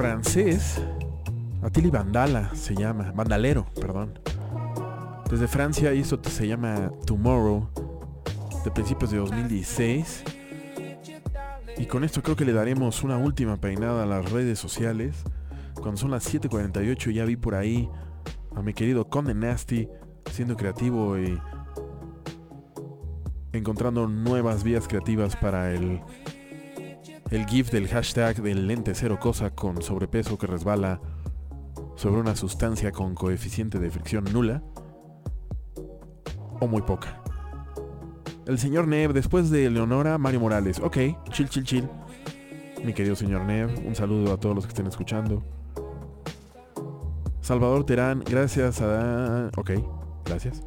Francés. 0.00 0.80
Atili 1.62 1.90
Vandala 1.90 2.54
se 2.54 2.74
llama. 2.74 3.12
Vandalero, 3.14 3.66
perdón. 3.78 4.18
Desde 5.30 5.46
Francia 5.46 5.92
esto 5.92 6.18
se 6.24 6.48
llama 6.48 6.90
Tomorrow. 7.04 7.68
De 8.64 8.70
principios 8.70 9.10
de 9.10 9.18
2016. 9.18 10.24
Y 11.76 11.84
con 11.84 12.04
esto 12.04 12.22
creo 12.22 12.34
que 12.34 12.46
le 12.46 12.54
daremos 12.54 13.02
una 13.02 13.18
última 13.18 13.58
peinada 13.58 14.04
a 14.04 14.06
las 14.06 14.32
redes 14.32 14.58
sociales. 14.58 15.22
Cuando 15.74 15.98
son 15.98 16.10
las 16.10 16.32
7.48 16.32 17.10
ya 17.12 17.26
vi 17.26 17.36
por 17.36 17.54
ahí 17.54 17.86
a 18.56 18.62
mi 18.62 18.72
querido 18.72 19.06
Conde 19.06 19.34
Nasty 19.34 19.86
siendo 20.32 20.56
creativo 20.56 21.18
y 21.18 21.38
encontrando 23.52 24.08
nuevas 24.08 24.64
vías 24.64 24.88
creativas 24.88 25.36
para 25.36 25.72
el, 25.72 26.00
el 27.30 27.46
GIF 27.46 27.70
del 27.70 27.86
hashtag 27.88 28.42
del 28.42 28.66
lente 28.66 28.94
cero 28.94 29.18
cosa 29.20 29.50
con 29.50 29.82
sobrepeso 29.82 30.36
que 30.36 30.48
resbala 30.48 31.00
sobre 31.94 32.20
una 32.20 32.34
sustancia 32.34 32.90
con 32.90 33.14
coeficiente 33.14 33.78
de 33.78 33.90
fricción 33.90 34.24
nula 34.32 34.62
o 36.60 36.66
muy 36.66 36.82
poca. 36.82 37.22
El 38.46 38.58
señor 38.58 38.88
Nev, 38.88 39.12
después 39.12 39.48
de 39.50 39.70
Leonora, 39.70 40.18
Mario 40.18 40.40
Morales. 40.40 40.80
Ok, 40.80 40.96
chill, 41.30 41.48
chill, 41.48 41.64
chill. 41.64 41.88
Mi 42.84 42.92
querido 42.92 43.14
señor 43.14 43.42
Nev, 43.42 43.86
un 43.86 43.94
saludo 43.94 44.32
a 44.32 44.40
todos 44.40 44.54
los 44.54 44.64
que 44.64 44.70
estén 44.70 44.86
escuchando. 44.86 45.42
Salvador 47.40 47.84
Terán, 47.84 48.20
gracias 48.20 48.80
a... 48.80 49.50
Ok, 49.56 49.70
gracias. 50.24 50.62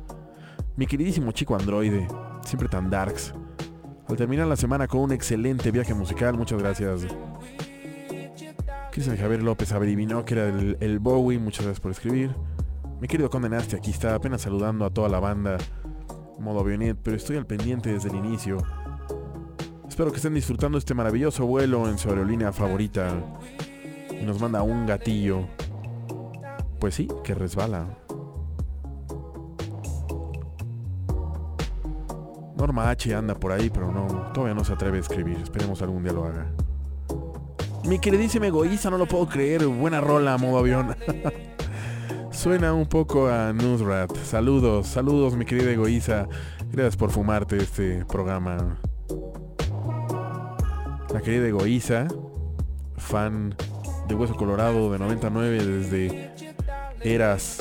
Mi 0.78 0.88
queridísimo 0.88 1.32
chico 1.34 1.56
androide, 1.56 2.08
siempre 2.46 2.70
tan 2.70 2.90
darks. 2.90 3.34
Al 4.08 4.16
terminar 4.16 4.48
la 4.48 4.56
semana 4.56 4.88
con 4.88 5.02
un 5.02 5.12
excelente 5.12 5.72
viaje 5.72 5.94
musical, 5.94 6.38
muchas 6.38 6.60
gracias. 6.60 7.08
Cristian 8.92 9.18
Javier 9.18 9.42
López 9.42 9.72
adivinó 9.72 10.24
que 10.26 10.36
era 10.36 10.50
el, 10.50 10.78
el 10.80 11.00
Bowie, 11.00 11.40
muchas 11.40 11.66
gracias 11.66 11.80
por 11.80 11.92
escribir. 11.92 12.32
Mi 13.02 13.08
querido 13.08 13.30
Conde 13.30 13.50
Nasty, 13.50 13.76
aquí 13.76 13.92
está, 13.92 14.16
apenas 14.16 14.42
saludando 14.42 14.86
a 14.86 14.90
toda 14.90 15.10
la 15.10 15.20
banda 15.20 15.58
modo 16.44 16.60
avionet, 16.60 16.98
pero 17.02 17.16
estoy 17.16 17.38
al 17.38 17.46
pendiente 17.46 17.92
desde 17.92 18.10
el 18.10 18.16
inicio. 18.16 18.58
Espero 19.88 20.12
que 20.12 20.18
estén 20.18 20.34
disfrutando 20.34 20.78
este 20.78 20.94
maravilloso 20.94 21.46
vuelo 21.46 21.88
en 21.90 21.98
su 21.98 22.10
aerolínea 22.10 22.52
favorita. 22.52 23.14
Y 24.12 24.26
nos 24.26 24.40
manda 24.40 24.62
un 24.62 24.86
gatillo. 24.86 25.48
Pues 26.80 26.96
sí, 26.96 27.08
que 27.24 27.34
resbala. 27.34 28.03
Norma 32.64 32.90
H 32.92 33.14
anda 33.14 33.36
por 33.36 33.52
ahí, 33.52 33.70
pero 33.70 33.92
no, 33.92 34.08
todavía 34.32 34.56
no 34.56 34.64
se 34.64 34.72
atreve 34.72 34.98
a 34.98 35.02
escribir. 35.02 35.38
Esperemos 35.44 35.82
algún 35.82 36.02
día 36.02 36.14
lo 36.14 36.24
haga. 36.24 36.48
Mi 37.84 38.00
queridísima 38.00 38.48
egoísta, 38.48 38.90
no 38.90 38.98
lo 38.98 39.06
puedo 39.06 39.28
creer. 39.28 39.66
Buena 39.68 40.00
rola, 40.00 40.38
modo 40.38 40.60
avión. 40.60 40.96
Suena 42.32 42.74
un 42.74 42.86
poco 42.86 43.28
a 43.28 43.52
Newsrat. 43.52 44.16
Saludos, 44.16 44.88
saludos, 44.88 45.36
mi 45.36 45.44
querida 45.44 45.72
egoísta. 45.72 46.30
Gracias 46.72 46.96
por 46.96 47.12
fumarte 47.12 47.58
este 47.58 48.06
programa. 48.06 48.80
La 51.14 51.20
querida 51.20 51.46
egoísta, 51.46 52.08
fan 52.96 53.58
de 54.08 54.16
Hueso 54.16 54.38
Colorado 54.38 54.90
de 54.90 55.00
99 55.00 55.66
desde 55.66 56.32
eras 57.02 57.58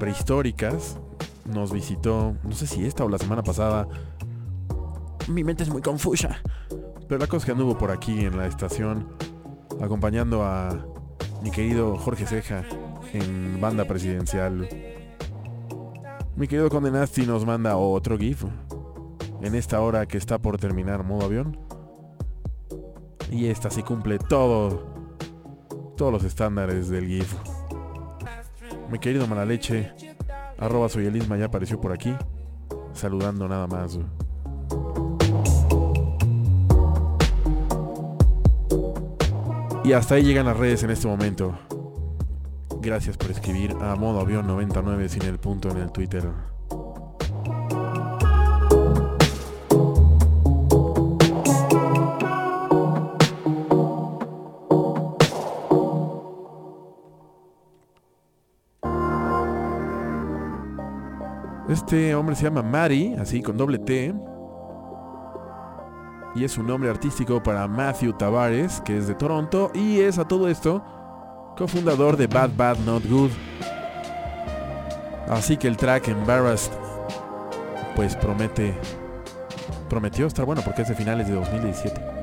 prehistóricas, 0.00 0.96
nos 1.44 1.72
visitó, 1.72 2.36
no 2.42 2.52
sé 2.52 2.66
si 2.66 2.86
esta 2.86 3.04
o 3.04 3.08
la 3.10 3.18
semana 3.18 3.42
pasada. 3.42 3.86
Mi 5.28 5.42
mente 5.42 5.62
es 5.62 5.70
muy 5.70 5.82
confusa. 5.82 6.40
Pero 7.08 7.18
la 7.18 7.26
cosa 7.26 7.38
es 7.38 7.44
que 7.46 7.52
anduvo 7.52 7.78
por 7.78 7.90
aquí 7.90 8.24
en 8.24 8.36
la 8.36 8.46
estación, 8.46 9.08
acompañando 9.80 10.42
a 10.42 10.86
mi 11.42 11.50
querido 11.50 11.96
Jorge 11.96 12.26
Ceja 12.26 12.64
en 13.12 13.60
banda 13.60 13.84
presidencial. 13.84 14.68
Mi 16.36 16.48
querido 16.48 16.68
Conde 16.68 16.90
Nasty 16.90 17.26
nos 17.26 17.46
manda 17.46 17.76
otro 17.76 18.18
GIF 18.18 18.44
en 19.40 19.54
esta 19.54 19.80
hora 19.80 20.06
que 20.06 20.18
está 20.18 20.38
por 20.38 20.58
terminar 20.58 21.04
modo 21.04 21.26
avión. 21.26 21.58
Y 23.30 23.46
esta 23.46 23.70
sí 23.70 23.82
cumple 23.82 24.18
todo, 24.18 24.86
todos 25.96 26.12
los 26.12 26.24
estándares 26.24 26.88
del 26.88 27.06
GIF. 27.06 27.34
Mi 28.90 28.98
querido 28.98 29.26
Malaleche, 29.26 29.92
arroba 30.58 30.88
soy 30.88 31.06
Elisma 31.06 31.36
ya 31.36 31.46
apareció 31.46 31.80
por 31.80 31.92
aquí, 31.92 32.14
saludando 32.92 33.48
nada 33.48 33.66
más. 33.66 33.98
Y 39.84 39.92
hasta 39.92 40.14
ahí 40.14 40.22
llegan 40.22 40.46
las 40.46 40.56
redes 40.56 40.82
en 40.82 40.90
este 40.90 41.06
momento. 41.06 41.58
Gracias 42.80 43.18
por 43.18 43.30
escribir 43.30 43.76
a 43.82 43.94
modo 43.96 44.20
avión 44.20 44.46
99 44.46 45.10
sin 45.10 45.22
el 45.24 45.38
punto 45.38 45.70
en 45.70 45.76
el 45.76 45.92
Twitter. 45.92 46.24
Este 61.68 62.14
hombre 62.14 62.36
se 62.36 62.44
llama 62.44 62.62
Mari, 62.62 63.16
así 63.18 63.42
con 63.42 63.58
doble 63.58 63.78
T. 63.78 64.14
Y 66.34 66.44
es 66.44 66.58
un 66.58 66.66
nombre 66.66 66.90
artístico 66.90 67.42
para 67.42 67.68
Matthew 67.68 68.14
Tavares, 68.14 68.80
que 68.80 68.98
es 68.98 69.06
de 69.06 69.14
Toronto. 69.14 69.70
Y 69.74 70.00
es 70.00 70.18
a 70.18 70.26
todo 70.26 70.48
esto 70.48 70.82
cofundador 71.56 72.16
de 72.16 72.26
Bad 72.26 72.50
Bad 72.56 72.78
Not 72.78 73.06
Good. 73.08 73.30
Así 75.28 75.56
que 75.56 75.68
el 75.68 75.76
track 75.76 76.08
Embarrassed 76.08 76.72
pues 77.94 78.16
promete 78.16 78.74
prometió 79.88 80.26
estar 80.26 80.44
bueno 80.44 80.62
porque 80.64 80.82
es 80.82 80.88
de 80.88 80.94
finales 80.94 81.28
de 81.28 81.34
2017. 81.34 82.13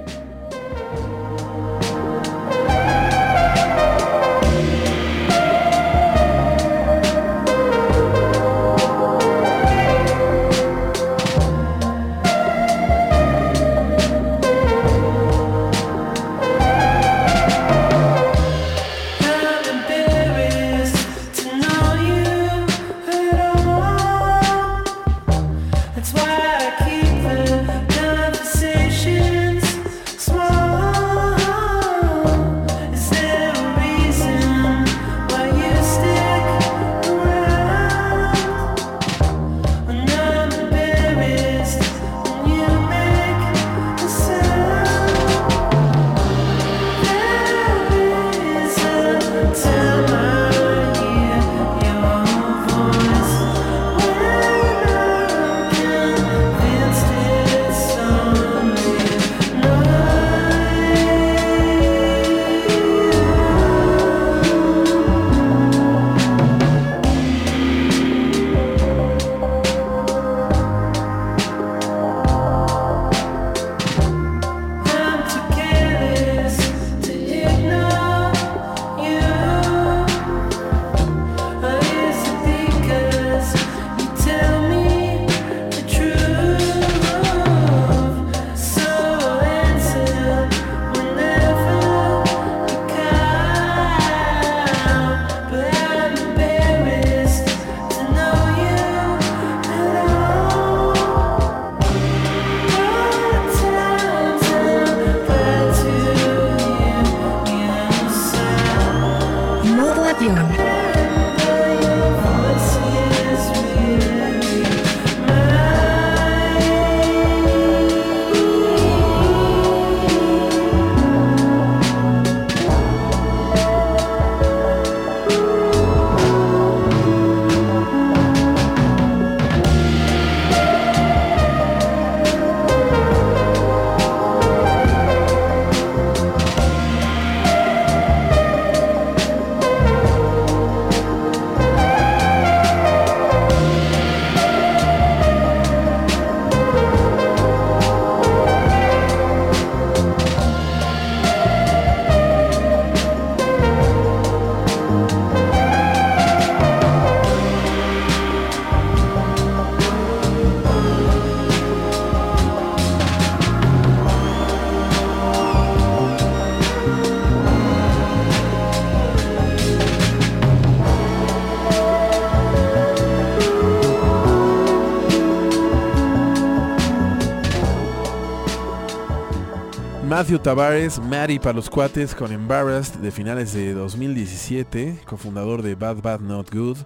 Matthew 180.21 180.37
Tavares, 180.37 180.99
Maddie 180.99 181.39
para 181.39 181.53
los 181.53 181.67
cuates 181.67 182.13
con 182.13 182.31
Embarrassed 182.31 182.99
de 182.99 183.09
finales 183.09 183.53
de 183.53 183.73
2017, 183.73 185.01
cofundador 185.07 185.63
de 185.63 185.73
Bad 185.73 186.03
Bad 186.03 186.19
Not 186.19 186.53
Good 186.53 186.77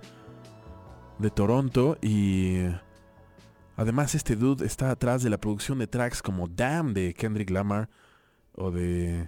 de 1.19 1.29
Toronto 1.31 1.97
y 2.01 2.59
además 3.75 4.15
este 4.15 4.37
dude 4.37 4.65
está 4.65 4.89
atrás 4.89 5.21
de 5.21 5.29
la 5.29 5.37
producción 5.37 5.79
de 5.79 5.87
tracks 5.87 6.21
como 6.21 6.47
Damn 6.47 6.93
de 6.93 7.13
Kendrick 7.13 7.49
Lamar 7.49 7.89
o 8.53 8.71
de 8.71 9.27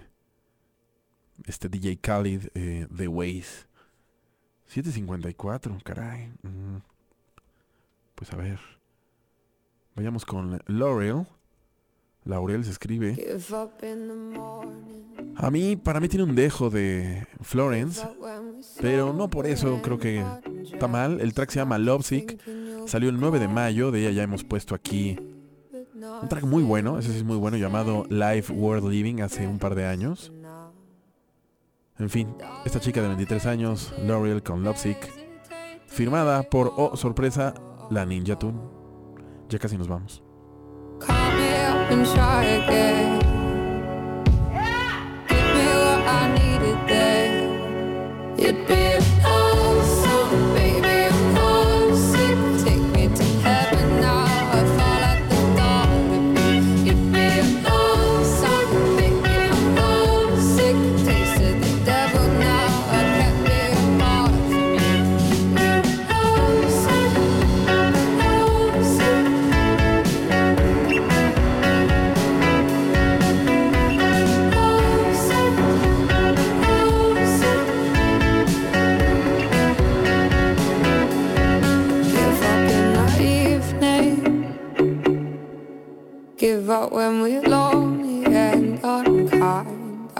este 1.44 1.68
DJ 1.68 1.98
Khalid 1.98 2.44
eh, 2.54 2.86
The 2.96 3.08
Ways. 3.08 3.68
754, 4.68 5.80
caray. 5.84 6.32
Mm. 6.40 6.78
Pues 8.14 8.32
a 8.32 8.36
ver. 8.36 8.58
Vayamos 9.94 10.24
con 10.24 10.62
Laurel. 10.66 11.26
Laurel 12.28 12.64
se 12.64 12.70
escribe. 12.70 13.16
A 15.34 15.50
mí, 15.50 15.76
para 15.76 15.98
mí 15.98 16.08
tiene 16.08 16.24
un 16.24 16.34
dejo 16.34 16.68
de 16.68 17.26
Florence, 17.40 18.06
pero 18.80 19.12
no 19.12 19.30
por 19.30 19.46
eso 19.46 19.80
creo 19.82 19.98
que 19.98 20.24
está 20.62 20.86
mal. 20.88 21.20
El 21.20 21.32
track 21.32 21.50
se 21.50 21.58
llama 21.58 21.78
Lovesick, 21.78 22.38
salió 22.86 23.08
el 23.08 23.18
9 23.18 23.38
de 23.38 23.48
mayo, 23.48 23.90
de 23.90 24.00
ella 24.00 24.10
ya 24.10 24.22
hemos 24.22 24.44
puesto 24.44 24.74
aquí 24.74 25.18
un 26.22 26.28
track 26.28 26.44
muy 26.44 26.62
bueno, 26.62 26.98
ese 26.98 27.10
sí 27.12 27.18
es 27.18 27.24
muy 27.24 27.36
bueno, 27.36 27.56
llamado 27.56 28.04
Life 28.08 28.52
World 28.52 28.88
Living 28.88 29.20
hace 29.20 29.46
un 29.46 29.58
par 29.58 29.74
de 29.74 29.86
años. 29.86 30.32
En 31.98 32.10
fin, 32.10 32.28
esta 32.64 32.78
chica 32.78 33.00
de 33.00 33.08
23 33.08 33.46
años, 33.46 33.92
L'Oreal 34.06 34.42
con 34.42 34.62
Lovesick, 34.62 34.98
firmada 35.86 36.42
por, 36.44 36.72
oh 36.76 36.96
sorpresa, 36.96 37.54
la 37.90 38.04
Ninja 38.04 38.38
Tune. 38.38 38.60
Ya 39.48 39.58
casi 39.58 39.76
nos 39.76 39.88
vamos. 39.88 40.22
And 41.90 42.06
try 42.06 42.44
again. 42.44 43.18
Give 45.28 45.48
me 45.56 45.66
what 45.84 46.00
I 46.06 46.22
needed 46.36 46.78
then. 46.86 48.38
It'd 48.38 48.66
be 48.68 48.74
a 48.74 49.47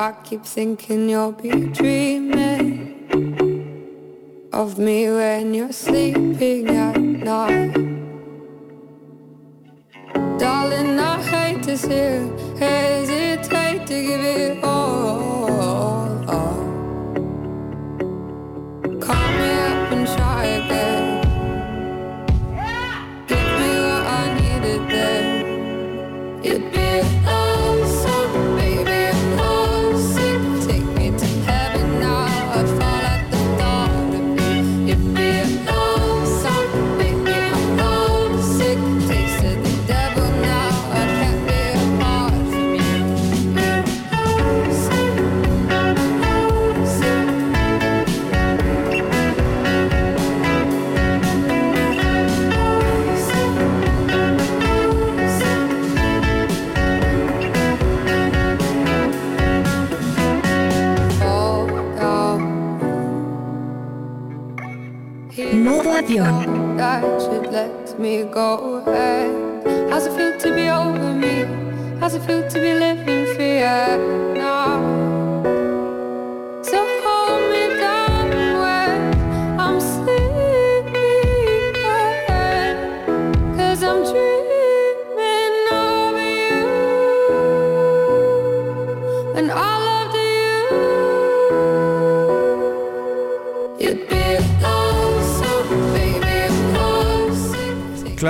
I 0.01 0.13
keep 0.23 0.45
thinking 0.45 1.09
you'll 1.09 1.33
be 1.33 1.51
dreaming 1.51 2.39
of 4.53 4.79
me 4.79 5.11
when 5.11 5.53
you're 5.53 5.73
sleeping 5.73 6.69
at 6.69 7.01
night. 7.01 7.75
Darling, 10.39 11.01
I 11.01 11.21
hate 11.21 11.65
to 11.65 11.77
see 11.77 11.97
you 11.97 12.37
hesitate 12.57 13.89
to 13.89 14.03
give 14.09 14.21
it 14.21 14.63
all. 14.63 15.49
Call 19.01 19.29
me 19.41 19.51
up 19.67 19.93
and 19.95 20.07
try 20.07 20.45
again. 20.45 20.98
Modo. 66.01 66.77
That 66.77 67.03
should 67.21 67.53
let 67.53 67.99
me 67.99 68.23
go 68.23 68.77
ahead. 68.87 69.91
How's 69.91 70.07
it 70.07 70.13
feel 70.17 70.39
to 70.39 70.55
be 70.55 70.69
over 70.69 71.13
me? 71.13 71.45
How's 71.99 72.15
it 72.15 72.23
feel 72.23 72.49
to 72.49 72.61
be 72.61 72.75
living 72.75 73.35
free 73.35 73.59
at 73.59 73.99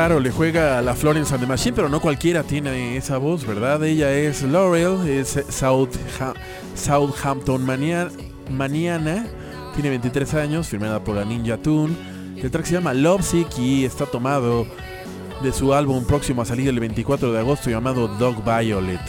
Claro, 0.08 0.22
le 0.22 0.30
juega 0.30 0.78
a 0.78 0.80
la 0.80 0.94
Florence 0.94 1.34
and 1.34 1.42
the 1.42 1.46
Machine, 1.46 1.74
pero 1.76 1.90
no 1.90 2.00
cualquiera 2.00 2.42
tiene 2.42 2.96
esa 2.96 3.18
voz, 3.18 3.44
¿verdad? 3.46 3.84
Ella 3.84 4.10
es 4.10 4.42
Laurel, 4.42 5.06
es 5.06 5.36
Southa- 5.50 6.32
Southampton 6.74 7.62
Mania- 7.62 8.08
Maniana, 8.50 9.26
tiene 9.74 9.90
23 9.90 10.32
años, 10.32 10.66
firmada 10.68 11.04
por 11.04 11.14
la 11.14 11.26
Ninja 11.26 11.58
Tune. 11.58 11.94
El 12.38 12.50
track 12.50 12.64
se 12.64 12.72
llama 12.72 12.94
Lovesick 12.94 13.48
y 13.58 13.84
está 13.84 14.06
tomado 14.06 14.66
de 15.42 15.52
su 15.52 15.74
álbum 15.74 16.02
próximo 16.06 16.40
a 16.40 16.46
salir 16.46 16.70
el 16.70 16.80
24 16.80 17.30
de 17.30 17.40
agosto 17.40 17.68
llamado 17.68 18.08
Dog 18.08 18.42
Violet. 18.42 19.02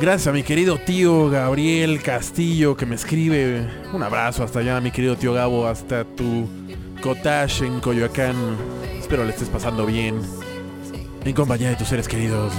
Gracias 0.00 0.26
a 0.26 0.32
mi 0.32 0.42
querido 0.42 0.76
tío 0.78 1.30
Gabriel 1.30 2.02
Castillo 2.02 2.76
que 2.76 2.84
me 2.84 2.96
escribe. 2.96 3.64
Un 3.92 4.02
abrazo 4.02 4.42
hasta 4.42 4.58
allá, 4.58 4.80
mi 4.80 4.90
querido 4.90 5.14
tío 5.14 5.32
Gabo, 5.32 5.68
hasta 5.68 6.02
tu 6.02 6.48
cottage 7.04 7.66
en 7.66 7.80
Coyoacán. 7.80 8.34
Espero 8.98 9.24
le 9.24 9.30
estés 9.32 9.50
pasando 9.50 9.84
bien. 9.84 10.22
En 11.22 11.34
compañía 11.34 11.68
de 11.68 11.76
tus 11.76 11.88
seres 11.88 12.08
queridos. 12.08 12.50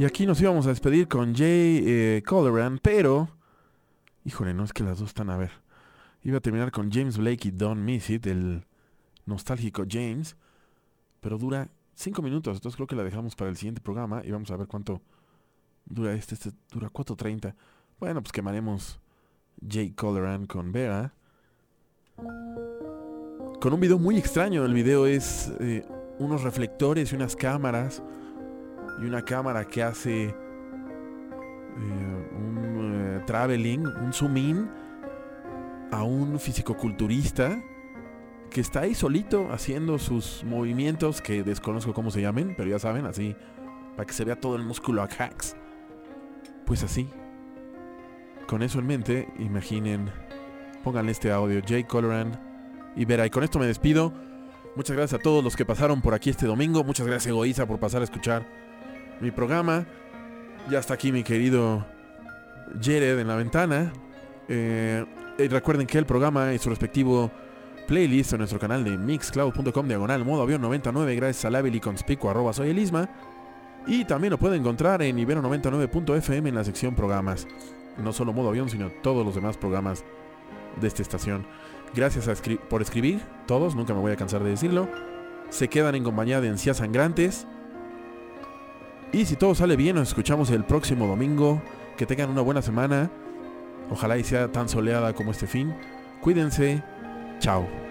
Y 0.00 0.06
aquí 0.06 0.24
nos 0.24 0.40
íbamos 0.40 0.64
a 0.64 0.70
despedir 0.70 1.08
con 1.08 1.34
Jay 1.34 1.84
eh, 1.84 2.22
Colleran, 2.24 2.78
pero... 2.82 3.28
Híjole, 4.24 4.54
no 4.54 4.64
es 4.64 4.72
que 4.72 4.82
las 4.82 4.98
dos 4.98 5.08
están 5.08 5.28
a 5.28 5.36
ver. 5.36 5.50
Iba 6.22 6.38
a 6.38 6.40
terminar 6.40 6.70
con 6.70 6.90
James 6.90 7.18
Blake 7.18 7.48
y 7.48 7.50
Don't 7.50 7.82
Miss 7.82 8.08
It, 8.08 8.26
el 8.26 8.64
nostálgico 9.26 9.84
James. 9.86 10.36
Pero 11.20 11.36
dura 11.36 11.68
5 11.96 12.22
minutos, 12.22 12.56
entonces 12.56 12.76
creo 12.76 12.86
que 12.86 12.96
la 12.96 13.04
dejamos 13.04 13.36
para 13.36 13.50
el 13.50 13.58
siguiente 13.58 13.82
programa 13.82 14.22
y 14.24 14.30
vamos 14.30 14.50
a 14.50 14.56
ver 14.56 14.68
cuánto 14.68 15.02
dura 15.84 16.14
este. 16.14 16.34
Este 16.34 16.52
dura 16.72 16.88
4.30. 16.88 17.54
Bueno, 17.98 18.22
pues 18.22 18.32
quemaremos 18.32 18.98
Jay 19.68 19.90
Colleran 19.90 20.46
con 20.46 20.72
Vera. 20.72 21.12
Con 22.16 23.74
un 23.74 23.80
video 23.80 23.98
muy 23.98 24.16
extraño. 24.16 24.64
El 24.64 24.72
video 24.72 25.04
es 25.04 25.52
eh, 25.60 25.86
unos 26.18 26.42
reflectores 26.42 27.12
y 27.12 27.16
unas 27.16 27.36
cámaras 27.36 28.02
y 29.00 29.06
una 29.06 29.22
cámara 29.22 29.64
que 29.64 29.82
hace 29.82 30.26
eh, 30.26 30.34
un 32.36 32.92
eh, 32.94 33.22
traveling, 33.26 33.86
un 33.86 34.12
zoom 34.12 34.36
in 34.36 34.70
a 35.90 36.02
un 36.02 36.38
fisicoculturista 36.38 37.60
que 38.50 38.60
está 38.60 38.80
ahí 38.80 38.94
solito 38.94 39.48
haciendo 39.52 39.98
sus 39.98 40.44
movimientos 40.44 41.20
que 41.20 41.42
desconozco 41.42 41.94
cómo 41.94 42.10
se 42.10 42.20
llamen, 42.20 42.54
pero 42.56 42.68
ya 42.68 42.78
saben, 42.78 43.06
así, 43.06 43.36
para 43.96 44.06
que 44.06 44.12
se 44.12 44.24
vea 44.24 44.36
todo 44.36 44.56
el 44.56 44.64
músculo 44.64 45.02
a 45.02 45.06
hacks. 45.06 45.56
Pues 46.66 46.82
así. 46.82 47.08
Con 48.46 48.62
eso 48.62 48.80
en 48.80 48.86
mente, 48.86 49.28
imaginen, 49.38 50.10
pónganle 50.82 51.12
este 51.12 51.30
audio, 51.30 51.60
Jay 51.66 51.84
Coloran 51.84 52.40
y 52.96 53.04
Vera. 53.04 53.24
Y 53.24 53.30
con 53.30 53.44
esto 53.44 53.60
me 53.60 53.66
despido. 53.66 54.12
Muchas 54.74 54.96
gracias 54.96 55.20
a 55.20 55.22
todos 55.22 55.42
los 55.42 55.56
que 55.56 55.64
pasaron 55.64 56.00
por 56.00 56.14
aquí 56.14 56.30
este 56.30 56.46
domingo. 56.46 56.82
Muchas 56.82 57.06
gracias, 57.06 57.28
Egoísa, 57.28 57.66
por 57.66 57.78
pasar 57.78 58.00
a 58.00 58.04
escuchar 58.04 58.69
mi 59.20 59.30
programa. 59.30 59.86
Ya 60.70 60.78
está 60.78 60.94
aquí 60.94 61.12
mi 61.12 61.22
querido 61.22 61.86
Jared 62.80 63.18
en 63.18 63.28
la 63.28 63.36
ventana. 63.36 63.92
Eh, 64.48 65.04
y 65.38 65.48
recuerden 65.48 65.86
que 65.86 65.98
el 65.98 66.06
programa 66.06 66.52
y 66.52 66.58
su 66.58 66.68
respectivo 66.68 67.30
playlist 67.86 68.32
en 68.32 68.38
nuestro 68.38 68.58
canal 68.58 68.84
de 68.84 68.96
mixcloud.com 68.96 69.88
diagonal 69.88 70.24
modo 70.24 70.42
avión 70.42 70.60
99 70.60 71.16
gracias 71.16 71.44
a 71.44 71.50
Label 71.50 71.74
y 71.74 71.80
arroba 72.28 72.52
soy. 72.52 72.70
Y 73.86 74.04
también 74.04 74.30
lo 74.30 74.38
pueden 74.38 74.60
encontrar 74.60 75.02
en 75.02 75.16
ibero99.fm 75.16 76.48
en 76.48 76.54
la 76.54 76.64
sección 76.64 76.94
programas. 76.94 77.46
No 77.96 78.12
solo 78.12 78.32
modo 78.32 78.50
avión, 78.50 78.68
sino 78.70 78.90
todos 79.02 79.24
los 79.24 79.34
demás 79.34 79.56
programas 79.56 80.04
de 80.80 80.86
esta 80.86 81.02
estación. 81.02 81.46
Gracias 81.94 82.42
por 82.68 82.82
escribir, 82.82 83.20
todos, 83.46 83.74
nunca 83.74 83.94
me 83.94 84.00
voy 84.00 84.12
a 84.12 84.16
cansar 84.16 84.44
de 84.44 84.50
decirlo. 84.50 84.88
Se 85.48 85.68
quedan 85.68 85.96
en 85.96 86.04
compañía 86.04 86.40
de 86.40 86.48
encías 86.48 86.76
sangrantes. 86.76 87.46
Y 89.12 89.24
si 89.24 89.36
todo 89.36 89.54
sale 89.54 89.76
bien, 89.76 89.96
nos 89.96 90.08
escuchamos 90.08 90.50
el 90.50 90.64
próximo 90.64 91.06
domingo. 91.06 91.60
Que 91.96 92.06
tengan 92.06 92.30
una 92.30 92.42
buena 92.42 92.62
semana. 92.62 93.10
Ojalá 93.90 94.16
y 94.16 94.24
sea 94.24 94.50
tan 94.52 94.68
soleada 94.68 95.12
como 95.14 95.32
este 95.32 95.46
fin. 95.46 95.74
Cuídense. 96.20 96.82
Chao. 97.40 97.89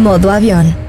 Modo 0.00 0.30
avión. 0.30 0.79